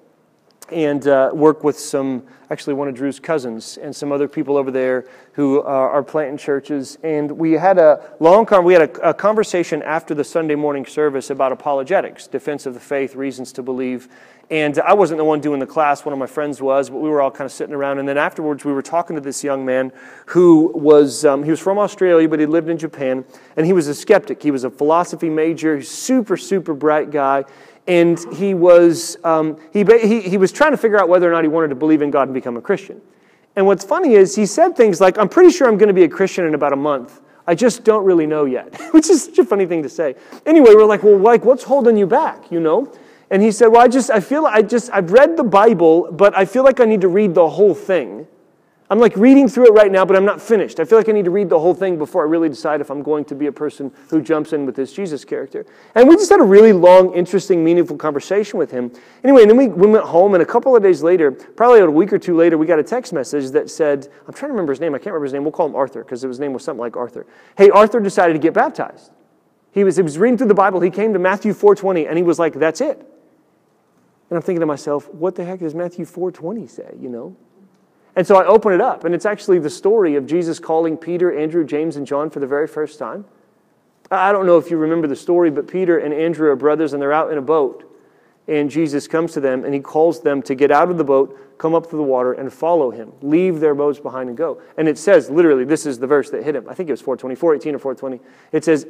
and 0.70 1.06
uh, 1.06 1.30
work 1.32 1.62
with 1.62 1.78
some, 1.78 2.24
actually, 2.50 2.74
one 2.74 2.88
of 2.88 2.94
Drew's 2.94 3.20
cousins 3.20 3.78
and 3.80 3.94
some 3.94 4.10
other 4.10 4.26
people 4.26 4.56
over 4.56 4.70
there 4.70 5.06
who 5.32 5.60
uh, 5.60 5.64
are 5.64 6.02
planting 6.02 6.36
churches. 6.36 6.98
And 7.02 7.30
we 7.30 7.52
had 7.52 7.78
a 7.78 8.14
long 8.20 8.46
con- 8.46 8.64
we 8.64 8.72
had 8.72 8.82
a, 8.82 9.10
a, 9.10 9.14
conversation 9.14 9.82
after 9.82 10.14
the 10.14 10.24
Sunday 10.24 10.54
morning 10.54 10.84
service 10.86 11.30
about 11.30 11.52
apologetics, 11.52 12.26
defense 12.26 12.66
of 12.66 12.74
the 12.74 12.80
faith, 12.80 13.14
reasons 13.14 13.52
to 13.52 13.62
believe. 13.62 14.08
And 14.48 14.78
I 14.78 14.94
wasn't 14.94 15.18
the 15.18 15.24
one 15.24 15.40
doing 15.40 15.58
the 15.58 15.66
class, 15.66 16.04
one 16.04 16.12
of 16.12 16.20
my 16.20 16.26
friends 16.26 16.62
was, 16.62 16.88
but 16.88 16.98
we 16.98 17.08
were 17.08 17.20
all 17.20 17.32
kind 17.32 17.46
of 17.46 17.52
sitting 17.52 17.74
around. 17.74 17.98
And 17.98 18.08
then 18.08 18.16
afterwards, 18.16 18.64
we 18.64 18.72
were 18.72 18.82
talking 18.82 19.16
to 19.16 19.20
this 19.20 19.42
young 19.42 19.64
man 19.64 19.90
who 20.26 20.70
was, 20.72 21.24
um, 21.24 21.42
he 21.42 21.50
was 21.50 21.58
from 21.58 21.78
Australia, 21.78 22.28
but 22.28 22.38
he 22.38 22.46
lived 22.46 22.68
in 22.68 22.78
Japan. 22.78 23.24
And 23.56 23.66
he 23.66 23.72
was 23.72 23.88
a 23.88 23.94
skeptic. 23.94 24.40
He 24.40 24.52
was 24.52 24.62
a 24.62 24.70
philosophy 24.70 25.28
major, 25.28 25.82
super, 25.82 26.36
super 26.36 26.74
bright 26.74 27.10
guy 27.10 27.44
and 27.86 28.18
he 28.34 28.54
was, 28.54 29.16
um, 29.24 29.58
he, 29.72 29.84
he, 29.84 30.20
he 30.20 30.38
was 30.38 30.52
trying 30.52 30.72
to 30.72 30.76
figure 30.76 30.98
out 30.98 31.08
whether 31.08 31.28
or 31.28 31.32
not 31.32 31.44
he 31.44 31.48
wanted 31.48 31.68
to 31.68 31.74
believe 31.74 32.02
in 32.02 32.10
God 32.10 32.22
and 32.28 32.34
become 32.34 32.56
a 32.56 32.60
Christian. 32.60 33.00
And 33.54 33.66
what's 33.66 33.84
funny 33.84 34.14
is 34.14 34.34
he 34.34 34.44
said 34.44 34.76
things 34.76 35.00
like, 35.00 35.18
I'm 35.18 35.28
pretty 35.28 35.50
sure 35.50 35.68
I'm 35.68 35.78
going 35.78 35.88
to 35.88 35.94
be 35.94 36.04
a 36.04 36.08
Christian 36.08 36.44
in 36.44 36.54
about 36.54 36.72
a 36.72 36.76
month. 36.76 37.20
I 37.46 37.54
just 37.54 37.84
don't 37.84 38.04
really 38.04 38.26
know 38.26 38.44
yet, 38.44 38.74
which 38.92 39.08
is 39.08 39.24
such 39.24 39.38
a 39.38 39.44
funny 39.44 39.66
thing 39.66 39.82
to 39.82 39.88
say. 39.88 40.16
Anyway, 40.44 40.74
we're 40.74 40.84
like, 40.84 41.02
well, 41.02 41.16
like, 41.16 41.44
what's 41.44 41.62
holding 41.62 41.96
you 41.96 42.06
back, 42.06 42.50
you 42.50 42.60
know? 42.60 42.92
And 43.30 43.42
he 43.42 43.50
said, 43.50 43.68
well, 43.68 43.82
I 43.82 43.88
just, 43.88 44.10
I 44.10 44.20
feel, 44.20 44.46
I 44.46 44.62
just, 44.62 44.90
I've 44.92 45.10
read 45.10 45.36
the 45.36 45.44
Bible, 45.44 46.10
but 46.12 46.36
I 46.36 46.44
feel 46.44 46.64
like 46.64 46.80
I 46.80 46.84
need 46.84 47.00
to 47.00 47.08
read 47.08 47.34
the 47.34 47.48
whole 47.48 47.74
thing. 47.74 48.26
I'm 48.88 49.00
like 49.00 49.16
reading 49.16 49.48
through 49.48 49.66
it 49.66 49.72
right 49.72 49.90
now, 49.90 50.04
but 50.04 50.16
I'm 50.16 50.24
not 50.24 50.40
finished. 50.40 50.78
I 50.78 50.84
feel 50.84 50.96
like 50.96 51.08
I 51.08 51.12
need 51.12 51.24
to 51.24 51.30
read 51.32 51.48
the 51.48 51.58
whole 51.58 51.74
thing 51.74 51.98
before 51.98 52.22
I 52.24 52.30
really 52.30 52.48
decide 52.48 52.80
if 52.80 52.88
I'm 52.88 53.02
going 53.02 53.24
to 53.24 53.34
be 53.34 53.46
a 53.46 53.52
person 53.52 53.90
who 54.10 54.22
jumps 54.22 54.52
in 54.52 54.64
with 54.64 54.76
this 54.76 54.92
Jesus 54.92 55.24
character. 55.24 55.66
And 55.96 56.08
we 56.08 56.14
just 56.14 56.30
had 56.30 56.38
a 56.38 56.44
really 56.44 56.72
long, 56.72 57.12
interesting, 57.12 57.64
meaningful 57.64 57.96
conversation 57.96 58.60
with 58.60 58.70
him. 58.70 58.92
Anyway, 59.24 59.42
and 59.42 59.50
then 59.50 59.56
we, 59.56 59.66
we 59.66 59.88
went 59.88 60.04
home, 60.04 60.34
and 60.34 60.42
a 60.42 60.46
couple 60.46 60.76
of 60.76 60.84
days 60.84 61.02
later, 61.02 61.32
probably 61.32 61.80
a 61.80 61.90
week 61.90 62.12
or 62.12 62.18
two 62.18 62.36
later, 62.36 62.56
we 62.56 62.66
got 62.66 62.78
a 62.78 62.84
text 62.84 63.12
message 63.12 63.50
that 63.50 63.70
said, 63.70 64.06
I'm 64.28 64.32
trying 64.32 64.50
to 64.50 64.52
remember 64.52 64.72
his 64.72 64.80
name. 64.80 64.94
I 64.94 64.98
can't 64.98 65.06
remember 65.06 65.24
his 65.24 65.32
name. 65.32 65.42
We'll 65.42 65.52
call 65.52 65.66
him 65.66 65.74
Arthur 65.74 66.04
because 66.04 66.22
his 66.22 66.38
name 66.38 66.52
was 66.52 66.62
something 66.62 66.80
like 66.80 66.96
Arthur. 66.96 67.26
Hey, 67.58 67.70
Arthur 67.70 67.98
decided 67.98 68.34
to 68.34 68.38
get 68.38 68.54
baptized. 68.54 69.10
He 69.72 69.82
was, 69.82 69.96
he 69.96 70.02
was 70.02 70.16
reading 70.16 70.38
through 70.38 70.48
the 70.48 70.54
Bible. 70.54 70.80
He 70.80 70.90
came 70.90 71.12
to 71.12 71.18
Matthew 71.18 71.52
4.20, 71.52 72.08
and 72.08 72.16
he 72.16 72.22
was 72.22 72.38
like, 72.38 72.54
that's 72.54 72.80
it. 72.80 72.98
And 74.28 74.36
I'm 74.36 74.42
thinking 74.42 74.60
to 74.60 74.66
myself, 74.66 75.12
what 75.12 75.34
the 75.34 75.44
heck 75.44 75.58
does 75.58 75.74
Matthew 75.74 76.04
4.20 76.04 76.70
say, 76.70 76.94
you 77.00 77.08
know? 77.08 77.36
And 78.16 78.26
so 78.26 78.36
I 78.36 78.46
open 78.46 78.72
it 78.72 78.80
up, 78.80 79.04
and 79.04 79.14
it's 79.14 79.26
actually 79.26 79.58
the 79.58 79.70
story 79.70 80.16
of 80.16 80.26
Jesus 80.26 80.58
calling 80.58 80.96
Peter, 80.96 81.38
Andrew, 81.38 81.64
James, 81.66 81.96
and 81.96 82.06
John 82.06 82.30
for 82.30 82.40
the 82.40 82.46
very 82.46 82.66
first 82.66 82.98
time. 82.98 83.26
I 84.10 84.32
don't 84.32 84.46
know 84.46 84.56
if 84.56 84.70
you 84.70 84.78
remember 84.78 85.06
the 85.06 85.16
story, 85.16 85.50
but 85.50 85.68
Peter 85.68 85.98
and 85.98 86.14
Andrew 86.14 86.48
are 86.50 86.56
brothers, 86.56 86.94
and 86.94 87.02
they're 87.02 87.12
out 87.12 87.30
in 87.30 87.36
a 87.36 87.42
boat. 87.42 87.82
And 88.48 88.70
Jesus 88.70 89.06
comes 89.06 89.32
to 89.32 89.40
them, 89.40 89.64
and 89.64 89.74
he 89.74 89.80
calls 89.80 90.22
them 90.22 90.40
to 90.42 90.54
get 90.54 90.70
out 90.70 90.90
of 90.90 90.96
the 90.96 91.04
boat, 91.04 91.58
come 91.58 91.74
up 91.74 91.90
to 91.90 91.96
the 91.96 92.02
water, 92.02 92.32
and 92.32 92.50
follow 92.50 92.90
him. 92.90 93.12
Leave 93.20 93.60
their 93.60 93.74
boats 93.74 94.00
behind 94.00 94.30
and 94.30 94.38
go. 94.38 94.62
And 94.78 94.88
it 94.88 94.96
says, 94.96 95.28
literally, 95.28 95.64
this 95.64 95.84
is 95.84 95.98
the 95.98 96.06
verse 96.06 96.30
that 96.30 96.42
hit 96.42 96.56
him. 96.56 96.66
I 96.68 96.74
think 96.74 96.88
it 96.88 96.92
was 96.92 97.02
420, 97.02 97.34
418 97.34 97.74
or 97.74 97.78
420. 97.78 98.20
It 98.52 98.64
says, 98.64 98.86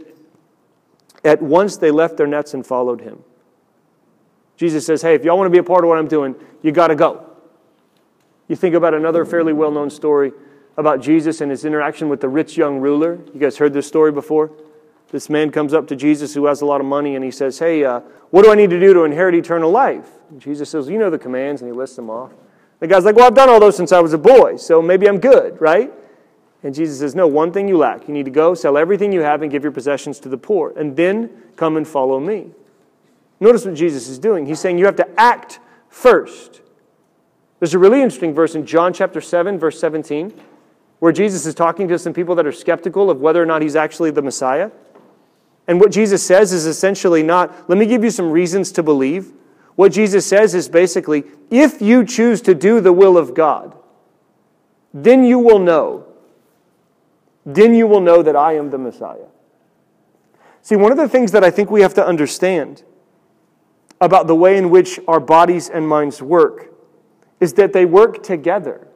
At 1.24 1.42
once 1.42 1.78
they 1.78 1.90
left 1.90 2.16
their 2.16 2.28
nets 2.28 2.54
and 2.54 2.64
followed 2.64 3.00
him. 3.00 3.24
Jesus 4.56 4.86
says, 4.86 5.02
Hey, 5.02 5.14
if 5.14 5.24
y'all 5.24 5.36
want 5.36 5.46
to 5.46 5.50
be 5.52 5.58
a 5.58 5.64
part 5.64 5.82
of 5.82 5.88
what 5.88 5.98
I'm 5.98 6.08
doing, 6.08 6.36
you 6.62 6.70
got 6.70 6.88
to 6.88 6.94
go. 6.94 7.25
You 8.48 8.56
think 8.56 8.74
about 8.74 8.94
another 8.94 9.24
fairly 9.24 9.52
well 9.52 9.70
known 9.70 9.90
story 9.90 10.32
about 10.76 11.00
Jesus 11.00 11.40
and 11.40 11.50
his 11.50 11.64
interaction 11.64 12.08
with 12.08 12.20
the 12.20 12.28
rich 12.28 12.56
young 12.56 12.78
ruler. 12.78 13.18
You 13.32 13.40
guys 13.40 13.56
heard 13.56 13.72
this 13.72 13.86
story 13.86 14.12
before? 14.12 14.52
This 15.10 15.30
man 15.30 15.50
comes 15.50 15.72
up 15.72 15.86
to 15.88 15.96
Jesus 15.96 16.34
who 16.34 16.46
has 16.46 16.60
a 16.60 16.66
lot 16.66 16.80
of 16.80 16.86
money 16.86 17.14
and 17.14 17.24
he 17.24 17.30
says, 17.30 17.58
Hey, 17.58 17.84
uh, 17.84 18.00
what 18.30 18.44
do 18.44 18.50
I 18.50 18.54
need 18.54 18.70
to 18.70 18.80
do 18.80 18.92
to 18.94 19.04
inherit 19.04 19.34
eternal 19.34 19.70
life? 19.70 20.08
And 20.30 20.40
Jesus 20.40 20.70
says, 20.70 20.88
You 20.88 20.98
know 20.98 21.10
the 21.10 21.18
commands, 21.18 21.62
and 21.62 21.70
he 21.70 21.76
lists 21.76 21.96
them 21.96 22.10
off. 22.10 22.32
The 22.80 22.86
guy's 22.86 23.04
like, 23.04 23.16
Well, 23.16 23.26
I've 23.26 23.34
done 23.34 23.48
all 23.48 23.60
those 23.60 23.76
since 23.76 23.92
I 23.92 24.00
was 24.00 24.12
a 24.12 24.18
boy, 24.18 24.56
so 24.56 24.82
maybe 24.82 25.08
I'm 25.08 25.18
good, 25.18 25.60
right? 25.60 25.92
And 26.62 26.74
Jesus 26.74 26.98
says, 26.98 27.14
No, 27.14 27.26
one 27.26 27.52
thing 27.52 27.68
you 27.68 27.78
lack. 27.78 28.08
You 28.08 28.14
need 28.14 28.24
to 28.24 28.30
go, 28.30 28.54
sell 28.54 28.76
everything 28.76 29.12
you 29.12 29.20
have, 29.20 29.42
and 29.42 29.50
give 29.50 29.62
your 29.62 29.72
possessions 29.72 30.18
to 30.20 30.28
the 30.28 30.38
poor, 30.38 30.72
and 30.76 30.96
then 30.96 31.30
come 31.54 31.76
and 31.76 31.86
follow 31.86 32.18
me. 32.18 32.50
Notice 33.38 33.64
what 33.64 33.74
Jesus 33.74 34.08
is 34.08 34.18
doing. 34.18 34.46
He's 34.46 34.60
saying 34.60 34.78
you 34.78 34.86
have 34.86 34.96
to 34.96 35.20
act 35.20 35.60
first. 35.88 36.62
There's 37.58 37.74
a 37.74 37.78
really 37.78 38.02
interesting 38.02 38.34
verse 38.34 38.54
in 38.54 38.66
John 38.66 38.92
chapter 38.92 39.20
7, 39.20 39.58
verse 39.58 39.80
17, 39.80 40.32
where 40.98 41.12
Jesus 41.12 41.46
is 41.46 41.54
talking 41.54 41.88
to 41.88 41.98
some 41.98 42.12
people 42.12 42.34
that 42.34 42.46
are 42.46 42.52
skeptical 42.52 43.10
of 43.10 43.20
whether 43.20 43.42
or 43.42 43.46
not 43.46 43.62
he's 43.62 43.76
actually 43.76 44.10
the 44.10 44.22
Messiah. 44.22 44.70
And 45.66 45.80
what 45.80 45.90
Jesus 45.90 46.24
says 46.24 46.52
is 46.52 46.66
essentially 46.66 47.22
not, 47.22 47.68
let 47.68 47.78
me 47.78 47.86
give 47.86 48.04
you 48.04 48.10
some 48.10 48.30
reasons 48.30 48.72
to 48.72 48.82
believe. 48.82 49.32
What 49.74 49.92
Jesus 49.92 50.26
says 50.26 50.54
is 50.54 50.68
basically, 50.68 51.24
if 51.50 51.80
you 51.80 52.04
choose 52.04 52.42
to 52.42 52.54
do 52.54 52.80
the 52.80 52.92
will 52.92 53.16
of 53.16 53.34
God, 53.34 53.74
then 54.92 55.24
you 55.24 55.38
will 55.38 55.58
know. 55.58 56.06
Then 57.44 57.74
you 57.74 57.86
will 57.86 58.00
know 58.00 58.22
that 58.22 58.36
I 58.36 58.56
am 58.56 58.70
the 58.70 58.78
Messiah. 58.78 59.26
See, 60.62 60.76
one 60.76 60.92
of 60.92 60.98
the 60.98 61.08
things 61.08 61.32
that 61.32 61.44
I 61.44 61.50
think 61.50 61.70
we 61.70 61.80
have 61.82 61.94
to 61.94 62.06
understand 62.06 62.82
about 64.00 64.26
the 64.26 64.34
way 64.34 64.58
in 64.58 64.68
which 64.68 65.00
our 65.08 65.20
bodies 65.20 65.68
and 65.68 65.88
minds 65.88 66.20
work 66.20 66.75
is 67.40 67.52
that 67.54 67.72
they 67.72 67.84
work 67.84 68.22
together. 68.22 68.86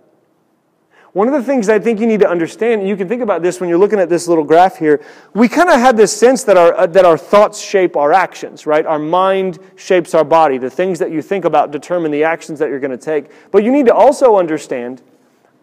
One 1.12 1.26
of 1.26 1.34
the 1.34 1.42
things 1.42 1.68
I 1.68 1.80
think 1.80 1.98
you 1.98 2.06
need 2.06 2.20
to 2.20 2.28
understand, 2.28 2.82
and 2.82 2.88
you 2.88 2.96
can 2.96 3.08
think 3.08 3.20
about 3.20 3.42
this 3.42 3.58
when 3.58 3.68
you're 3.68 3.78
looking 3.78 3.98
at 3.98 4.08
this 4.08 4.28
little 4.28 4.44
graph 4.44 4.76
here, 4.76 5.04
we 5.34 5.48
kind 5.48 5.68
of 5.68 5.80
have 5.80 5.96
this 5.96 6.16
sense 6.16 6.44
that 6.44 6.56
our, 6.56 6.72
uh, 6.72 6.86
that 6.86 7.04
our 7.04 7.18
thoughts 7.18 7.60
shape 7.60 7.96
our 7.96 8.12
actions, 8.12 8.64
right? 8.64 8.86
Our 8.86 8.98
mind 8.98 9.58
shapes 9.74 10.14
our 10.14 10.22
body. 10.22 10.56
The 10.56 10.70
things 10.70 11.00
that 11.00 11.10
you 11.10 11.20
think 11.20 11.44
about 11.44 11.72
determine 11.72 12.12
the 12.12 12.22
actions 12.22 12.60
that 12.60 12.68
you're 12.68 12.78
going 12.78 12.92
to 12.92 12.96
take. 12.96 13.30
But 13.50 13.64
you 13.64 13.72
need 13.72 13.86
to 13.86 13.94
also 13.94 14.36
understand 14.36 15.02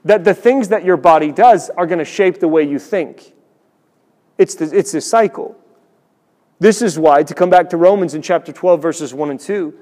that 0.04 0.26
the 0.26 0.34
things 0.34 0.68
that 0.68 0.84
your 0.84 0.98
body 0.98 1.32
does 1.32 1.70
are 1.72 1.86
going 1.86 2.00
to 2.00 2.06
shape 2.06 2.42
the 2.42 2.48
way 2.50 2.64
you 2.64 2.78
think. 2.78 3.34
It's, 4.38 4.56
the, 4.56 4.78
it's 4.78 4.94
a 4.94 5.02
cycle. 5.02 5.58
This 6.60 6.82
is 6.82 7.00
why, 7.00 7.24
to 7.24 7.34
come 7.34 7.50
back 7.50 7.70
to 7.70 7.78
Romans 7.78 8.14
in 8.14 8.22
chapter 8.22 8.52
12, 8.52 8.82
verses 8.82 9.14
1 9.14 9.30
and 9.30 9.40
2, 9.40 9.74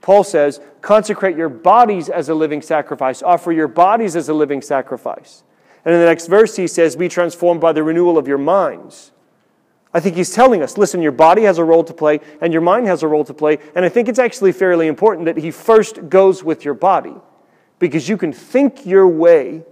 Paul 0.00 0.24
says, 0.24 0.60
consecrate 0.80 1.36
your 1.36 1.48
bodies 1.48 2.08
as 2.08 2.28
a 2.28 2.34
living 2.34 2.62
sacrifice, 2.62 3.22
offer 3.22 3.52
your 3.52 3.68
bodies 3.68 4.16
as 4.16 4.28
a 4.28 4.34
living 4.34 4.62
sacrifice. 4.62 5.42
And 5.84 5.94
in 5.94 6.00
the 6.00 6.06
next 6.06 6.26
verse, 6.26 6.56
he 6.56 6.66
says, 6.66 6.96
be 6.96 7.08
transformed 7.08 7.60
by 7.60 7.72
the 7.72 7.82
renewal 7.82 8.18
of 8.18 8.28
your 8.28 8.38
minds. 8.38 9.12
I 9.92 10.00
think 10.00 10.16
he's 10.16 10.32
telling 10.32 10.62
us, 10.62 10.78
listen, 10.78 11.02
your 11.02 11.12
body 11.12 11.42
has 11.42 11.58
a 11.58 11.64
role 11.64 11.84
to 11.84 11.92
play 11.92 12.20
and 12.40 12.52
your 12.52 12.62
mind 12.62 12.86
has 12.86 13.02
a 13.02 13.08
role 13.08 13.24
to 13.24 13.34
play. 13.34 13.58
And 13.74 13.84
I 13.84 13.88
think 13.88 14.08
it's 14.08 14.18
actually 14.18 14.52
fairly 14.52 14.86
important 14.86 15.26
that 15.26 15.36
he 15.36 15.50
first 15.50 16.08
goes 16.08 16.44
with 16.44 16.64
your 16.64 16.74
body 16.74 17.14
because 17.78 18.08
you 18.08 18.16
can 18.16 18.32
think 18.32 18.86
your 18.86 19.08
way 19.08 19.64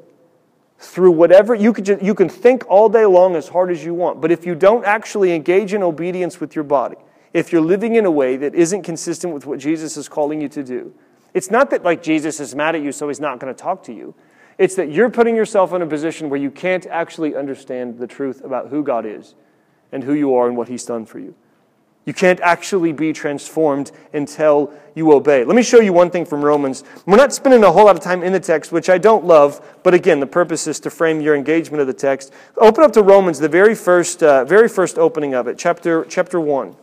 through 0.79 1.11
whatever 1.11 1.55
you 1.55 1.73
could 1.73 1.85
just, 1.85 2.03
you 2.03 2.15
can 2.15 2.29
think 2.29 2.65
all 2.69 2.89
day 2.89 3.05
long 3.05 3.35
as 3.37 3.49
hard 3.49 3.71
as 3.71 3.85
you 3.85 3.93
want 3.93 4.21
but 4.21 4.31
if 4.31 4.47
you 4.47 4.55
don't 4.55 4.85
actually 4.85 5.33
engage 5.33 5.75
in 5.75 5.83
obedience 5.83 6.41
with 6.41 6.55
your 6.55 6.63
body 6.65 6.97
if 7.33 7.53
you're 7.53 7.63
living 7.63 7.95
in 7.95 8.05
a 8.05 8.11
way 8.11 8.37
that 8.37 8.55
isn't 8.55 8.83
consistent 8.83 9.35
with 9.35 9.47
what 9.47 9.59
Jesus 9.59 9.97
is 9.97 10.09
calling 10.09 10.41
you 10.41 10.49
to 10.49 10.63
do. 10.63 10.95
It's 11.35 11.51
not 11.51 11.71
that 11.71 11.85
like 11.85 12.03
Jesus 12.03 12.41
is 12.41 12.55
mad 12.55 12.75
at 12.75 12.83
you 12.83 12.93
so 12.93 13.09
he's 13.09 13.21
not 13.21 13.39
going 13.39 13.55
to 13.55 13.61
talk 13.61 13.83
to 13.85 13.93
you. 13.93 14.15
It's 14.57 14.75
that 14.75 14.91
you're 14.91 15.11
putting 15.11 15.37
yourself 15.37 15.73
in 15.73 15.83
a 15.83 15.87
position 15.87 16.31
where 16.31 16.41
you 16.41 16.51
can't 16.51 16.87
actually 16.87 17.37
understand 17.37 17.99
the 17.99 18.07
truth 18.07 18.43
about 18.45 18.69
who 18.69 18.83
God 18.83 19.07
is 19.07 19.35
and 19.93 20.03
who 20.03 20.15
you 20.15 20.35
are 20.35 20.49
and 20.49 20.57
what 20.57 20.69
he's 20.69 20.85
done 20.85 21.07
for 21.07 21.19
you. 21.19 21.35
You 22.05 22.15
can't 22.15 22.41
actually 22.41 22.93
be 22.93 23.13
transformed 23.13 23.93
until 24.15 24.73
you 24.95 25.13
obey. 25.13 25.45
Let 25.45 25.55
me 25.55 25.63
show 25.63 25.79
you 25.79 25.93
one 25.93 26.11
thing 26.11 26.25
from 26.25 26.43
Romans. 26.43 26.83
We're 27.05 27.19
not 27.19 27.35
spending 27.35 27.63
a 27.63 27.71
whole 27.71 27.85
lot 27.85 27.97
of 27.97 28.03
time 28.03 28.23
in 28.23 28.33
the 28.33 28.41
text, 28.41 28.73
which 28.73 28.89
I 28.89 28.97
don't 28.97 29.27
love, 29.27 29.61
but 29.83 29.93
again, 29.93 30.19
the 30.19 30.27
purpose 30.27 30.67
is 30.67 30.81
to 30.81 30.91
frame 30.91 31.21
your 31.21 31.37
engagement 31.37 31.83
of 31.83 31.87
the 31.87 31.93
text. 31.93 32.33
Open 32.57 32.83
up 32.83 32.93
to 32.95 33.03
Romans, 33.03 33.39
the 33.39 33.49
very 33.49 33.75
first, 33.75 34.23
uh, 34.23 34.47
very 34.47 34.71
first 34.71 34.99
opening 34.99 35.35
of 35.35 35.47
it, 35.49 35.59
chapter, 35.59 36.07
chapter 36.07 36.41
1. 36.41 36.75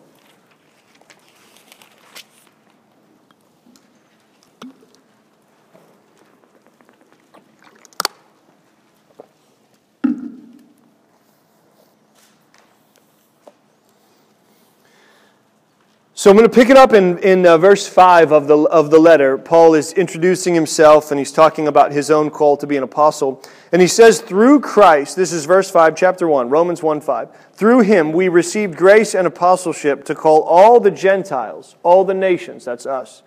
So 16.25 16.31
I'm 16.31 16.37
going 16.37 16.49
to 16.49 16.55
pick 16.55 16.71
it 16.71 16.75
up 16.75 16.93
in, 16.93 17.19
in 17.19 17.45
uh, 17.45 17.55
verse 17.59 17.87
5 17.87 18.31
of 18.31 18.47
the, 18.47 18.57
of 18.57 18.89
the 18.89 18.97
letter. 18.97 19.37
Paul 19.37 19.75
is 19.75 19.93
introducing 19.93 20.55
himself 20.55 21.11
and 21.11 21.19
he's 21.19 21.31
talking 21.31 21.67
about 21.67 21.91
his 21.91 22.09
own 22.09 22.31
call 22.31 22.57
to 22.57 22.65
be 22.65 22.75
an 22.77 22.81
apostle. 22.81 23.43
And 23.71 23.79
he 23.79 23.87
says, 23.87 24.21
Through 24.21 24.61
Christ, 24.61 25.15
this 25.15 25.31
is 25.31 25.45
verse 25.45 25.69
5, 25.69 25.95
chapter 25.95 26.27
1, 26.27 26.49
Romans 26.49 26.81
1 26.81 26.99
5. 27.01 27.29
Through 27.53 27.81
him 27.81 28.11
we 28.11 28.27
received 28.27 28.75
grace 28.75 29.13
and 29.13 29.27
apostleship 29.27 30.03
to 30.05 30.15
call 30.15 30.41
all 30.41 30.79
the 30.79 30.89
Gentiles, 30.89 31.75
all 31.83 32.03
the 32.03 32.15
nations, 32.15 32.65
that's 32.65 32.87
us, 32.87 33.21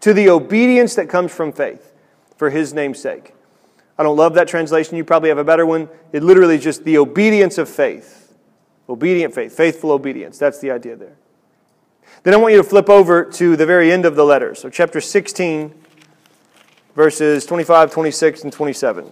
to 0.00 0.12
the 0.12 0.28
obedience 0.28 0.94
that 0.96 1.08
comes 1.08 1.32
from 1.32 1.54
faith 1.54 1.94
for 2.36 2.50
his 2.50 2.74
name's 2.74 3.00
sake. 3.00 3.32
I 3.96 4.02
don't 4.02 4.18
love 4.18 4.34
that 4.34 4.46
translation. 4.46 4.98
You 4.98 5.04
probably 5.04 5.30
have 5.30 5.38
a 5.38 5.42
better 5.42 5.64
one. 5.64 5.88
It 6.12 6.22
literally 6.22 6.56
is 6.56 6.64
just 6.64 6.84
the 6.84 6.98
obedience 6.98 7.56
of 7.56 7.70
faith. 7.70 8.34
Obedient 8.90 9.34
faith, 9.34 9.56
faithful 9.56 9.90
obedience. 9.90 10.36
That's 10.36 10.58
the 10.58 10.70
idea 10.70 10.96
there. 10.96 11.16
Then 12.22 12.34
I 12.34 12.36
want 12.36 12.52
you 12.52 12.62
to 12.62 12.68
flip 12.68 12.88
over 12.88 13.24
to 13.24 13.56
the 13.56 13.66
very 13.66 13.90
end 13.90 14.04
of 14.04 14.14
the 14.14 14.24
letter. 14.24 14.54
So, 14.54 14.70
chapter 14.70 15.00
16, 15.00 15.74
verses 16.94 17.44
25, 17.44 17.90
26, 17.90 18.44
and 18.44 18.52
27. 18.52 19.10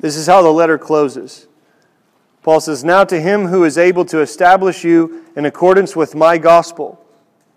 This 0.00 0.16
is 0.16 0.28
how 0.28 0.42
the 0.42 0.52
letter 0.52 0.78
closes. 0.78 1.48
Paul 2.44 2.60
says, 2.60 2.84
Now 2.84 3.02
to 3.02 3.20
him 3.20 3.46
who 3.46 3.64
is 3.64 3.76
able 3.76 4.04
to 4.06 4.20
establish 4.20 4.84
you 4.84 5.24
in 5.34 5.44
accordance 5.44 5.96
with 5.96 6.14
my 6.14 6.38
gospel, 6.38 7.04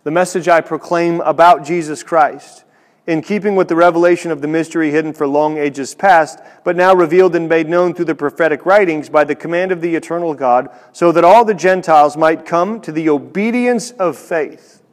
the 0.03 0.09
message 0.09 0.47
I 0.47 0.61
proclaim 0.61 1.21
about 1.21 1.63
Jesus 1.63 2.01
Christ 2.01 2.65
in 3.07 3.21
keeping 3.21 3.55
with 3.55 3.67
the 3.67 3.75
revelation 3.75 4.31
of 4.31 4.41
the 4.41 4.47
mystery 4.47 4.91
hidden 4.91 5.11
for 5.11 5.25
long 5.25 5.57
ages 5.57 5.95
past, 5.95 6.39
but 6.63 6.75
now 6.75 6.93
revealed 6.93 7.35
and 7.35 7.49
made 7.49 7.67
known 7.67 7.93
through 7.93 8.05
the 8.05 8.15
prophetic 8.15 8.65
writings 8.65 9.09
by 9.09 9.23
the 9.23 9.35
command 9.35 9.71
of 9.71 9.81
the 9.81 9.95
eternal 9.95 10.33
God, 10.33 10.69
so 10.91 11.11
that 11.11 11.23
all 11.23 11.43
the 11.43 11.53
Gentiles 11.53 12.15
might 12.15 12.45
come 12.45 12.79
to 12.81 12.91
the 12.91 13.09
obedience 13.09 13.91
of 13.91 14.17
faith. 14.17 14.83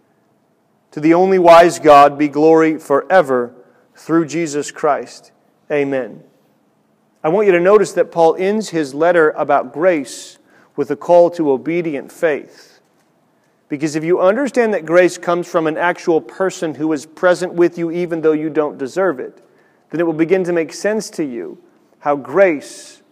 To 0.92 1.00
the 1.00 1.14
only 1.14 1.38
wise 1.38 1.78
God 1.78 2.18
be 2.18 2.28
glory 2.28 2.78
forever 2.78 3.54
through 3.94 4.26
Jesus 4.26 4.70
Christ. 4.70 5.32
Amen. 5.70 6.22
I 7.22 7.28
want 7.28 7.46
you 7.46 7.52
to 7.52 7.60
notice 7.60 7.92
that 7.92 8.10
Paul 8.10 8.36
ends 8.36 8.70
his 8.70 8.94
letter 8.94 9.30
about 9.30 9.72
grace 9.72 10.38
with 10.76 10.90
a 10.90 10.96
call 10.96 11.30
to 11.32 11.50
obedient 11.50 12.10
faith. 12.10 12.67
Because 13.68 13.96
if 13.96 14.04
you 14.04 14.20
understand 14.20 14.72
that 14.72 14.86
grace 14.86 15.18
comes 15.18 15.46
from 15.46 15.66
an 15.66 15.76
actual 15.76 16.20
person 16.20 16.74
who 16.74 16.92
is 16.92 17.04
present 17.04 17.54
with 17.54 17.76
you 17.76 17.90
even 17.90 18.22
though 18.22 18.32
you 18.32 18.48
don't 18.48 18.78
deserve 18.78 19.20
it, 19.20 19.42
then 19.90 20.00
it 20.00 20.04
will 20.04 20.14
begin 20.14 20.44
to 20.44 20.52
make 20.52 20.72
sense 20.72 21.10
to 21.10 21.24
you 21.24 21.58
how 22.00 22.16
grace, 22.16 23.02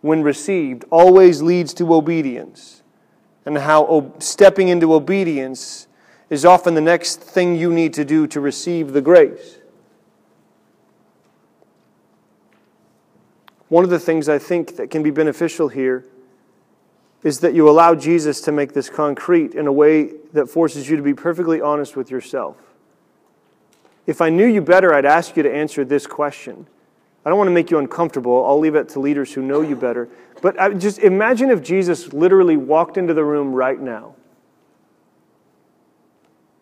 when 0.00 0.22
received, 0.22 0.84
always 0.90 1.42
leads 1.42 1.74
to 1.74 1.92
obedience, 1.92 2.82
and 3.44 3.58
how 3.58 4.12
stepping 4.18 4.68
into 4.68 4.94
obedience 4.94 5.88
is 6.30 6.44
often 6.44 6.74
the 6.74 6.80
next 6.80 7.20
thing 7.20 7.56
you 7.56 7.72
need 7.72 7.92
to 7.94 8.04
do 8.04 8.26
to 8.28 8.40
receive 8.40 8.92
the 8.92 9.00
grace. 9.00 9.58
One 13.68 13.84
of 13.84 13.90
the 13.90 13.98
things 13.98 14.28
I 14.28 14.38
think 14.38 14.76
that 14.76 14.90
can 14.90 15.02
be 15.02 15.10
beneficial 15.10 15.68
here 15.68 16.06
is 17.22 17.40
that 17.40 17.54
you 17.54 17.68
allow 17.68 17.94
Jesus 17.94 18.40
to 18.42 18.52
make 18.52 18.72
this 18.72 18.88
concrete 18.88 19.54
in 19.54 19.66
a 19.66 19.72
way 19.72 20.12
that 20.32 20.46
forces 20.46 20.88
you 20.88 20.96
to 20.96 21.02
be 21.02 21.14
perfectly 21.14 21.60
honest 21.60 21.96
with 21.96 22.10
yourself. 22.10 22.56
If 24.06 24.20
I 24.20 24.30
knew 24.30 24.46
you 24.46 24.62
better, 24.62 24.94
I'd 24.94 25.04
ask 25.04 25.36
you 25.36 25.42
to 25.42 25.52
answer 25.52 25.84
this 25.84 26.06
question. 26.06 26.66
I 27.24 27.28
don't 27.28 27.36
want 27.36 27.48
to 27.48 27.52
make 27.52 27.70
you 27.70 27.78
uncomfortable. 27.78 28.46
I'll 28.46 28.58
leave 28.58 28.74
it 28.74 28.88
to 28.90 29.00
leaders 29.00 29.32
who 29.32 29.42
know 29.42 29.60
you 29.60 29.76
better. 29.76 30.08
But 30.40 30.58
I 30.60 30.72
just 30.72 30.98
imagine 31.00 31.50
if 31.50 31.62
Jesus 31.62 32.12
literally 32.12 32.56
walked 32.56 32.96
into 32.96 33.12
the 33.12 33.24
room 33.24 33.52
right 33.52 33.78
now. 33.78 34.14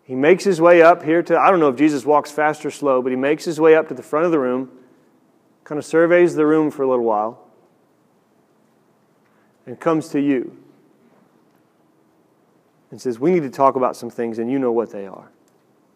He 0.02 0.14
makes 0.14 0.44
his 0.44 0.60
way 0.60 0.82
up 0.82 1.02
here 1.02 1.22
to, 1.22 1.38
I 1.38 1.50
don't 1.50 1.60
know 1.60 1.68
if 1.68 1.76
Jesus 1.76 2.06
walks 2.06 2.30
fast 2.30 2.64
or 2.64 2.70
slow, 2.70 3.02
but 3.02 3.10
he 3.10 3.16
makes 3.16 3.44
his 3.44 3.60
way 3.60 3.74
up 3.74 3.88
to 3.88 3.94
the 3.94 4.02
front 4.02 4.24
of 4.24 4.32
the 4.32 4.38
room, 4.38 4.70
kind 5.64 5.78
of 5.78 5.84
surveys 5.84 6.34
the 6.34 6.46
room 6.46 6.70
for 6.70 6.82
a 6.82 6.88
little 6.88 7.04
while 7.04 7.45
and 9.66 9.78
comes 9.78 10.08
to 10.08 10.20
you 10.20 10.56
and 12.90 13.00
says, 13.00 13.18
We 13.18 13.30
need 13.32 13.42
to 13.42 13.50
talk 13.50 13.76
about 13.76 13.96
some 13.96 14.10
things, 14.10 14.38
and 14.38 14.50
you 14.50 14.58
know 14.58 14.72
what 14.72 14.90
they 14.90 15.06
are. 15.06 15.30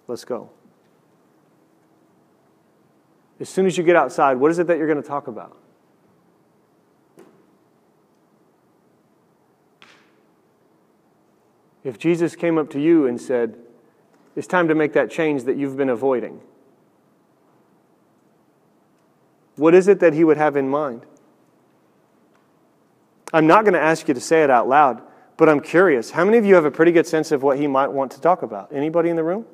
Let's 0.09 0.25
go. 0.25 0.51
As 3.39 3.49
soon 3.49 3.65
as 3.65 3.79
you 3.79 3.85
get 3.85 3.97
outside, 3.97 4.35
what 4.35 4.51
is 4.51 4.59
it 4.59 4.67
that 4.67 4.77
you're 4.77 4.89
going 4.89 5.01
to 5.01 5.09
talk 5.09 5.29
about? 5.29 5.57
If 11.83 11.99
Jesus 11.99 12.37
came 12.37 12.59
up 12.59 12.69
to 12.71 12.81
you 12.81 13.07
and 13.07 13.19
said, 13.19 13.57
It's 14.37 14.47
time 14.47 14.69
to 14.69 14.75
make 14.75 14.93
that 14.93 15.11
change 15.11 15.45
that 15.45 15.57
you've 15.57 15.77
been 15.77 15.89
avoiding, 15.89 16.41
what 19.57 19.75
is 19.75 19.89
it 19.89 20.01
that 20.01 20.13
he 20.13 20.25
would 20.25 20.37
have 20.37 20.57
in 20.57 20.69
mind? 20.69 21.07
I'm 23.33 23.47
not 23.47 23.65
going 23.65 23.75
to 23.75 23.81
ask 23.81 24.09
you 24.09 24.15
to 24.15 24.21
say 24.21 24.43
it 24.43 24.51
out 24.51 24.69
loud, 24.69 25.03
but 25.37 25.49
I'm 25.49 25.61
curious. 25.61 26.11
How 26.11 26.25
many 26.25 26.39
of 26.39 26.45
you 26.45 26.55
have 26.55 26.65
a 26.65 26.71
pretty 26.71 26.93
good 26.93 27.07
sense 27.07 27.33
of 27.33 27.43
what 27.43 27.59
he 27.59 27.67
might 27.67 27.89
want 27.89 28.13
to 28.13 28.21
talk 28.21 28.43
about? 28.43 28.73
Anybody 28.73 29.09
in 29.09 29.17
the 29.17 29.25
room? 29.25 29.47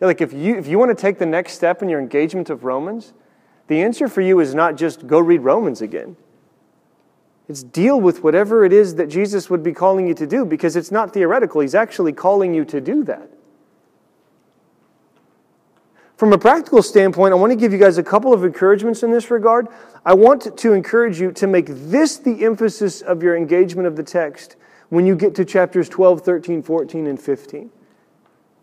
Yeah, 0.00 0.06
like 0.06 0.20
if 0.20 0.32
you 0.32 0.56
if 0.56 0.66
you 0.66 0.78
want 0.78 0.96
to 0.96 1.00
take 1.00 1.18
the 1.18 1.26
next 1.26 1.54
step 1.54 1.82
in 1.82 1.88
your 1.88 2.00
engagement 2.00 2.50
of 2.50 2.64
Romans, 2.64 3.12
the 3.68 3.80
answer 3.80 4.08
for 4.08 4.20
you 4.20 4.40
is 4.40 4.54
not 4.54 4.76
just 4.76 5.06
go 5.06 5.18
read 5.18 5.40
Romans 5.40 5.80
again. 5.80 6.16
It's 7.48 7.62
deal 7.62 8.00
with 8.00 8.22
whatever 8.22 8.64
it 8.64 8.72
is 8.72 8.94
that 8.96 9.08
Jesus 9.08 9.50
would 9.50 9.62
be 9.62 9.72
calling 9.72 10.06
you 10.06 10.14
to 10.14 10.26
do 10.26 10.44
because 10.44 10.76
it's 10.76 10.90
not 10.90 11.12
theoretical. 11.12 11.60
He's 11.60 11.74
actually 11.74 12.12
calling 12.12 12.54
you 12.54 12.64
to 12.66 12.80
do 12.80 13.04
that. 13.04 13.30
From 16.16 16.32
a 16.32 16.38
practical 16.38 16.80
standpoint, 16.82 17.32
I 17.32 17.36
want 17.36 17.50
to 17.50 17.56
give 17.56 17.72
you 17.72 17.78
guys 17.78 17.98
a 17.98 18.02
couple 18.02 18.32
of 18.32 18.44
encouragements 18.44 19.02
in 19.02 19.10
this 19.10 19.30
regard. 19.32 19.66
I 20.04 20.14
want 20.14 20.56
to 20.56 20.72
encourage 20.72 21.20
you 21.20 21.32
to 21.32 21.46
make 21.48 21.66
this 21.68 22.18
the 22.18 22.44
emphasis 22.44 23.00
of 23.02 23.22
your 23.22 23.36
engagement 23.36 23.88
of 23.88 23.96
the 23.96 24.04
text 24.04 24.56
when 24.90 25.06
you 25.06 25.16
get 25.16 25.34
to 25.34 25.44
chapters 25.44 25.88
12, 25.88 26.20
13, 26.20 26.62
14, 26.62 27.06
and 27.08 27.20
15. 27.20 27.70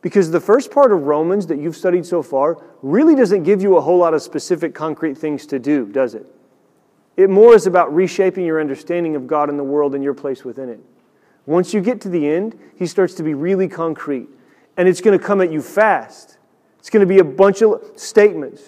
Because 0.02 0.32
the 0.32 0.40
first 0.40 0.72
part 0.72 0.94
of 0.94 1.04
Romans 1.04 1.46
that 1.48 1.60
you've 1.60 1.76
studied 1.76 2.06
so 2.06 2.24
far 2.24 2.64
really 2.82 3.16
doesn't 3.16 3.44
give 3.44 3.62
you 3.62 3.76
a 3.76 3.82
whole 3.82 3.98
lot 3.98 4.14
of 4.14 4.22
specific, 4.22 4.74
concrete 4.74 5.18
things 5.18 5.46
to 5.48 5.60
do, 5.60 5.86
does 5.88 6.16
it? 6.16 6.26
It 7.18 7.30
more 7.30 7.54
is 7.54 7.68
about 7.68 7.94
reshaping 7.94 8.46
your 8.46 8.62
understanding 8.62 9.16
of 9.16 9.28
God 9.28 9.50
and 9.50 9.60
the 9.60 9.64
world 9.64 9.94
and 9.94 10.04
your 10.04 10.14
place 10.14 10.46
within 10.46 10.70
it. 10.70 10.80
Once 11.46 11.74
you 11.74 11.82
get 11.82 12.00
to 12.02 12.10
the 12.10 12.30
end, 12.30 12.58
he 12.76 12.88
starts 12.88 13.14
to 13.16 13.24
be 13.24 13.34
really 13.34 13.68
concrete. 13.68 14.30
And 14.78 14.88
it's 14.88 15.02
going 15.02 15.20
to 15.20 15.24
come 15.24 15.42
at 15.42 15.52
you 15.52 15.62
fast. 15.62 16.38
It's 16.82 16.90
going 16.90 17.02
to 17.02 17.06
be 17.06 17.20
a 17.20 17.24
bunch 17.24 17.62
of 17.62 17.80
statements. 17.96 18.64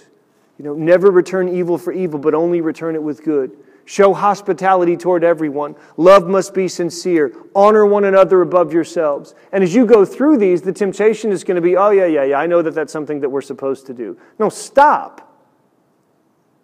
You 0.59 0.65
know, 0.65 0.75
never 0.75 1.09
return 1.09 1.49
evil 1.49 1.79
for 1.79 1.91
evil, 1.91 2.19
but 2.19 2.35
only 2.35 2.61
return 2.61 2.93
it 2.93 3.01
with 3.01 3.23
good. 3.23 3.57
Show 3.85 4.13
hospitality 4.13 4.95
toward 4.95 5.23
everyone. 5.23 5.75
Love 5.97 6.27
must 6.27 6.53
be 6.53 6.67
sincere. 6.67 7.35
Honor 7.55 7.87
one 7.87 8.03
another 8.03 8.43
above 8.43 8.71
yourselves. 8.71 9.33
And 9.51 9.63
as 9.63 9.73
you 9.73 9.87
go 9.87 10.05
through 10.05 10.37
these, 10.37 10.61
the 10.61 10.71
temptation 10.71 11.31
is 11.31 11.43
going 11.43 11.55
to 11.55 11.61
be, 11.61 11.75
oh, 11.75 11.89
yeah, 11.89 12.05
yeah, 12.05 12.23
yeah, 12.23 12.37
I 12.37 12.45
know 12.45 12.61
that 12.61 12.75
that's 12.75 12.93
something 12.93 13.19
that 13.21 13.29
we're 13.29 13.41
supposed 13.41 13.87
to 13.87 13.95
do. 13.95 14.15
No, 14.37 14.47
stop. 14.47 15.35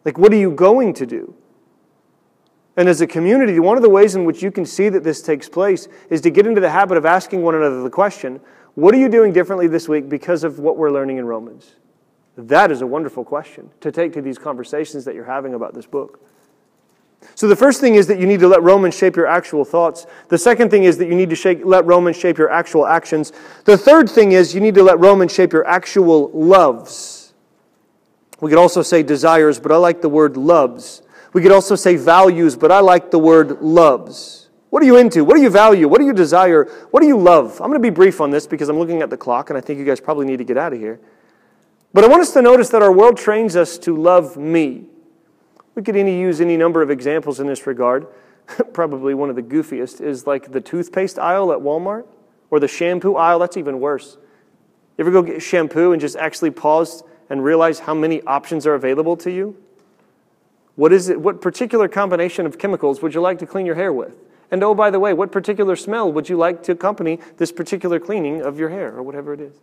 Like, 0.05 0.19
what 0.19 0.31
are 0.31 0.37
you 0.37 0.51
going 0.51 0.93
to 0.93 1.07
do? 1.07 1.33
And 2.77 2.87
as 2.87 3.01
a 3.01 3.07
community, 3.07 3.59
one 3.59 3.75
of 3.75 3.83
the 3.83 3.89
ways 3.89 4.15
in 4.15 4.23
which 4.23 4.43
you 4.43 4.51
can 4.51 4.67
see 4.67 4.87
that 4.87 5.03
this 5.03 5.23
takes 5.23 5.49
place 5.49 5.87
is 6.11 6.21
to 6.21 6.29
get 6.29 6.45
into 6.45 6.61
the 6.61 6.69
habit 6.69 6.95
of 6.95 7.07
asking 7.07 7.41
one 7.41 7.55
another 7.55 7.81
the 7.81 7.89
question 7.89 8.39
what 8.79 8.95
are 8.95 8.97
you 8.97 9.09
doing 9.09 9.33
differently 9.33 9.67
this 9.67 9.89
week 9.89 10.07
because 10.07 10.43
of 10.43 10.59
what 10.59 10.77
we're 10.77 10.91
learning 10.91 11.17
in 11.17 11.25
Romans? 11.25 11.75
That 12.37 12.71
is 12.71 12.81
a 12.81 12.87
wonderful 12.87 13.25
question 13.25 13.69
to 13.81 13.91
take 13.91 14.13
to 14.13 14.21
these 14.21 14.37
conversations 14.37 15.03
that 15.05 15.15
you're 15.15 15.25
having 15.25 15.53
about 15.53 15.73
this 15.73 15.85
book. 15.85 16.25
So 17.35 17.49
the 17.49 17.55
first 17.55 17.81
thing 17.81 17.95
is 17.95 18.07
that 18.07 18.17
you 18.17 18.25
need 18.25 18.39
to 18.39 18.47
let 18.47 18.63
Romans 18.63 18.95
shape 18.95 19.17
your 19.17 19.27
actual 19.27 19.65
thoughts. 19.65 20.05
The 20.29 20.37
second 20.37 20.71
thing 20.71 20.85
is 20.85 20.97
that 20.99 21.07
you 21.07 21.15
need 21.15 21.29
to 21.29 21.35
shape, 21.35 21.61
let 21.65 21.85
Romans 21.85 22.17
shape 22.17 22.37
your 22.37 22.49
actual 22.49 22.87
actions. 22.87 23.33
The 23.65 23.77
third 23.77 24.09
thing 24.09 24.31
is 24.31 24.55
you 24.55 24.61
need 24.61 24.75
to 24.75 24.83
let 24.83 24.97
Romans 24.99 25.33
shape 25.33 25.51
your 25.51 25.67
actual 25.67 26.31
loves. 26.31 27.33
We 28.39 28.49
could 28.49 28.57
also 28.57 28.81
say 28.81 29.03
desires, 29.03 29.59
but 29.59 29.73
I 29.73 29.75
like 29.75 30.01
the 30.01 30.07
word 30.07 30.37
loves. 30.37 31.01
We 31.33 31.41
could 31.41 31.51
also 31.51 31.75
say 31.75 31.97
values, 31.97 32.55
but 32.55 32.71
I 32.71 32.79
like 32.79 33.11
the 33.11 33.19
word 33.19 33.61
loves. 33.61 34.38
What 34.69 34.83
are 34.83 34.85
you 34.85 34.97
into? 34.97 35.23
What 35.23 35.35
do 35.35 35.41
you 35.41 35.49
value? 35.49 35.87
What 35.87 35.99
do 35.99 36.05
you 36.05 36.13
desire? 36.13 36.65
What 36.91 37.01
do 37.01 37.07
you 37.07 37.17
love? 37.17 37.53
I'm 37.59 37.69
going 37.69 37.81
to 37.81 37.85
be 37.85 37.89
brief 37.89 38.21
on 38.21 38.29
this 38.29 38.45
because 38.45 38.69
I'm 38.69 38.77
looking 38.77 39.01
at 39.01 39.09
the 39.09 39.17
clock 39.17 39.49
and 39.49 39.57
I 39.57 39.61
think 39.61 39.79
you 39.79 39.85
guys 39.85 39.99
probably 39.99 40.25
need 40.25 40.37
to 40.37 40.43
get 40.43 40.57
out 40.57 40.73
of 40.73 40.79
here. 40.79 40.99
But 41.91 42.03
I 42.03 42.07
want 42.07 42.21
us 42.21 42.33
to 42.33 42.41
notice 42.41 42.69
that 42.69 42.83
our 42.83 42.91
world 42.91 43.17
trains 43.17 43.55
us 43.55 43.77
to 43.79 43.97
love 43.97 44.37
me. 44.37 44.85
We 45.73 45.81
could 45.81 45.95
any, 45.95 46.19
use 46.19 46.39
any 46.39 46.55
number 46.55 46.83
of 46.83 46.91
examples 46.91 47.39
in 47.39 47.47
this 47.47 47.65
regard. 47.65 48.07
probably 48.73 49.13
one 49.13 49.29
of 49.29 49.35
the 49.35 49.41
goofiest 49.41 50.01
is 50.01 50.27
like 50.27 50.51
the 50.51 50.61
toothpaste 50.61 51.17
aisle 51.17 51.51
at 51.51 51.59
Walmart 51.59 52.05
or 52.51 52.59
the 52.59 52.67
shampoo 52.67 53.15
aisle. 53.15 53.39
That's 53.39 53.57
even 53.57 53.79
worse. 53.79 54.17
You 54.97 55.03
ever 55.03 55.11
go 55.11 55.23
get 55.23 55.41
shampoo 55.41 55.93
and 55.93 56.01
just 56.01 56.15
actually 56.15 56.51
pause 56.51 57.03
and 57.29 57.43
realize 57.43 57.79
how 57.79 57.93
many 57.93 58.21
options 58.23 58.67
are 58.67 58.75
available 58.75 59.15
to 59.17 59.31
you? 59.31 59.55
What 60.75 60.93
is 60.93 61.09
it? 61.09 61.19
What 61.19 61.41
particular 61.41 61.87
combination 61.87 62.45
of 62.45 62.57
chemicals 62.57 63.01
would 63.01 63.13
you 63.13 63.21
like 63.21 63.39
to 63.39 63.45
clean 63.47 63.65
your 63.65 63.75
hair 63.75 63.91
with? 63.91 64.13
And 64.51 64.63
oh, 64.63 64.73
by 64.73 64.89
the 64.89 64.99
way, 64.99 65.13
what 65.13 65.31
particular 65.31 65.75
smell 65.75 66.11
would 66.11 66.27
you 66.27 66.37
like 66.37 66.63
to 66.63 66.71
accompany 66.71 67.19
this 67.37 67.51
particular 67.51 67.99
cleaning 67.99 68.41
of 68.41 68.59
your 68.59 68.69
hair 68.69 68.95
or 68.95 69.03
whatever 69.03 69.33
it 69.33 69.41
is? 69.41 69.55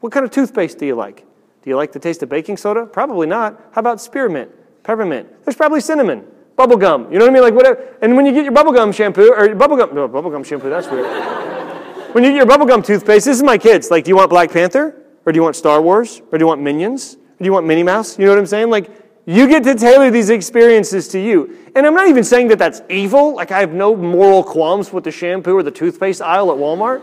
What 0.00 0.12
kind 0.12 0.24
of 0.24 0.30
toothpaste 0.30 0.78
do 0.78 0.86
you 0.86 0.94
like? 0.94 1.24
Do 1.62 1.70
you 1.70 1.76
like 1.76 1.92
the 1.92 1.98
taste 1.98 2.22
of 2.22 2.28
baking 2.28 2.58
soda? 2.58 2.86
Probably 2.86 3.26
not. 3.26 3.60
How 3.72 3.80
about 3.80 4.00
spearmint, 4.00 4.50
peppermint? 4.84 5.28
There's 5.44 5.56
probably 5.56 5.80
cinnamon, 5.80 6.24
bubble 6.54 6.76
gum. 6.76 7.10
You 7.12 7.18
know 7.18 7.24
what 7.24 7.30
I 7.30 7.34
mean? 7.34 7.42
Like 7.42 7.54
whatever. 7.54 7.96
And 8.02 8.16
when 8.16 8.26
you 8.26 8.32
get 8.32 8.44
your 8.44 8.52
bubblegum 8.52 8.94
shampoo 8.94 9.32
or 9.32 9.48
bubblegum, 9.48 9.94
no, 9.94 10.08
bubblegum 10.08 10.44
shampoo, 10.44 10.70
that's 10.70 10.88
weird. 10.88 11.06
when 12.12 12.22
you 12.22 12.30
get 12.30 12.36
your 12.36 12.46
bubblegum 12.46 12.84
toothpaste, 12.84 13.24
this 13.24 13.36
is 13.38 13.42
my 13.42 13.58
kids. 13.58 13.90
Like, 13.90 14.04
do 14.04 14.10
you 14.10 14.16
want 14.16 14.30
Black 14.30 14.52
Panther? 14.52 15.02
Or 15.24 15.32
do 15.32 15.38
you 15.38 15.42
want 15.42 15.56
Star 15.56 15.82
Wars? 15.82 16.22
Or 16.30 16.38
do 16.38 16.42
you 16.42 16.46
want 16.46 16.60
Minions? 16.60 17.14
Or 17.14 17.38
do 17.38 17.44
you 17.44 17.52
want 17.52 17.66
Minnie 17.66 17.82
Mouse? 17.82 18.18
You 18.18 18.26
know 18.26 18.32
what 18.32 18.38
I'm 18.38 18.46
saying? 18.46 18.70
Like, 18.70 18.90
you 19.26 19.48
get 19.48 19.64
to 19.64 19.74
tailor 19.74 20.10
these 20.10 20.30
experiences 20.30 21.08
to 21.08 21.18
you. 21.18 21.58
And 21.74 21.84
I'm 21.84 21.94
not 21.94 22.08
even 22.08 22.22
saying 22.22 22.48
that 22.48 22.60
that's 22.60 22.80
evil. 22.88 23.34
Like, 23.34 23.50
I 23.50 23.58
have 23.58 23.72
no 23.72 23.96
moral 23.96 24.44
qualms 24.44 24.92
with 24.92 25.02
the 25.04 25.10
shampoo 25.10 25.56
or 25.56 25.64
the 25.64 25.70
toothpaste 25.72 26.22
aisle 26.22 26.52
at 26.52 26.56
Walmart. 26.56 27.02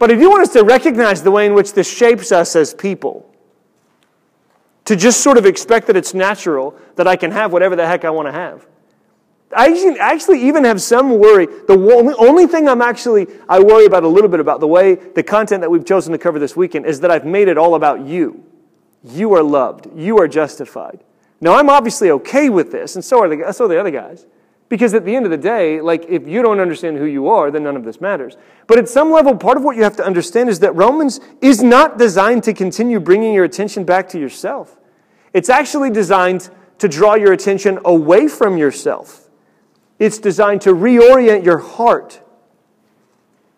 But 0.00 0.10
I 0.10 0.16
do 0.16 0.28
want 0.28 0.42
us 0.42 0.52
to 0.54 0.64
recognize 0.64 1.22
the 1.22 1.30
way 1.30 1.46
in 1.46 1.54
which 1.54 1.74
this 1.74 1.88
shapes 1.88 2.32
us 2.32 2.56
as 2.56 2.74
people. 2.74 3.32
To 4.86 4.96
just 4.96 5.20
sort 5.20 5.38
of 5.38 5.46
expect 5.46 5.86
that 5.86 5.96
it's 5.96 6.12
natural 6.12 6.76
that 6.96 7.06
I 7.06 7.14
can 7.14 7.30
have 7.30 7.52
whatever 7.52 7.76
the 7.76 7.86
heck 7.86 8.04
I 8.04 8.10
want 8.10 8.26
to 8.26 8.32
have. 8.32 8.66
I 9.56 9.96
actually 10.00 10.48
even 10.48 10.64
have 10.64 10.82
some 10.82 11.18
worry. 11.18 11.46
The 11.46 12.16
only 12.18 12.48
thing 12.48 12.68
I'm 12.68 12.82
actually, 12.82 13.28
I 13.48 13.60
worry 13.60 13.84
about 13.84 14.02
a 14.02 14.08
little 14.08 14.28
bit 14.28 14.40
about 14.40 14.58
the 14.58 14.66
way 14.66 14.96
the 14.96 15.22
content 15.22 15.60
that 15.60 15.70
we've 15.70 15.84
chosen 15.84 16.10
to 16.12 16.18
cover 16.18 16.40
this 16.40 16.56
weekend 16.56 16.86
is 16.86 16.98
that 17.00 17.12
I've 17.12 17.26
made 17.26 17.46
it 17.46 17.56
all 17.56 17.76
about 17.76 18.00
you. 18.00 18.44
You 19.04 19.34
are 19.34 19.42
loved. 19.42 19.86
You 19.94 20.18
are 20.18 20.26
justified. 20.26 21.04
Now, 21.42 21.56
I'm 21.56 21.68
obviously 21.68 22.08
okay 22.12 22.48
with 22.48 22.70
this, 22.70 22.94
and 22.94 23.04
so 23.04 23.20
are 23.20 23.28
the, 23.28 23.52
so 23.52 23.64
are 23.64 23.68
the 23.68 23.78
other 23.78 23.90
guys. 23.90 24.26
Because 24.68 24.94
at 24.94 25.04
the 25.04 25.14
end 25.14 25.24
of 25.24 25.32
the 25.32 25.36
day, 25.36 25.80
like, 25.80 26.06
if 26.08 26.26
you 26.26 26.40
don't 26.40 26.60
understand 26.60 26.98
who 26.98 27.04
you 27.04 27.28
are, 27.28 27.50
then 27.50 27.64
none 27.64 27.74
of 27.74 27.82
this 27.82 28.00
matters. 28.00 28.36
But 28.68 28.78
at 28.78 28.88
some 28.88 29.10
level, 29.10 29.36
part 29.36 29.56
of 29.56 29.64
what 29.64 29.76
you 29.76 29.82
have 29.82 29.96
to 29.96 30.06
understand 30.06 30.48
is 30.48 30.60
that 30.60 30.74
Romans 30.76 31.20
is 31.40 31.60
not 31.60 31.98
designed 31.98 32.44
to 32.44 32.54
continue 32.54 33.00
bringing 33.00 33.34
your 33.34 33.44
attention 33.44 33.82
back 33.82 34.08
to 34.10 34.20
yourself. 34.20 34.78
It's 35.34 35.50
actually 35.50 35.90
designed 35.90 36.48
to 36.78 36.88
draw 36.88 37.16
your 37.16 37.32
attention 37.32 37.80
away 37.84 38.28
from 38.28 38.56
yourself. 38.56 39.28
It's 39.98 40.18
designed 40.18 40.60
to 40.62 40.70
reorient 40.70 41.44
your 41.44 41.58
heart, 41.58 42.22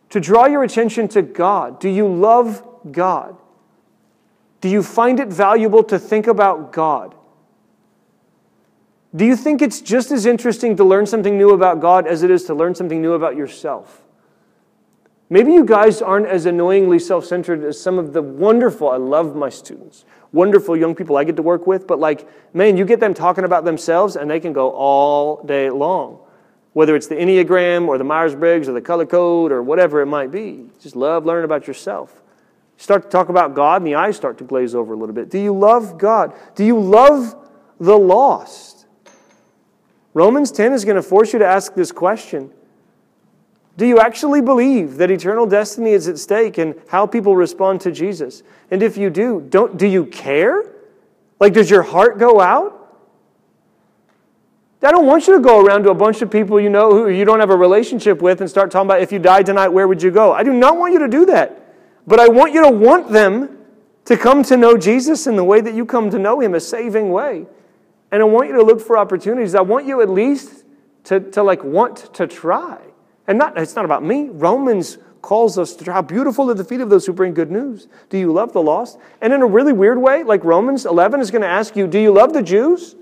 to 0.09 0.20
draw 0.20 0.47
your 0.47 0.62
attention 0.64 1.07
to 1.09 1.20
God. 1.20 1.80
Do 1.80 1.91
you 1.91 2.09
love 2.09 2.66
God? 2.91 3.37
Do 4.62 4.70
you 4.70 4.82
find 4.82 5.20
it 5.20 5.28
valuable 5.28 5.85
to 5.85 5.99
think 5.99 6.26
about 6.26 6.72
God? 6.72 7.14
Do 9.14 9.24
you 9.24 9.36
think 9.36 9.62
it's 9.62 9.80
just 9.80 10.10
as 10.10 10.26
interesting 10.26 10.76
to 10.76 10.84
learn 10.84 11.06
something 11.06 11.38
new 11.38 11.50
about 11.50 11.80
God 11.80 12.06
as 12.06 12.22
it 12.22 12.30
is 12.30 12.44
to 12.44 12.54
learn 12.54 12.74
something 12.74 13.00
new 13.00 13.12
about 13.12 13.36
yourself? 13.36 14.02
Maybe 15.30 15.52
you 15.52 15.64
guys 15.64 16.02
aren't 16.02 16.26
as 16.26 16.46
annoyingly 16.46 16.98
self 16.98 17.24
centered 17.24 17.62
as 17.64 17.80
some 17.80 17.98
of 17.98 18.12
the 18.12 18.22
wonderful, 18.22 18.88
I 18.88 18.96
love 18.96 19.36
my 19.36 19.48
students, 19.48 20.04
wonderful 20.32 20.76
young 20.76 20.94
people 20.94 21.16
I 21.16 21.24
get 21.24 21.36
to 21.36 21.42
work 21.42 21.66
with, 21.66 21.86
but 21.86 21.98
like, 21.98 22.28
man, 22.54 22.76
you 22.76 22.84
get 22.84 23.00
them 23.00 23.14
talking 23.14 23.44
about 23.44 23.64
themselves 23.64 24.16
and 24.16 24.28
they 24.28 24.40
can 24.40 24.52
go 24.52 24.70
all 24.72 25.42
day 25.44 25.70
long. 25.70 26.18
Whether 26.72 26.96
it's 26.96 27.06
the 27.06 27.14
Enneagram 27.14 27.86
or 27.86 27.98
the 27.98 28.04
Myers 28.04 28.34
Briggs 28.34 28.68
or 28.68 28.72
the 28.72 28.80
color 28.80 29.06
code 29.06 29.52
or 29.52 29.62
whatever 29.62 30.00
it 30.00 30.06
might 30.06 30.32
be. 30.32 30.66
Just 30.80 30.96
love 30.96 31.24
learning 31.24 31.44
about 31.44 31.68
yourself. 31.68 32.20
Start 32.76 33.04
to 33.04 33.08
talk 33.08 33.28
about 33.28 33.54
God 33.54 33.80
and 33.80 33.86
the 33.86 33.94
eyes 33.94 34.16
start 34.16 34.38
to 34.38 34.44
glaze 34.44 34.74
over 34.74 34.92
a 34.92 34.96
little 34.96 35.14
bit. 35.14 35.30
Do 35.30 35.38
you 35.38 35.56
love 35.56 35.98
God? 35.98 36.34
Do 36.56 36.64
you 36.64 36.80
love 36.80 37.36
the 37.78 37.96
lost? 37.96 38.73
Romans 40.14 40.52
10 40.52 40.72
is 40.72 40.84
going 40.84 40.96
to 40.96 41.02
force 41.02 41.32
you 41.32 41.40
to 41.40 41.46
ask 41.46 41.74
this 41.74 41.92
question 41.92 42.50
Do 43.76 43.84
you 43.84 43.98
actually 43.98 44.40
believe 44.40 44.96
that 44.96 45.10
eternal 45.10 45.44
destiny 45.44 45.90
is 45.90 46.08
at 46.08 46.18
stake 46.18 46.56
and 46.56 46.76
how 46.88 47.06
people 47.06 47.36
respond 47.36 47.80
to 47.82 47.92
Jesus? 47.92 48.42
And 48.70 48.82
if 48.82 48.96
you 48.96 49.10
do, 49.10 49.40
don't, 49.40 49.76
do 49.76 49.86
you 49.86 50.06
care? 50.06 50.70
Like, 51.40 51.52
does 51.52 51.68
your 51.68 51.82
heart 51.82 52.18
go 52.18 52.40
out? 52.40 52.80
I 54.82 54.90
don't 54.90 55.06
want 55.06 55.26
you 55.26 55.34
to 55.34 55.40
go 55.40 55.64
around 55.64 55.84
to 55.84 55.90
a 55.90 55.94
bunch 55.94 56.20
of 56.20 56.30
people 56.30 56.60
you 56.60 56.68
know 56.68 56.90
who 56.90 57.08
you 57.08 57.24
don't 57.24 57.40
have 57.40 57.48
a 57.48 57.56
relationship 57.56 58.20
with 58.20 58.42
and 58.42 58.50
start 58.50 58.70
talking 58.70 58.86
about 58.86 59.00
if 59.00 59.12
you 59.12 59.18
died 59.18 59.46
tonight, 59.46 59.68
where 59.68 59.88
would 59.88 60.02
you 60.02 60.10
go? 60.10 60.32
I 60.32 60.42
do 60.42 60.52
not 60.52 60.76
want 60.76 60.92
you 60.92 60.98
to 60.98 61.08
do 61.08 61.24
that. 61.26 61.74
But 62.06 62.20
I 62.20 62.28
want 62.28 62.52
you 62.52 62.62
to 62.64 62.70
want 62.70 63.10
them 63.10 63.58
to 64.04 64.16
come 64.16 64.42
to 64.44 64.58
know 64.58 64.76
Jesus 64.76 65.26
in 65.26 65.36
the 65.36 65.44
way 65.44 65.62
that 65.62 65.72
you 65.72 65.86
come 65.86 66.10
to 66.10 66.18
know 66.18 66.38
him, 66.40 66.54
a 66.54 66.60
saving 66.60 67.10
way. 67.10 67.46
And 68.14 68.22
I 68.22 68.26
want 68.26 68.48
you 68.48 68.54
to 68.54 68.62
look 68.62 68.80
for 68.80 68.96
opportunities. 68.96 69.56
I 69.56 69.62
want 69.62 69.86
you 69.86 70.00
at 70.00 70.08
least 70.08 70.62
to, 71.02 71.18
to 71.32 71.42
like 71.42 71.64
want 71.64 72.14
to 72.14 72.28
try. 72.28 72.78
And 73.26 73.36
not, 73.36 73.58
it's 73.58 73.74
not 73.74 73.84
about 73.84 74.04
me. 74.04 74.28
Romans 74.28 74.98
calls 75.20 75.58
us 75.58 75.74
to 75.74 75.92
how 75.92 76.00
beautiful 76.00 76.48
are 76.48 76.54
the 76.54 76.62
feet 76.62 76.80
of 76.80 76.90
those 76.90 77.06
who 77.06 77.12
bring 77.12 77.34
good 77.34 77.50
news. 77.50 77.88
Do 78.10 78.16
you 78.16 78.32
love 78.32 78.52
the 78.52 78.62
lost? 78.62 79.00
And 79.20 79.32
in 79.32 79.42
a 79.42 79.46
really 79.46 79.72
weird 79.72 79.98
way, 79.98 80.22
like 80.22 80.44
Romans 80.44 80.86
11 80.86 81.22
is 81.22 81.32
going 81.32 81.42
to 81.42 81.48
ask 81.48 81.74
you, 81.74 81.88
do 81.88 81.98
you 81.98 82.12
love 82.12 82.32
the 82.32 82.42
Jews? 82.42 82.94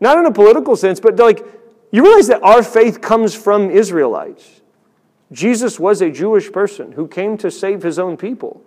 Not 0.00 0.18
in 0.18 0.26
a 0.26 0.32
political 0.32 0.74
sense, 0.74 0.98
but 0.98 1.16
like, 1.16 1.46
You 1.92 2.02
realize 2.02 2.26
that 2.26 2.42
our 2.42 2.64
faith 2.64 3.00
comes 3.00 3.36
from 3.36 3.70
Israelites. 3.70 4.62
Jesus 5.30 5.78
was 5.78 6.02
a 6.02 6.10
Jewish 6.10 6.50
person 6.50 6.90
who 6.90 7.06
came 7.06 7.38
to 7.38 7.52
save 7.52 7.84
his 7.84 8.00
own 8.00 8.16
people. 8.16 8.64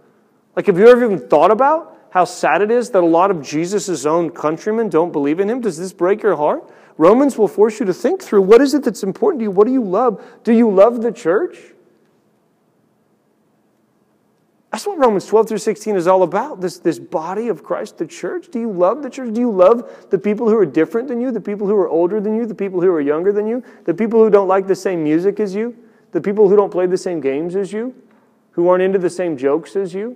Like, 0.55 0.67
have 0.67 0.79
you 0.79 0.88
ever 0.88 1.03
even 1.03 1.27
thought 1.27 1.51
about 1.51 1.94
how 2.16 2.24
sad 2.24 2.61
it 2.61 2.72
is 2.72 2.91
that 2.91 3.03
a 3.03 3.05
lot 3.05 3.30
of 3.30 3.41
Jesus' 3.41 4.05
own 4.05 4.30
countrymen 4.30 4.88
don't 4.88 5.11
believe 5.11 5.41
in 5.41 5.49
him? 5.49 5.59
Does 5.59 5.78
this 5.78 5.91
break 5.91 6.24
your 6.24 6.38
heart? 6.38 6.63
Romans 6.97 7.38
will 7.38 7.49
force 7.49 7.78
you 7.82 7.86
to 7.88 7.93
think 7.93 8.24
through 8.24 8.41
what 8.41 8.61
is 8.61 8.74
it 8.74 8.86
that's 8.86 9.03
important 9.03 9.41
to 9.41 9.43
you? 9.43 9.51
What 9.51 9.68
do 9.68 9.74
you 9.74 9.84
love? 9.84 10.26
Do 10.45 10.53
you 10.53 10.72
love 10.72 11.01
the 11.01 11.11
church? 11.11 11.57
That's 14.72 14.88
what 14.88 14.97
Romans 14.97 15.26
12 15.26 15.49
through 15.49 15.57
16 15.57 15.97
is 15.97 16.07
all 16.07 16.24
about 16.24 16.61
this, 16.61 16.78
this 16.80 16.99
body 16.99 17.49
of 17.49 17.66
Christ, 17.66 17.97
the 17.97 18.07
church. 18.07 18.47
Do 18.49 18.61
you 18.61 18.72
love 18.72 19.03
the 19.03 19.09
church? 19.09 19.34
Do 19.34 19.41
you 19.41 19.51
love 19.51 20.07
the 20.09 20.18
people 20.18 20.49
who 20.49 20.55
are 20.57 20.66
different 20.66 21.09
than 21.09 21.20
you, 21.20 21.32
the 21.32 21.41
people 21.41 21.68
who 21.68 21.76
are 21.76 21.89
older 21.89 22.22
than 22.22 22.34
you, 22.34 22.45
the 22.45 22.55
people 22.55 22.80
who 22.80 22.91
are 22.91 23.01
younger 23.01 23.34
than 23.34 23.45
you, 23.45 23.61
the 23.84 23.93
people 23.93 24.24
who 24.24 24.30
don't 24.30 24.47
like 24.47 24.68
the 24.68 24.76
same 24.76 25.03
music 25.03 25.41
as 25.41 25.53
you, 25.53 25.76
the 26.13 26.22
people 26.22 26.47
who 26.47 26.55
don't 26.55 26.72
play 26.72 26.88
the 26.88 26.97
same 26.97 27.20
games 27.20 27.57
as 27.57 27.74
you, 27.74 27.93
who 28.51 28.70
aren't 28.70 28.84
into 28.84 28.99
the 28.99 29.09
same 29.09 29.36
jokes 29.36 29.76
as 29.76 29.93
you? 29.93 30.16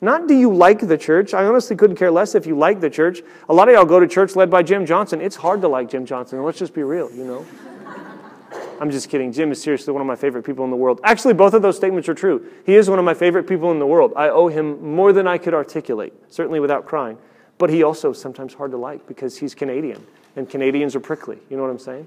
Not 0.00 0.28
do 0.28 0.34
you 0.34 0.54
like 0.54 0.80
the 0.80 0.98
church. 0.98 1.32
I 1.32 1.44
honestly 1.44 1.74
couldn't 1.74 1.96
care 1.96 2.10
less 2.10 2.34
if 2.34 2.46
you 2.46 2.56
like 2.56 2.80
the 2.80 2.90
church. 2.90 3.22
A 3.48 3.54
lot 3.54 3.68
of 3.68 3.74
y'all 3.74 3.86
go 3.86 3.98
to 3.98 4.06
church 4.06 4.36
led 4.36 4.50
by 4.50 4.62
Jim 4.62 4.84
Johnson. 4.84 5.20
It's 5.20 5.36
hard 5.36 5.62
to 5.62 5.68
like 5.68 5.88
Jim 5.88 6.04
Johnson. 6.04 6.42
Let's 6.42 6.58
just 6.58 6.74
be 6.74 6.82
real, 6.82 7.10
you 7.12 7.24
know. 7.24 7.46
I'm 8.80 8.90
just 8.90 9.08
kidding. 9.08 9.32
Jim 9.32 9.50
is 9.52 9.62
seriously 9.62 9.92
one 9.92 10.02
of 10.02 10.06
my 10.06 10.16
favorite 10.16 10.42
people 10.42 10.64
in 10.64 10.70
the 10.70 10.76
world. 10.76 11.00
Actually, 11.02 11.32
both 11.32 11.54
of 11.54 11.62
those 11.62 11.76
statements 11.76 12.10
are 12.10 12.14
true. 12.14 12.46
He 12.66 12.74
is 12.74 12.90
one 12.90 12.98
of 12.98 13.06
my 13.06 13.14
favorite 13.14 13.44
people 13.44 13.70
in 13.70 13.78
the 13.78 13.86
world. 13.86 14.12
I 14.16 14.28
owe 14.28 14.48
him 14.48 14.94
more 14.94 15.14
than 15.14 15.26
I 15.26 15.38
could 15.38 15.54
articulate, 15.54 16.12
certainly 16.28 16.60
without 16.60 16.84
crying. 16.84 17.16
But 17.56 17.70
he 17.70 17.82
also 17.82 18.10
is 18.10 18.20
sometimes 18.20 18.52
hard 18.52 18.72
to 18.72 18.76
like 18.76 19.06
because 19.06 19.38
he's 19.38 19.54
Canadian, 19.54 20.06
and 20.36 20.48
Canadians 20.48 20.94
are 20.94 21.00
prickly. 21.00 21.38
You 21.48 21.56
know 21.56 21.62
what 21.62 21.70
I'm 21.70 21.78
saying? 21.78 22.06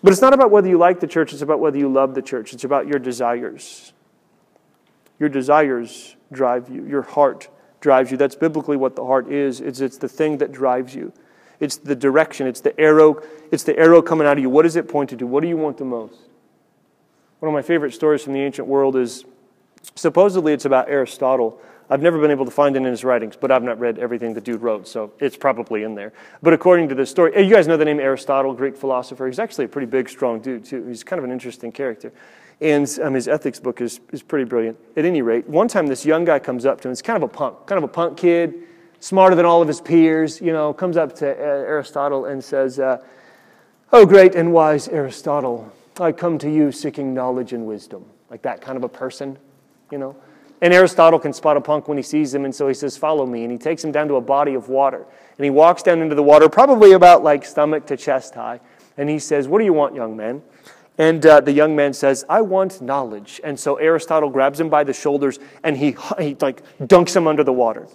But 0.00 0.12
it's 0.12 0.22
not 0.22 0.32
about 0.32 0.52
whether 0.52 0.68
you 0.68 0.78
like 0.78 1.00
the 1.00 1.08
church, 1.08 1.32
it's 1.32 1.42
about 1.42 1.58
whether 1.58 1.76
you 1.76 1.92
love 1.92 2.14
the 2.14 2.22
church. 2.22 2.52
It's 2.52 2.62
about 2.62 2.86
your 2.86 3.00
desires. 3.00 3.92
Your 5.18 5.28
desires 5.28 6.16
drive 6.32 6.68
you, 6.68 6.86
your 6.86 7.02
heart 7.02 7.48
drives 7.80 8.10
you. 8.10 8.16
That's 8.16 8.34
biblically 8.34 8.76
what 8.76 8.96
the 8.96 9.04
heart 9.04 9.30
is. 9.30 9.60
It's, 9.60 9.80
it's 9.80 9.98
the 9.98 10.08
thing 10.08 10.38
that 10.38 10.52
drives 10.52 10.94
you. 10.94 11.12
It's 11.60 11.76
the 11.76 11.96
direction. 11.96 12.46
It's 12.46 12.60
the 12.60 12.78
arrow. 12.78 13.22
It's 13.50 13.64
the 13.64 13.76
arrow 13.78 14.00
coming 14.02 14.26
out 14.26 14.36
of 14.36 14.42
you. 14.42 14.50
What 14.50 14.66
is 14.66 14.76
it 14.76 14.88
pointed 14.88 15.18
to? 15.20 15.26
What 15.26 15.42
do 15.42 15.48
you 15.48 15.56
want 15.56 15.78
the 15.78 15.84
most? 15.84 16.18
One 17.40 17.48
of 17.48 17.54
my 17.54 17.62
favorite 17.62 17.92
stories 17.92 18.22
from 18.22 18.32
the 18.32 18.40
ancient 18.40 18.68
world 18.68 18.96
is 18.96 19.24
supposedly 19.94 20.52
it's 20.52 20.64
about 20.64 20.88
Aristotle. 20.88 21.60
I've 21.90 22.02
never 22.02 22.20
been 22.20 22.30
able 22.30 22.44
to 22.44 22.50
find 22.50 22.76
it 22.76 22.80
in 22.80 22.84
his 22.84 23.02
writings, 23.02 23.36
but 23.36 23.50
I've 23.50 23.62
not 23.62 23.80
read 23.80 23.98
everything 23.98 24.34
the 24.34 24.40
dude 24.40 24.60
wrote, 24.60 24.86
so 24.86 25.12
it's 25.20 25.36
probably 25.36 25.84
in 25.84 25.94
there. 25.94 26.12
But 26.42 26.52
according 26.52 26.90
to 26.90 26.94
this 26.94 27.10
story, 27.10 27.42
you 27.42 27.52
guys 27.52 27.66
know 27.66 27.78
the 27.78 27.84
name 27.84 27.98
Aristotle, 27.98 28.52
Greek 28.52 28.76
philosopher. 28.76 29.26
He's 29.26 29.38
actually 29.38 29.64
a 29.64 29.68
pretty 29.68 29.86
big, 29.86 30.08
strong 30.08 30.40
dude, 30.40 30.64
too. 30.64 30.86
He's 30.86 31.02
kind 31.02 31.18
of 31.18 31.24
an 31.24 31.30
interesting 31.30 31.72
character. 31.72 32.12
And 32.60 32.98
um, 33.02 33.14
his 33.14 33.28
ethics 33.28 33.60
book 33.60 33.80
is, 33.80 34.00
is 34.12 34.22
pretty 34.22 34.44
brilliant. 34.44 34.78
At 34.96 35.04
any 35.04 35.22
rate, 35.22 35.48
one 35.48 35.68
time 35.68 35.86
this 35.86 36.04
young 36.04 36.24
guy 36.24 36.38
comes 36.40 36.66
up 36.66 36.80
to 36.80 36.88
him. 36.88 36.92
It's 36.92 37.02
kind 37.02 37.16
of 37.16 37.22
a 37.22 37.32
punk, 37.32 37.66
kind 37.66 37.78
of 37.78 37.84
a 37.84 37.92
punk 37.92 38.18
kid 38.18 38.54
smarter 39.00 39.36
than 39.36 39.46
all 39.46 39.62
of 39.62 39.68
his 39.68 39.80
peers, 39.80 40.40
you 40.40 40.52
know, 40.52 40.72
comes 40.72 40.96
up 40.96 41.14
to 41.16 41.30
uh, 41.30 41.40
Aristotle 41.40 42.26
and 42.26 42.42
says, 42.42 42.78
uh, 42.78 42.98
Oh, 43.90 44.04
great 44.04 44.34
and 44.34 44.52
wise 44.52 44.88
Aristotle, 44.88 45.72
I 45.98 46.12
come 46.12 46.38
to 46.38 46.50
you 46.50 46.72
seeking 46.72 47.14
knowledge 47.14 47.52
and 47.52 47.66
wisdom. 47.66 48.04
Like 48.28 48.42
that 48.42 48.60
kind 48.60 48.76
of 48.76 48.84
a 48.84 48.88
person, 48.88 49.38
you 49.90 49.98
know. 49.98 50.14
And 50.60 50.74
Aristotle 50.74 51.18
can 51.18 51.32
spot 51.32 51.56
a 51.56 51.60
punk 51.60 51.88
when 51.88 51.96
he 51.96 52.02
sees 52.02 52.34
him, 52.34 52.44
and 52.44 52.54
so 52.54 52.68
he 52.68 52.74
says, 52.74 52.96
Follow 52.96 53.24
me. 53.24 53.44
And 53.44 53.52
he 53.52 53.58
takes 53.58 53.82
him 53.82 53.92
down 53.92 54.08
to 54.08 54.16
a 54.16 54.20
body 54.20 54.54
of 54.54 54.68
water. 54.68 55.06
And 55.38 55.44
he 55.44 55.50
walks 55.50 55.82
down 55.82 56.00
into 56.00 56.14
the 56.14 56.22
water, 56.22 56.48
probably 56.48 56.92
about 56.92 57.22
like 57.22 57.44
stomach 57.44 57.86
to 57.86 57.96
chest 57.96 58.34
high. 58.34 58.60
And 58.96 59.08
he 59.08 59.18
says, 59.18 59.48
What 59.48 59.60
do 59.60 59.64
you 59.64 59.72
want, 59.72 59.94
young 59.94 60.16
man? 60.16 60.42
And 60.98 61.24
uh, 61.24 61.40
the 61.40 61.52
young 61.52 61.76
man 61.76 61.92
says, 61.92 62.24
I 62.28 62.40
want 62.40 62.82
knowledge. 62.82 63.40
And 63.44 63.58
so 63.58 63.76
Aristotle 63.76 64.30
grabs 64.30 64.58
him 64.58 64.68
by 64.68 64.82
the 64.82 64.92
shoulders 64.92 65.38
and 65.62 65.76
he, 65.76 65.96
he 66.18 66.36
like 66.40 66.62
dunks 66.80 67.16
him 67.16 67.26
under 67.26 67.44
the 67.44 67.52
water. 67.52 67.86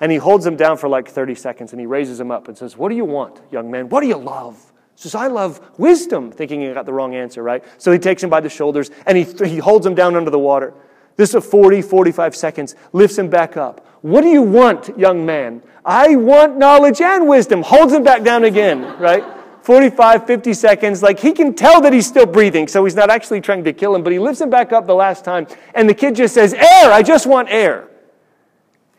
And 0.00 0.10
he 0.10 0.18
holds 0.18 0.44
him 0.44 0.56
down 0.56 0.76
for 0.76 0.88
like 0.88 1.08
30 1.08 1.34
seconds 1.36 1.72
and 1.72 1.80
he 1.80 1.86
raises 1.86 2.18
him 2.18 2.30
up 2.30 2.48
and 2.48 2.58
says, 2.58 2.76
What 2.76 2.88
do 2.88 2.96
you 2.96 3.04
want, 3.04 3.40
young 3.52 3.70
man? 3.70 3.88
What 3.88 4.00
do 4.00 4.08
you 4.08 4.16
love? 4.16 4.72
He 4.96 5.02
says, 5.02 5.14
I 5.14 5.28
love 5.28 5.60
wisdom, 5.78 6.32
thinking 6.32 6.60
he 6.60 6.72
got 6.72 6.86
the 6.86 6.92
wrong 6.92 7.14
answer, 7.14 7.42
right? 7.42 7.64
So 7.78 7.92
he 7.92 7.98
takes 7.98 8.22
him 8.22 8.30
by 8.30 8.40
the 8.40 8.48
shoulders 8.48 8.90
and 9.06 9.16
he, 9.16 9.24
he 9.46 9.58
holds 9.58 9.86
him 9.86 9.94
down 9.94 10.16
under 10.16 10.30
the 10.30 10.38
water. 10.38 10.74
This 11.16 11.34
is 11.34 11.44
40, 11.44 11.82
45 11.82 12.34
seconds, 12.34 12.74
lifts 12.92 13.16
him 13.16 13.28
back 13.28 13.56
up. 13.56 13.86
What 14.02 14.22
do 14.22 14.28
you 14.28 14.42
want, 14.42 14.98
young 14.98 15.24
man? 15.26 15.62
I 15.84 16.16
want 16.16 16.56
knowledge 16.56 17.00
and 17.00 17.28
wisdom. 17.28 17.62
Holds 17.62 17.92
him 17.92 18.02
back 18.02 18.22
down 18.22 18.44
again, 18.44 18.82
right? 18.98 19.22
45, 19.62 20.26
50 20.26 20.54
seconds. 20.54 21.02
Like 21.02 21.20
he 21.20 21.32
can 21.32 21.54
tell 21.54 21.80
that 21.82 21.92
he's 21.92 22.06
still 22.06 22.26
breathing, 22.26 22.68
so 22.68 22.84
he's 22.84 22.94
not 22.94 23.10
actually 23.10 23.40
trying 23.40 23.64
to 23.64 23.72
kill 23.72 23.94
him, 23.94 24.02
but 24.02 24.12
he 24.12 24.18
lifts 24.18 24.40
him 24.40 24.50
back 24.50 24.72
up 24.72 24.86
the 24.86 24.94
last 24.94 25.24
time. 25.24 25.46
And 25.74 25.88
the 25.88 25.94
kid 25.94 26.16
just 26.16 26.34
says, 26.34 26.54
Air, 26.54 26.92
I 26.92 27.02
just 27.02 27.26
want 27.26 27.48
air. 27.50 27.88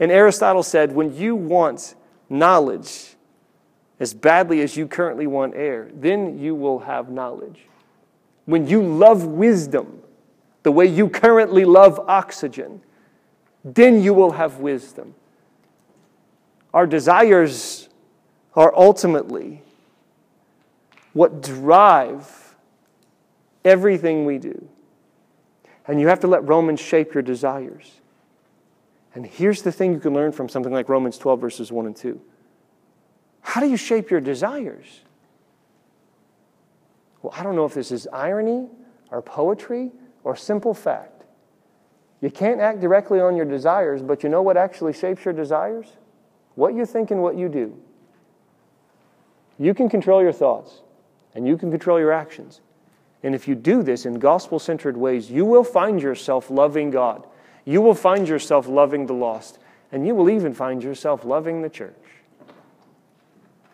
And 0.01 0.12
Aristotle 0.12 0.64
said, 0.64 0.93
when 0.93 1.16
you 1.16 1.36
want 1.36 1.93
knowledge 2.28 3.16
as 3.99 4.16
badly 4.16 4.62
as 4.62 4.76
you 4.76 4.88
currently 4.88 5.28
want 5.28 5.53
air, 5.55 5.89
then 5.93 6.39
you 6.39 6.55
will 6.55 6.80
have 6.80 7.12
knowledge. 7.12 7.59
When 8.45 8.66
you 8.66 8.82
love 8.82 9.26
wisdom 9.26 10.01
the 10.64 10.72
way 10.72 10.88
you 10.88 11.07
currently 11.07 11.66
love 11.66 11.99
oxygen, 12.07 12.82
then 13.64 14.01
you 14.01 14.16
will 14.16 14.32
have 14.32 14.57
wisdom. 14.57 15.14
Our 16.74 16.88
desires 16.88 17.89
are 18.55 18.74
ultimately 18.76 19.62
what 21.14 21.41
drive 21.41 22.55
everything 23.66 24.26
we 24.26 24.38
do. 24.38 24.68
And 25.88 25.99
you 25.99 26.07
have 26.07 26.20
to 26.22 26.28
let 26.28 26.47
Romans 26.47 26.80
shape 26.80 27.14
your 27.14 27.24
desires. 27.24 27.99
And 29.14 29.26
here's 29.26 29.62
the 29.62 29.72
thing 29.72 29.93
you 29.93 29.99
can 29.99 30.14
learn 30.14 30.32
from 30.32 30.47
something 30.47 30.72
like 30.72 30.88
Romans 30.88 31.18
12, 31.18 31.41
verses 31.41 31.72
1 31.72 31.86
and 31.86 31.95
2. 31.95 32.22
How 33.41 33.59
do 33.59 33.68
you 33.68 33.78
shape 33.78 34.09
your 34.09 34.22
desires? 34.22 35.01
Well, 37.22 37.34
I 37.36 37.43
don't 37.43 37.55
know 37.55 37.66
if 37.66 37.74
this 37.74 37.91
is 37.91 38.07
irony 38.14 38.68
or 39.09 39.22
poetry 39.22 39.91
or 40.24 40.36
simple 40.36 40.74
fact. 40.74 41.24
You 42.22 42.30
can't 42.30 42.62
act 42.62 42.80
directly 42.80 43.20
on 43.20 43.36
your 43.36 43.45
desires, 43.45 44.01
but 44.01 44.24
you 44.24 44.30
know 44.30 44.43
what 44.43 44.55
actually 44.55 44.93
shapes 44.93 45.26
your 45.26 45.34
desires? 45.34 45.88
What 46.55 46.76
you 46.76 46.86
think 46.86 47.12
and 47.12 47.22
what 47.22 47.36
you 47.36 47.49
do. 47.49 47.78
You 49.57 49.74
can 49.74 49.89
control 49.89 50.22
your 50.22 50.32
thoughts 50.32 50.82
and 51.36 51.47
you 51.47 51.57
can 51.57 51.71
control 51.71 51.99
your 51.99 52.11
actions. 52.11 52.61
And 53.23 53.36
if 53.36 53.47
you 53.47 53.55
do 53.55 53.84
this 53.84 54.05
in 54.05 54.19
gospel 54.19 54.59
centered 54.59 54.97
ways, 54.97 55.29
you 55.29 55.45
will 55.45 55.63
find 55.63 56.01
yourself 56.01 56.49
loving 56.49 56.91
God 56.91 57.25
you 57.65 57.82
will 57.82 57.95
find 57.95 58.27
yourself 58.27 58.67
loving 58.67 59.05
the 59.05 59.13
lost, 59.13 59.59
and 59.91 60.05
you 60.07 60.15
will 60.15 60.29
even 60.29 60.53
find 60.53 60.84
yourself 60.84 61.23
loving 61.25 61.61
the 61.61 61.69
church. 61.69 61.95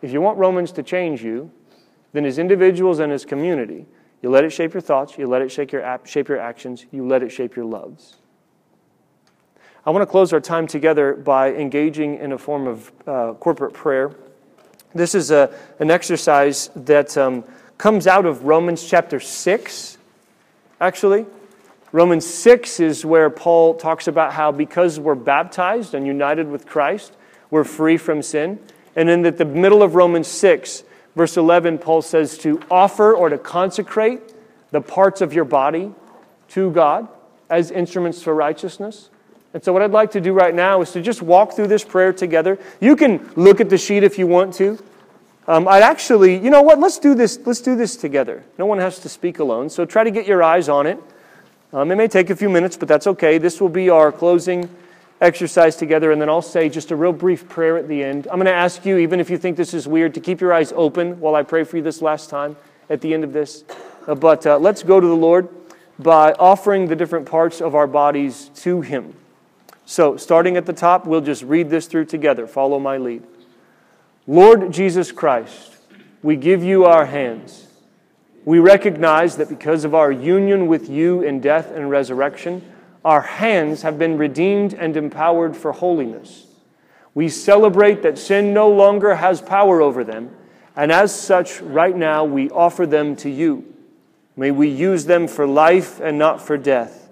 If 0.02 0.12
you 0.12 0.20
want 0.20 0.38
Romans 0.38 0.72
to 0.72 0.82
change 0.82 1.22
you, 1.22 1.50
then 2.12 2.24
as 2.24 2.38
individuals 2.38 2.98
and 2.98 3.12
as 3.12 3.24
community, 3.24 3.86
you 4.22 4.30
let 4.30 4.44
it 4.44 4.50
shape 4.50 4.74
your 4.74 4.80
thoughts, 4.80 5.16
you 5.18 5.26
let 5.26 5.42
it 5.42 5.50
shape 5.50 5.72
your, 5.72 6.00
shape 6.04 6.28
your 6.28 6.38
actions, 6.38 6.86
you 6.90 7.06
let 7.06 7.22
it 7.22 7.30
shape 7.30 7.56
your 7.56 7.64
loves. 7.64 8.16
I 9.86 9.90
want 9.90 10.02
to 10.02 10.06
close 10.06 10.32
our 10.32 10.40
time 10.40 10.66
together 10.66 11.14
by 11.14 11.54
engaging 11.54 12.18
in 12.18 12.32
a 12.32 12.38
form 12.38 12.66
of 12.66 12.92
uh, 13.06 13.32
corporate 13.34 13.72
prayer. 13.72 14.14
This 14.94 15.14
is 15.14 15.30
a, 15.30 15.54
an 15.78 15.90
exercise 15.90 16.70
that 16.74 17.16
um, 17.16 17.44
comes 17.76 18.06
out 18.06 18.24
of 18.24 18.44
Romans 18.44 18.88
chapter 18.88 19.20
6, 19.20 19.98
actually. 20.80 21.26
Romans 21.92 22.26
6 22.26 22.80
is 22.80 23.04
where 23.04 23.30
Paul 23.30 23.74
talks 23.74 24.08
about 24.08 24.32
how 24.32 24.52
because 24.52 24.98
we're 24.98 25.14
baptized 25.14 25.94
and 25.94 26.06
united 26.06 26.48
with 26.48 26.66
Christ, 26.66 27.14
we're 27.50 27.64
free 27.64 27.96
from 27.96 28.22
sin. 28.22 28.58
And 28.96 29.08
in 29.08 29.22
the 29.22 29.44
middle 29.44 29.82
of 29.82 29.94
Romans 29.94 30.28
6, 30.28 30.84
verse 31.14 31.36
11, 31.36 31.78
Paul 31.78 32.02
says 32.02 32.36
to 32.38 32.60
offer 32.70 33.14
or 33.14 33.28
to 33.28 33.38
consecrate 33.38 34.20
the 34.70 34.80
parts 34.80 35.20
of 35.20 35.32
your 35.32 35.44
body 35.44 35.92
to 36.48 36.70
God 36.70 37.08
as 37.48 37.70
instruments 37.70 38.22
for 38.22 38.34
righteousness. 38.34 39.10
And 39.58 39.64
so, 39.64 39.72
what 39.72 39.82
I'd 39.82 39.90
like 39.90 40.12
to 40.12 40.20
do 40.20 40.32
right 40.32 40.54
now 40.54 40.82
is 40.82 40.92
to 40.92 41.02
just 41.02 41.20
walk 41.20 41.54
through 41.54 41.66
this 41.66 41.82
prayer 41.82 42.12
together. 42.12 42.60
You 42.78 42.94
can 42.94 43.28
look 43.34 43.60
at 43.60 43.68
the 43.68 43.76
sheet 43.76 44.04
if 44.04 44.16
you 44.16 44.28
want 44.28 44.54
to. 44.54 44.78
Um, 45.48 45.66
I'd 45.66 45.82
actually, 45.82 46.38
you 46.38 46.48
know 46.48 46.62
what? 46.62 46.78
Let's 46.78 47.00
do 47.00 47.16
this. 47.16 47.40
Let's 47.44 47.60
do 47.60 47.74
this 47.74 47.96
together. 47.96 48.44
No 48.56 48.66
one 48.66 48.78
has 48.78 49.00
to 49.00 49.08
speak 49.08 49.40
alone. 49.40 49.68
So 49.68 49.84
try 49.84 50.04
to 50.04 50.12
get 50.12 50.28
your 50.28 50.44
eyes 50.44 50.68
on 50.68 50.86
it. 50.86 51.00
Um, 51.72 51.90
it 51.90 51.96
may 51.96 52.06
take 52.06 52.30
a 52.30 52.36
few 52.36 52.48
minutes, 52.48 52.76
but 52.76 52.86
that's 52.86 53.08
okay. 53.08 53.38
This 53.38 53.60
will 53.60 53.68
be 53.68 53.90
our 53.90 54.12
closing 54.12 54.70
exercise 55.20 55.74
together, 55.74 56.12
and 56.12 56.22
then 56.22 56.28
I'll 56.28 56.40
say 56.40 56.68
just 56.68 56.92
a 56.92 56.96
real 56.96 57.12
brief 57.12 57.48
prayer 57.48 57.76
at 57.76 57.88
the 57.88 58.04
end. 58.04 58.28
I'm 58.28 58.36
going 58.36 58.46
to 58.46 58.52
ask 58.52 58.86
you, 58.86 58.98
even 58.98 59.18
if 59.18 59.28
you 59.28 59.38
think 59.38 59.56
this 59.56 59.74
is 59.74 59.88
weird, 59.88 60.14
to 60.14 60.20
keep 60.20 60.40
your 60.40 60.52
eyes 60.52 60.72
open 60.76 61.18
while 61.18 61.34
I 61.34 61.42
pray 61.42 61.64
for 61.64 61.78
you 61.78 61.82
this 61.82 62.00
last 62.00 62.30
time 62.30 62.56
at 62.88 63.00
the 63.00 63.12
end 63.12 63.24
of 63.24 63.32
this. 63.32 63.64
Uh, 64.06 64.14
but 64.14 64.46
uh, 64.46 64.56
let's 64.56 64.84
go 64.84 65.00
to 65.00 65.06
the 65.08 65.16
Lord 65.16 65.48
by 65.98 66.30
offering 66.34 66.86
the 66.86 66.94
different 66.94 67.26
parts 67.26 67.60
of 67.60 67.74
our 67.74 67.88
bodies 67.88 68.52
to 68.54 68.82
Him. 68.82 69.14
So, 69.90 70.18
starting 70.18 70.58
at 70.58 70.66
the 70.66 70.74
top, 70.74 71.06
we'll 71.06 71.22
just 71.22 71.42
read 71.42 71.70
this 71.70 71.86
through 71.86 72.04
together. 72.04 72.46
Follow 72.46 72.78
my 72.78 72.98
lead. 72.98 73.22
Lord 74.26 74.70
Jesus 74.70 75.12
Christ, 75.12 75.78
we 76.22 76.36
give 76.36 76.62
you 76.62 76.84
our 76.84 77.06
hands. 77.06 77.68
We 78.44 78.58
recognize 78.58 79.38
that 79.38 79.48
because 79.48 79.86
of 79.86 79.94
our 79.94 80.12
union 80.12 80.66
with 80.66 80.90
you 80.90 81.22
in 81.22 81.40
death 81.40 81.70
and 81.70 81.88
resurrection, 81.88 82.70
our 83.02 83.22
hands 83.22 83.80
have 83.80 83.98
been 83.98 84.18
redeemed 84.18 84.74
and 84.74 84.94
empowered 84.94 85.56
for 85.56 85.72
holiness. 85.72 86.48
We 87.14 87.30
celebrate 87.30 88.02
that 88.02 88.18
sin 88.18 88.52
no 88.52 88.68
longer 88.68 89.14
has 89.14 89.40
power 89.40 89.80
over 89.80 90.04
them, 90.04 90.36
and 90.76 90.92
as 90.92 91.18
such, 91.18 91.62
right 91.62 91.96
now, 91.96 92.26
we 92.26 92.50
offer 92.50 92.84
them 92.84 93.16
to 93.16 93.30
you. 93.30 93.64
May 94.36 94.50
we 94.50 94.68
use 94.68 95.06
them 95.06 95.26
for 95.26 95.46
life 95.46 95.98
and 95.98 96.18
not 96.18 96.42
for 96.42 96.58
death. 96.58 97.07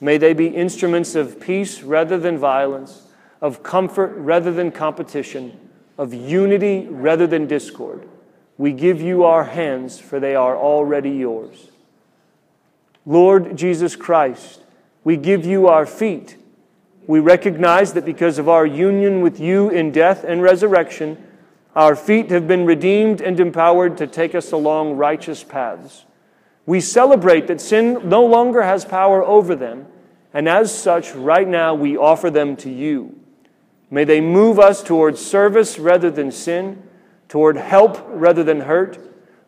May 0.00 0.16
they 0.18 0.32
be 0.32 0.48
instruments 0.48 1.14
of 1.14 1.40
peace 1.40 1.82
rather 1.82 2.18
than 2.18 2.38
violence, 2.38 3.02
of 3.40 3.62
comfort 3.62 4.14
rather 4.16 4.52
than 4.52 4.70
competition, 4.70 5.58
of 5.96 6.14
unity 6.14 6.86
rather 6.88 7.26
than 7.26 7.46
discord. 7.46 8.08
We 8.56 8.72
give 8.72 9.00
you 9.00 9.24
our 9.24 9.44
hands, 9.44 9.98
for 9.98 10.20
they 10.20 10.34
are 10.34 10.56
already 10.56 11.10
yours. 11.10 11.68
Lord 13.06 13.56
Jesus 13.56 13.96
Christ, 13.96 14.60
we 15.02 15.16
give 15.16 15.46
you 15.46 15.68
our 15.68 15.86
feet. 15.86 16.36
We 17.06 17.20
recognize 17.20 17.94
that 17.94 18.04
because 18.04 18.38
of 18.38 18.48
our 18.48 18.66
union 18.66 19.22
with 19.22 19.40
you 19.40 19.70
in 19.70 19.92
death 19.92 20.24
and 20.24 20.42
resurrection, 20.42 21.24
our 21.74 21.96
feet 21.96 22.30
have 22.30 22.46
been 22.46 22.66
redeemed 22.66 23.20
and 23.20 23.38
empowered 23.40 23.96
to 23.98 24.06
take 24.06 24.34
us 24.34 24.52
along 24.52 24.96
righteous 24.96 25.42
paths. 25.42 26.04
We 26.68 26.82
celebrate 26.82 27.46
that 27.46 27.62
sin 27.62 28.10
no 28.10 28.26
longer 28.26 28.60
has 28.60 28.84
power 28.84 29.24
over 29.24 29.56
them, 29.56 29.86
and 30.34 30.46
as 30.46 30.78
such, 30.78 31.14
right 31.14 31.48
now, 31.48 31.72
we 31.72 31.96
offer 31.96 32.28
them 32.28 32.56
to 32.56 32.68
you. 32.68 33.18
May 33.90 34.04
they 34.04 34.20
move 34.20 34.58
us 34.58 34.82
towards 34.82 35.18
service 35.24 35.78
rather 35.78 36.10
than 36.10 36.30
sin, 36.30 36.82
toward 37.26 37.56
help 37.56 38.04
rather 38.08 38.44
than 38.44 38.60
hurt, 38.60 38.98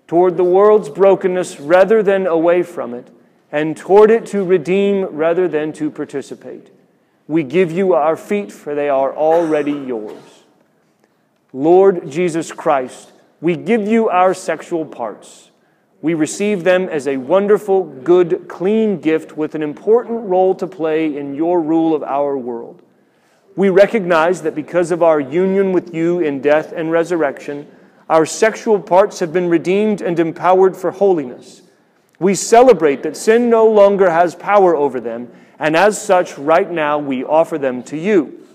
toward 0.08 0.38
the 0.38 0.44
world's 0.44 0.88
brokenness 0.88 1.60
rather 1.60 2.02
than 2.02 2.26
away 2.26 2.62
from 2.62 2.94
it, 2.94 3.10
and 3.52 3.76
toward 3.76 4.10
it 4.10 4.24
to 4.28 4.42
redeem 4.42 5.04
rather 5.04 5.46
than 5.46 5.74
to 5.74 5.90
participate. 5.90 6.70
We 7.28 7.42
give 7.42 7.70
you 7.70 7.92
our 7.92 8.16
feet, 8.16 8.50
for 8.50 8.74
they 8.74 8.88
are 8.88 9.14
already 9.14 9.72
yours. 9.72 10.44
Lord 11.52 12.10
Jesus 12.10 12.50
Christ, 12.50 13.12
we 13.42 13.56
give 13.56 13.86
you 13.86 14.08
our 14.08 14.32
sexual 14.32 14.86
parts. 14.86 15.49
We 16.02 16.14
receive 16.14 16.64
them 16.64 16.88
as 16.88 17.06
a 17.06 17.18
wonderful, 17.18 17.84
good, 17.84 18.46
clean 18.48 19.00
gift 19.00 19.36
with 19.36 19.54
an 19.54 19.62
important 19.62 20.28
role 20.28 20.54
to 20.54 20.66
play 20.66 21.16
in 21.16 21.34
your 21.34 21.60
rule 21.60 21.94
of 21.94 22.02
our 22.02 22.38
world. 22.38 22.82
We 23.54 23.68
recognize 23.68 24.42
that 24.42 24.54
because 24.54 24.90
of 24.90 25.02
our 25.02 25.20
union 25.20 25.72
with 25.72 25.92
you 25.92 26.20
in 26.20 26.40
death 26.40 26.72
and 26.72 26.90
resurrection, 26.90 27.70
our 28.08 28.24
sexual 28.24 28.80
parts 28.80 29.20
have 29.20 29.32
been 29.32 29.50
redeemed 29.50 30.00
and 30.00 30.18
empowered 30.18 30.76
for 30.76 30.90
holiness. 30.90 31.62
We 32.18 32.34
celebrate 32.34 33.02
that 33.02 33.16
sin 33.16 33.50
no 33.50 33.66
longer 33.66 34.10
has 34.10 34.34
power 34.34 34.74
over 34.74 35.00
them, 35.00 35.30
and 35.58 35.76
as 35.76 36.00
such, 36.00 36.38
right 36.38 36.70
now, 36.70 36.98
we 36.98 37.24
offer 37.24 37.58
them 37.58 37.82
to 37.84 37.96
you. 37.98 38.46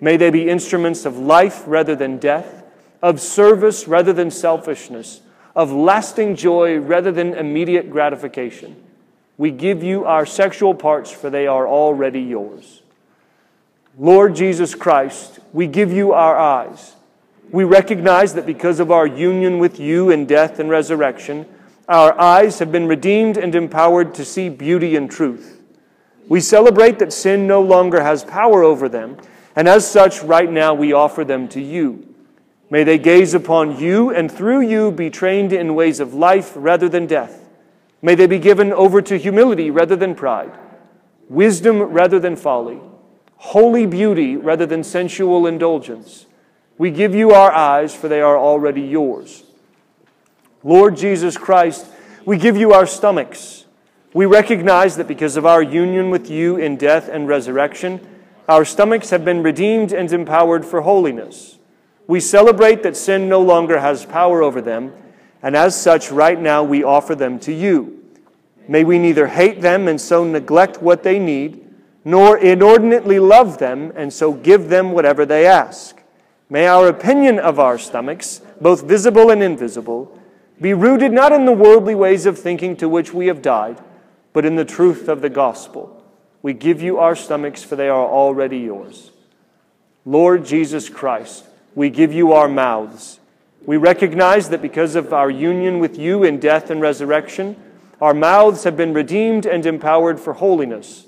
May 0.00 0.16
they 0.16 0.30
be 0.30 0.48
instruments 0.48 1.06
of 1.06 1.16
life 1.18 1.62
rather 1.66 1.96
than 1.96 2.18
death, 2.18 2.64
of 3.00 3.20
service 3.20 3.88
rather 3.88 4.12
than 4.12 4.30
selfishness, 4.30 5.20
of 5.54 5.72
lasting 5.72 6.36
joy 6.36 6.78
rather 6.78 7.12
than 7.12 7.34
immediate 7.34 7.90
gratification. 7.90 8.76
We 9.36 9.50
give 9.50 9.82
you 9.82 10.04
our 10.04 10.26
sexual 10.26 10.74
parts, 10.74 11.10
for 11.10 11.30
they 11.30 11.46
are 11.46 11.66
already 11.66 12.20
yours. 12.20 12.82
Lord 13.98 14.34
Jesus 14.34 14.74
Christ, 14.74 15.40
we 15.52 15.66
give 15.66 15.92
you 15.92 16.12
our 16.12 16.36
eyes. 16.36 16.94
We 17.50 17.64
recognize 17.64 18.34
that 18.34 18.46
because 18.46 18.80
of 18.80 18.90
our 18.90 19.06
union 19.06 19.58
with 19.58 19.78
you 19.78 20.10
in 20.10 20.26
death 20.26 20.58
and 20.58 20.70
resurrection, 20.70 21.46
our 21.88 22.18
eyes 22.18 22.58
have 22.60 22.72
been 22.72 22.86
redeemed 22.86 23.36
and 23.36 23.54
empowered 23.54 24.14
to 24.14 24.24
see 24.24 24.48
beauty 24.48 24.96
and 24.96 25.10
truth. 25.10 25.60
We 26.28 26.40
celebrate 26.40 26.98
that 27.00 27.12
sin 27.12 27.46
no 27.46 27.60
longer 27.60 28.02
has 28.02 28.24
power 28.24 28.62
over 28.62 28.88
them 28.88 29.18
and 29.54 29.68
as 29.68 29.90
such, 29.90 30.22
right 30.22 30.50
now, 30.50 30.74
we 30.74 30.92
offer 30.92 31.24
them 31.24 31.48
to 31.48 31.60
you. 31.60 32.11
May 32.72 32.84
they 32.84 32.96
gaze 32.96 33.34
upon 33.34 33.78
you 33.78 34.08
and 34.08 34.32
through 34.32 34.62
you 34.62 34.90
be 34.90 35.10
trained 35.10 35.52
in 35.52 35.74
ways 35.74 36.00
of 36.00 36.14
life 36.14 36.54
rather 36.56 36.88
than 36.88 37.04
death. 37.06 37.46
May 38.00 38.14
they 38.14 38.26
be 38.26 38.38
given 38.38 38.72
over 38.72 39.02
to 39.02 39.18
humility 39.18 39.70
rather 39.70 39.94
than 39.94 40.14
pride, 40.14 40.52
wisdom 41.28 41.82
rather 41.82 42.18
than 42.18 42.34
folly, 42.34 42.80
holy 43.36 43.84
beauty 43.84 44.38
rather 44.38 44.64
than 44.64 44.84
sensual 44.84 45.46
indulgence. 45.46 46.24
We 46.78 46.90
give 46.90 47.14
you 47.14 47.32
our 47.32 47.52
eyes, 47.52 47.94
for 47.94 48.08
they 48.08 48.22
are 48.22 48.38
already 48.38 48.80
yours. 48.80 49.42
Lord 50.64 50.96
Jesus 50.96 51.36
Christ, 51.36 51.84
we 52.24 52.38
give 52.38 52.56
you 52.56 52.72
our 52.72 52.86
stomachs. 52.86 53.66
We 54.14 54.24
recognize 54.24 54.96
that 54.96 55.08
because 55.08 55.36
of 55.36 55.44
our 55.44 55.62
union 55.62 56.08
with 56.08 56.30
you 56.30 56.56
in 56.56 56.78
death 56.78 57.10
and 57.10 57.28
resurrection, 57.28 58.00
our 58.48 58.64
stomachs 58.64 59.10
have 59.10 59.26
been 59.26 59.42
redeemed 59.42 59.92
and 59.92 60.10
empowered 60.10 60.64
for 60.64 60.80
holiness. 60.80 61.58
We 62.06 62.20
celebrate 62.20 62.82
that 62.82 62.96
sin 62.96 63.28
no 63.28 63.40
longer 63.40 63.78
has 63.78 64.04
power 64.04 64.42
over 64.42 64.60
them, 64.60 64.92
and 65.42 65.56
as 65.56 65.80
such, 65.80 66.10
right 66.10 66.40
now, 66.40 66.62
we 66.62 66.84
offer 66.84 67.14
them 67.14 67.38
to 67.40 67.52
you. 67.52 68.04
May 68.68 68.84
we 68.84 68.98
neither 68.98 69.26
hate 69.26 69.60
them 69.60 69.88
and 69.88 70.00
so 70.00 70.24
neglect 70.24 70.82
what 70.82 71.02
they 71.02 71.18
need, 71.18 71.64
nor 72.04 72.36
inordinately 72.36 73.18
love 73.18 73.58
them 73.58 73.92
and 73.94 74.12
so 74.12 74.32
give 74.32 74.68
them 74.68 74.92
whatever 74.92 75.24
they 75.24 75.46
ask. 75.46 76.00
May 76.48 76.66
our 76.66 76.88
opinion 76.88 77.38
of 77.38 77.58
our 77.58 77.78
stomachs, 77.78 78.40
both 78.60 78.84
visible 78.84 79.30
and 79.30 79.42
invisible, 79.42 80.18
be 80.60 80.74
rooted 80.74 81.12
not 81.12 81.32
in 81.32 81.44
the 81.44 81.52
worldly 81.52 81.94
ways 81.94 82.26
of 82.26 82.38
thinking 82.38 82.76
to 82.76 82.88
which 82.88 83.12
we 83.12 83.26
have 83.26 83.42
died, 83.42 83.80
but 84.32 84.44
in 84.44 84.56
the 84.56 84.64
truth 84.64 85.08
of 85.08 85.22
the 85.22 85.30
gospel. 85.30 86.04
We 86.42 86.52
give 86.52 86.82
you 86.82 86.98
our 86.98 87.16
stomachs, 87.16 87.62
for 87.62 87.76
they 87.76 87.88
are 87.88 88.06
already 88.06 88.58
yours. 88.58 89.10
Lord 90.04 90.44
Jesus 90.44 90.88
Christ, 90.88 91.46
we 91.74 91.90
give 91.90 92.12
you 92.12 92.32
our 92.32 92.48
mouths. 92.48 93.20
We 93.64 93.76
recognize 93.76 94.48
that 94.50 94.62
because 94.62 94.94
of 94.94 95.12
our 95.12 95.30
union 95.30 95.78
with 95.78 95.98
you 95.98 96.24
in 96.24 96.40
death 96.40 96.70
and 96.70 96.80
resurrection, 96.80 97.56
our 98.00 98.14
mouths 98.14 98.64
have 98.64 98.76
been 98.76 98.92
redeemed 98.92 99.46
and 99.46 99.64
empowered 99.64 100.18
for 100.18 100.32
holiness. 100.32 101.06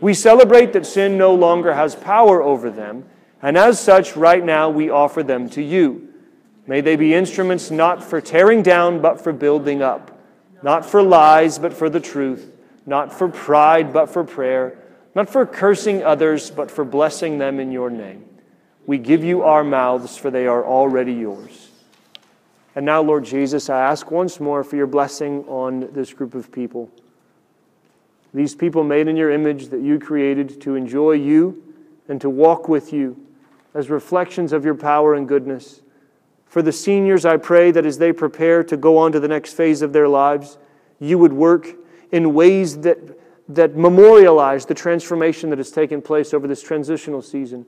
We 0.00 0.14
celebrate 0.14 0.72
that 0.72 0.86
sin 0.86 1.18
no 1.18 1.34
longer 1.34 1.74
has 1.74 1.94
power 1.94 2.42
over 2.42 2.70
them, 2.70 3.04
and 3.42 3.58
as 3.58 3.78
such, 3.78 4.16
right 4.16 4.44
now, 4.44 4.70
we 4.70 4.90
offer 4.90 5.22
them 5.22 5.48
to 5.50 5.62
you. 5.62 6.08
May 6.66 6.80
they 6.80 6.96
be 6.96 7.14
instruments 7.14 7.70
not 7.70 8.02
for 8.02 8.20
tearing 8.20 8.62
down, 8.62 9.00
but 9.00 9.20
for 9.20 9.32
building 9.32 9.82
up, 9.82 10.18
not 10.62 10.86
for 10.86 11.02
lies, 11.02 11.58
but 11.58 11.74
for 11.74 11.90
the 11.90 12.00
truth 12.00 12.50
not 12.86 13.12
for 13.12 13.28
pride, 13.28 13.92
but 13.92 14.10
for 14.10 14.24
prayer, 14.24 14.76
not 15.14 15.30
for 15.30 15.46
cursing 15.46 16.02
others, 16.02 16.50
but 16.50 16.70
for 16.70 16.84
blessing 16.84 17.38
them 17.38 17.60
in 17.60 17.72
your 17.72 17.90
name. 17.90 18.24
We 18.86 18.98
give 18.98 19.22
you 19.22 19.42
our 19.42 19.62
mouths, 19.62 20.16
for 20.16 20.30
they 20.30 20.46
are 20.46 20.64
already 20.64 21.12
yours. 21.12 21.70
And 22.74 22.86
now, 22.86 23.02
Lord 23.02 23.24
Jesus, 23.24 23.68
I 23.68 23.80
ask 23.80 24.10
once 24.10 24.40
more 24.40 24.62
for 24.62 24.76
your 24.76 24.86
blessing 24.86 25.44
on 25.48 25.92
this 25.92 26.12
group 26.12 26.34
of 26.34 26.52
people. 26.52 26.90
These 28.32 28.54
people 28.54 28.84
made 28.84 29.08
in 29.08 29.16
your 29.16 29.30
image 29.30 29.68
that 29.68 29.80
you 29.80 29.98
created 29.98 30.60
to 30.62 30.76
enjoy 30.76 31.12
you 31.12 31.62
and 32.08 32.20
to 32.20 32.30
walk 32.30 32.68
with 32.68 32.92
you 32.92 33.26
as 33.74 33.90
reflections 33.90 34.52
of 34.52 34.64
your 34.64 34.74
power 34.74 35.14
and 35.14 35.26
goodness. 35.26 35.82
For 36.46 36.62
the 36.62 36.72
seniors, 36.72 37.24
I 37.24 37.36
pray 37.36 37.70
that 37.70 37.86
as 37.86 37.98
they 37.98 38.12
prepare 38.12 38.64
to 38.64 38.76
go 38.76 38.98
on 38.98 39.12
to 39.12 39.20
the 39.20 39.28
next 39.28 39.54
phase 39.54 39.82
of 39.82 39.92
their 39.92 40.08
lives, 40.08 40.58
you 40.98 41.18
would 41.18 41.32
work 41.32 41.68
in 42.12 42.34
ways 42.34 42.78
that, 42.78 42.98
that 43.48 43.76
memorialize 43.76 44.66
the 44.66 44.74
transformation 44.74 45.50
that 45.50 45.58
has 45.58 45.70
taken 45.70 46.02
place 46.02 46.34
over 46.34 46.48
this 46.48 46.62
transitional 46.62 47.22
season. 47.22 47.66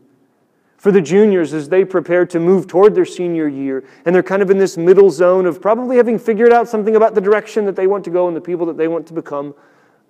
For 0.83 0.91
the 0.91 1.01
juniors, 1.01 1.55
as 1.55 1.69
they 1.69 1.85
prepare 1.85 2.27
to 2.27 2.41
move 2.41 2.67
toward 2.67 2.97
their 2.97 3.05
senior 3.05 3.47
year, 3.47 3.85
and 4.05 4.13
they're 4.13 4.21
kind 4.21 4.43
of 4.43 4.51
in 4.51 4.59
this 4.59 4.77
middle 4.77 5.11
zone 5.11 5.47
of 5.47 5.63
probably 5.63 5.97
having 5.97 6.19
figured 6.19 6.53
out 6.53 6.69
something 6.69 6.97
about 6.97 7.15
the 7.15 7.21
direction 7.21 7.67
that 7.67 7.77
they 7.77 7.87
want 7.87 8.03
to 8.03 8.11
go 8.11 8.27
and 8.27 8.37
the 8.37 8.41
people 8.41 8.67
that 8.67 8.77
they 8.77 8.89
want 8.89 9.07
to 9.07 9.13
become, 9.13 9.55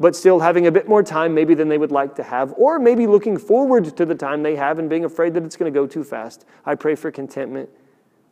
but 0.01 0.16
still 0.16 0.41
having 0.41 0.66
a 0.66 0.73
bit 0.73 0.89
more 0.89 1.03
time 1.03 1.35
maybe 1.35 1.53
than 1.55 1.68
they 1.68 1.77
would 1.77 1.93
like 1.93 2.14
to 2.14 2.23
have, 2.23 2.55
or 2.57 2.79
maybe 2.79 3.07
looking 3.07 3.37
forward 3.37 3.95
to 3.95 4.07
the 4.07 4.14
time 4.14 4.43
they 4.43 4.57
have 4.57 4.79
and 4.79 4.89
being 4.89 5.05
afraid 5.05 5.35
that 5.35 5.43
it's 5.43 5.57
going 5.57 5.70
to 5.70 5.79
go 5.79 5.87
too 5.87 6.03
fast. 6.03 6.47
I 6.64 6.75
pray 6.75 6.95
for 6.95 7.11
contentment, 7.11 7.68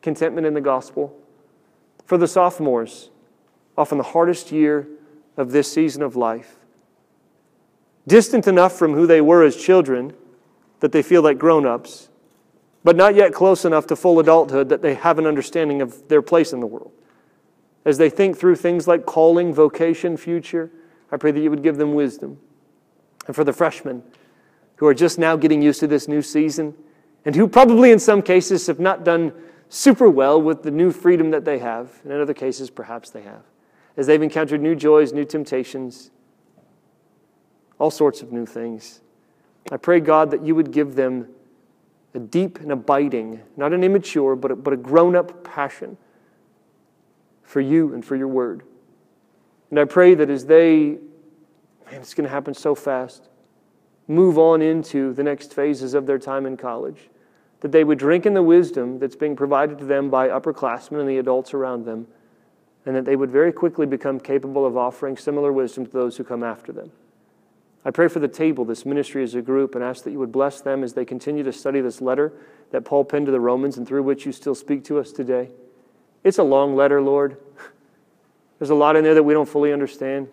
contentment 0.00 0.46
in 0.46 0.54
the 0.54 0.62
gospel. 0.62 1.14
For 2.06 2.16
the 2.16 2.26
sophomores, 2.26 3.10
often 3.76 3.98
the 3.98 4.04
hardest 4.04 4.50
year 4.50 4.88
of 5.36 5.52
this 5.52 5.70
season 5.70 6.02
of 6.02 6.16
life. 6.16 6.56
Distant 8.06 8.48
enough 8.48 8.72
from 8.72 8.94
who 8.94 9.06
they 9.06 9.20
were 9.20 9.44
as 9.44 9.56
children 9.56 10.14
that 10.78 10.92
they 10.92 11.02
feel 11.02 11.20
like 11.20 11.36
grown 11.36 11.66
ups, 11.66 12.06
but 12.82 12.96
not 12.96 13.14
yet 13.14 13.32
close 13.32 13.64
enough 13.64 13.86
to 13.88 13.96
full 13.96 14.18
adulthood 14.18 14.68
that 14.68 14.82
they 14.82 14.94
have 14.94 15.18
an 15.18 15.26
understanding 15.26 15.82
of 15.82 16.08
their 16.08 16.22
place 16.22 16.52
in 16.52 16.60
the 16.60 16.66
world. 16.66 16.92
As 17.84 17.98
they 17.98 18.10
think 18.10 18.38
through 18.38 18.56
things 18.56 18.86
like 18.86 19.06
calling, 19.06 19.52
vocation, 19.52 20.16
future, 20.16 20.70
I 21.12 21.16
pray 21.16 21.30
that 21.30 21.40
you 21.40 21.50
would 21.50 21.62
give 21.62 21.76
them 21.76 21.94
wisdom. 21.94 22.38
And 23.26 23.36
for 23.36 23.44
the 23.44 23.52
freshmen 23.52 24.02
who 24.76 24.86
are 24.86 24.94
just 24.94 25.18
now 25.18 25.36
getting 25.36 25.60
used 25.60 25.78
to 25.80 25.86
this 25.86 26.08
new 26.08 26.22
season, 26.22 26.74
and 27.26 27.36
who 27.36 27.46
probably 27.46 27.90
in 27.90 27.98
some 27.98 28.22
cases 28.22 28.66
have 28.66 28.80
not 28.80 29.04
done 29.04 29.30
super 29.68 30.08
well 30.08 30.40
with 30.40 30.62
the 30.62 30.70
new 30.70 30.90
freedom 30.90 31.30
that 31.32 31.44
they 31.44 31.58
have, 31.58 32.00
and 32.02 32.12
in 32.12 32.20
other 32.20 32.32
cases, 32.32 32.70
perhaps 32.70 33.10
they 33.10 33.20
have, 33.20 33.42
as 33.98 34.06
they've 34.06 34.22
encountered 34.22 34.62
new 34.62 34.74
joys, 34.74 35.12
new 35.12 35.26
temptations, 35.26 36.10
all 37.78 37.90
sorts 37.90 38.22
of 38.22 38.32
new 38.32 38.46
things. 38.46 39.02
I 39.70 39.76
pray, 39.76 40.00
God, 40.00 40.30
that 40.30 40.46
you 40.46 40.54
would 40.54 40.72
give 40.72 40.94
them 40.94 41.28
a 42.14 42.18
deep 42.18 42.58
and 42.60 42.72
abiding, 42.72 43.40
not 43.56 43.72
an 43.72 43.84
immature, 43.84 44.34
but 44.34 44.50
a, 44.50 44.56
but 44.56 44.72
a 44.72 44.76
grown 44.76 45.14
up 45.14 45.44
passion 45.44 45.96
for 47.42 47.60
you 47.60 47.94
and 47.94 48.04
for 48.04 48.16
your 48.16 48.28
word. 48.28 48.62
And 49.70 49.78
I 49.78 49.84
pray 49.84 50.14
that 50.14 50.30
as 50.30 50.46
they, 50.46 50.98
man, 51.86 52.00
it's 52.00 52.14
going 52.14 52.24
to 52.24 52.30
happen 52.30 52.54
so 52.54 52.74
fast, 52.74 53.28
move 54.08 54.38
on 54.38 54.60
into 54.60 55.12
the 55.12 55.22
next 55.22 55.54
phases 55.54 55.94
of 55.94 56.06
their 56.06 56.18
time 56.18 56.46
in 56.46 56.56
college, 56.56 57.08
that 57.60 57.70
they 57.70 57.84
would 57.84 57.98
drink 57.98 58.26
in 58.26 58.34
the 58.34 58.42
wisdom 58.42 58.98
that's 58.98 59.16
being 59.16 59.36
provided 59.36 59.78
to 59.78 59.84
them 59.84 60.10
by 60.10 60.28
upperclassmen 60.28 61.00
and 61.00 61.08
the 61.08 61.18
adults 61.18 61.54
around 61.54 61.84
them, 61.84 62.06
and 62.86 62.96
that 62.96 63.04
they 63.04 63.14
would 63.14 63.30
very 63.30 63.52
quickly 63.52 63.86
become 63.86 64.18
capable 64.18 64.66
of 64.66 64.76
offering 64.76 65.16
similar 65.16 65.52
wisdom 65.52 65.84
to 65.84 65.92
those 65.92 66.16
who 66.16 66.24
come 66.24 66.42
after 66.42 66.72
them. 66.72 66.90
I 67.84 67.90
pray 67.90 68.08
for 68.08 68.18
the 68.18 68.28
table, 68.28 68.64
this 68.64 68.84
ministry 68.84 69.22
as 69.22 69.34
a 69.34 69.40
group, 69.40 69.74
and 69.74 69.82
ask 69.82 70.04
that 70.04 70.10
you 70.10 70.18
would 70.18 70.32
bless 70.32 70.60
them 70.60 70.84
as 70.84 70.92
they 70.92 71.04
continue 71.04 71.42
to 71.42 71.52
study 71.52 71.80
this 71.80 72.00
letter 72.00 72.32
that 72.72 72.84
Paul 72.84 73.04
penned 73.04 73.26
to 73.26 73.32
the 73.32 73.40
Romans 73.40 73.78
and 73.78 73.88
through 73.88 74.02
which 74.02 74.26
you 74.26 74.32
still 74.32 74.54
speak 74.54 74.84
to 74.84 74.98
us 74.98 75.12
today. 75.12 75.50
It's 76.22 76.38
a 76.38 76.42
long 76.42 76.76
letter, 76.76 77.00
Lord. 77.00 77.38
There's 78.58 78.70
a 78.70 78.74
lot 78.74 78.96
in 78.96 79.04
there 79.04 79.14
that 79.14 79.22
we 79.22 79.32
don't 79.32 79.48
fully 79.48 79.72
understand. 79.72 80.28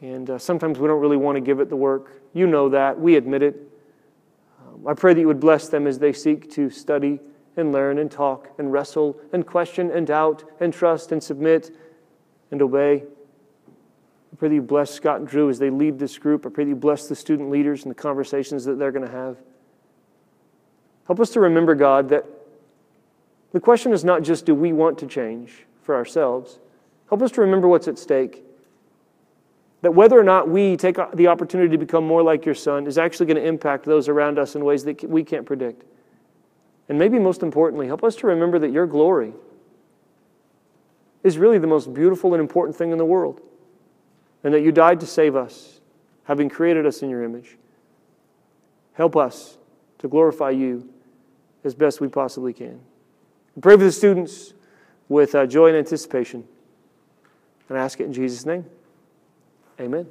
And 0.00 0.30
uh, 0.30 0.38
sometimes 0.38 0.78
we 0.78 0.86
don't 0.86 1.00
really 1.00 1.16
want 1.16 1.36
to 1.36 1.40
give 1.40 1.58
it 1.58 1.68
the 1.68 1.76
work. 1.76 2.22
You 2.32 2.46
know 2.46 2.68
that. 2.68 3.00
We 3.00 3.16
admit 3.16 3.42
it. 3.42 3.56
Um, 4.60 4.86
I 4.86 4.94
pray 4.94 5.12
that 5.12 5.20
you 5.20 5.26
would 5.26 5.40
bless 5.40 5.68
them 5.68 5.88
as 5.88 5.98
they 5.98 6.12
seek 6.12 6.50
to 6.52 6.70
study 6.70 7.18
and 7.56 7.72
learn 7.72 7.98
and 7.98 8.10
talk 8.10 8.50
and 8.58 8.72
wrestle 8.72 9.18
and 9.32 9.44
question 9.44 9.90
and 9.90 10.06
doubt 10.06 10.44
and 10.60 10.72
trust 10.72 11.10
and 11.10 11.20
submit 11.20 11.76
and 12.52 12.62
obey. 12.62 13.04
I 14.36 14.38
pray 14.38 14.50
that 14.50 14.54
you 14.54 14.60
bless 14.60 14.90
Scott 14.90 15.20
and 15.20 15.26
Drew 15.26 15.48
as 15.48 15.58
they 15.58 15.70
lead 15.70 15.98
this 15.98 16.18
group. 16.18 16.44
I 16.44 16.50
pray 16.50 16.64
that 16.64 16.68
you 16.68 16.76
bless 16.76 17.08
the 17.08 17.16
student 17.16 17.48
leaders 17.48 17.84
and 17.84 17.90
the 17.90 17.94
conversations 17.94 18.66
that 18.66 18.78
they're 18.78 18.92
going 18.92 19.06
to 19.06 19.10
have. 19.10 19.38
Help 21.06 21.20
us 21.20 21.30
to 21.30 21.40
remember, 21.40 21.74
God, 21.74 22.10
that 22.10 22.26
the 23.52 23.60
question 23.60 23.94
is 23.94 24.04
not 24.04 24.20
just 24.20 24.44
do 24.44 24.54
we 24.54 24.74
want 24.74 24.98
to 24.98 25.06
change 25.06 25.64
for 25.80 25.94
ourselves. 25.94 26.58
Help 27.08 27.22
us 27.22 27.30
to 27.30 27.40
remember 27.40 27.66
what's 27.66 27.88
at 27.88 27.98
stake. 27.98 28.44
That 29.80 29.94
whether 29.94 30.20
or 30.20 30.24
not 30.24 30.50
we 30.50 30.76
take 30.76 30.98
the 31.14 31.28
opportunity 31.28 31.70
to 31.70 31.78
become 31.78 32.06
more 32.06 32.22
like 32.22 32.44
your 32.44 32.54
son 32.54 32.86
is 32.86 32.98
actually 32.98 33.24
going 33.24 33.42
to 33.42 33.48
impact 33.48 33.86
those 33.86 34.06
around 34.06 34.38
us 34.38 34.54
in 34.54 34.66
ways 34.66 34.84
that 34.84 35.02
we 35.08 35.24
can't 35.24 35.46
predict. 35.46 35.84
And 36.90 36.98
maybe 36.98 37.18
most 37.18 37.42
importantly, 37.42 37.86
help 37.86 38.04
us 38.04 38.16
to 38.16 38.26
remember 38.26 38.58
that 38.58 38.70
your 38.70 38.86
glory 38.86 39.32
is 41.22 41.38
really 41.38 41.58
the 41.58 41.66
most 41.66 41.94
beautiful 41.94 42.34
and 42.34 42.40
important 42.42 42.76
thing 42.76 42.90
in 42.90 42.98
the 42.98 43.06
world 43.06 43.40
and 44.46 44.54
that 44.54 44.62
you 44.62 44.70
died 44.70 45.00
to 45.00 45.06
save 45.06 45.34
us, 45.34 45.80
having 46.22 46.48
created 46.48 46.86
us 46.86 47.02
in 47.02 47.10
your 47.10 47.24
image. 47.24 47.56
Help 48.92 49.16
us 49.16 49.58
to 49.98 50.06
glorify 50.06 50.50
you 50.50 50.88
as 51.64 51.74
best 51.74 52.00
we 52.00 52.06
possibly 52.06 52.52
can. 52.52 52.78
Pray 53.60 53.76
for 53.76 53.82
the 53.82 53.90
students 53.90 54.54
with 55.08 55.34
uh, 55.34 55.46
joy 55.46 55.66
and 55.66 55.76
anticipation. 55.76 56.46
And 57.68 57.76
I 57.76 57.82
ask 57.82 57.98
it 57.98 58.04
in 58.04 58.12
Jesus' 58.12 58.46
name. 58.46 58.64
Amen. 59.80 60.06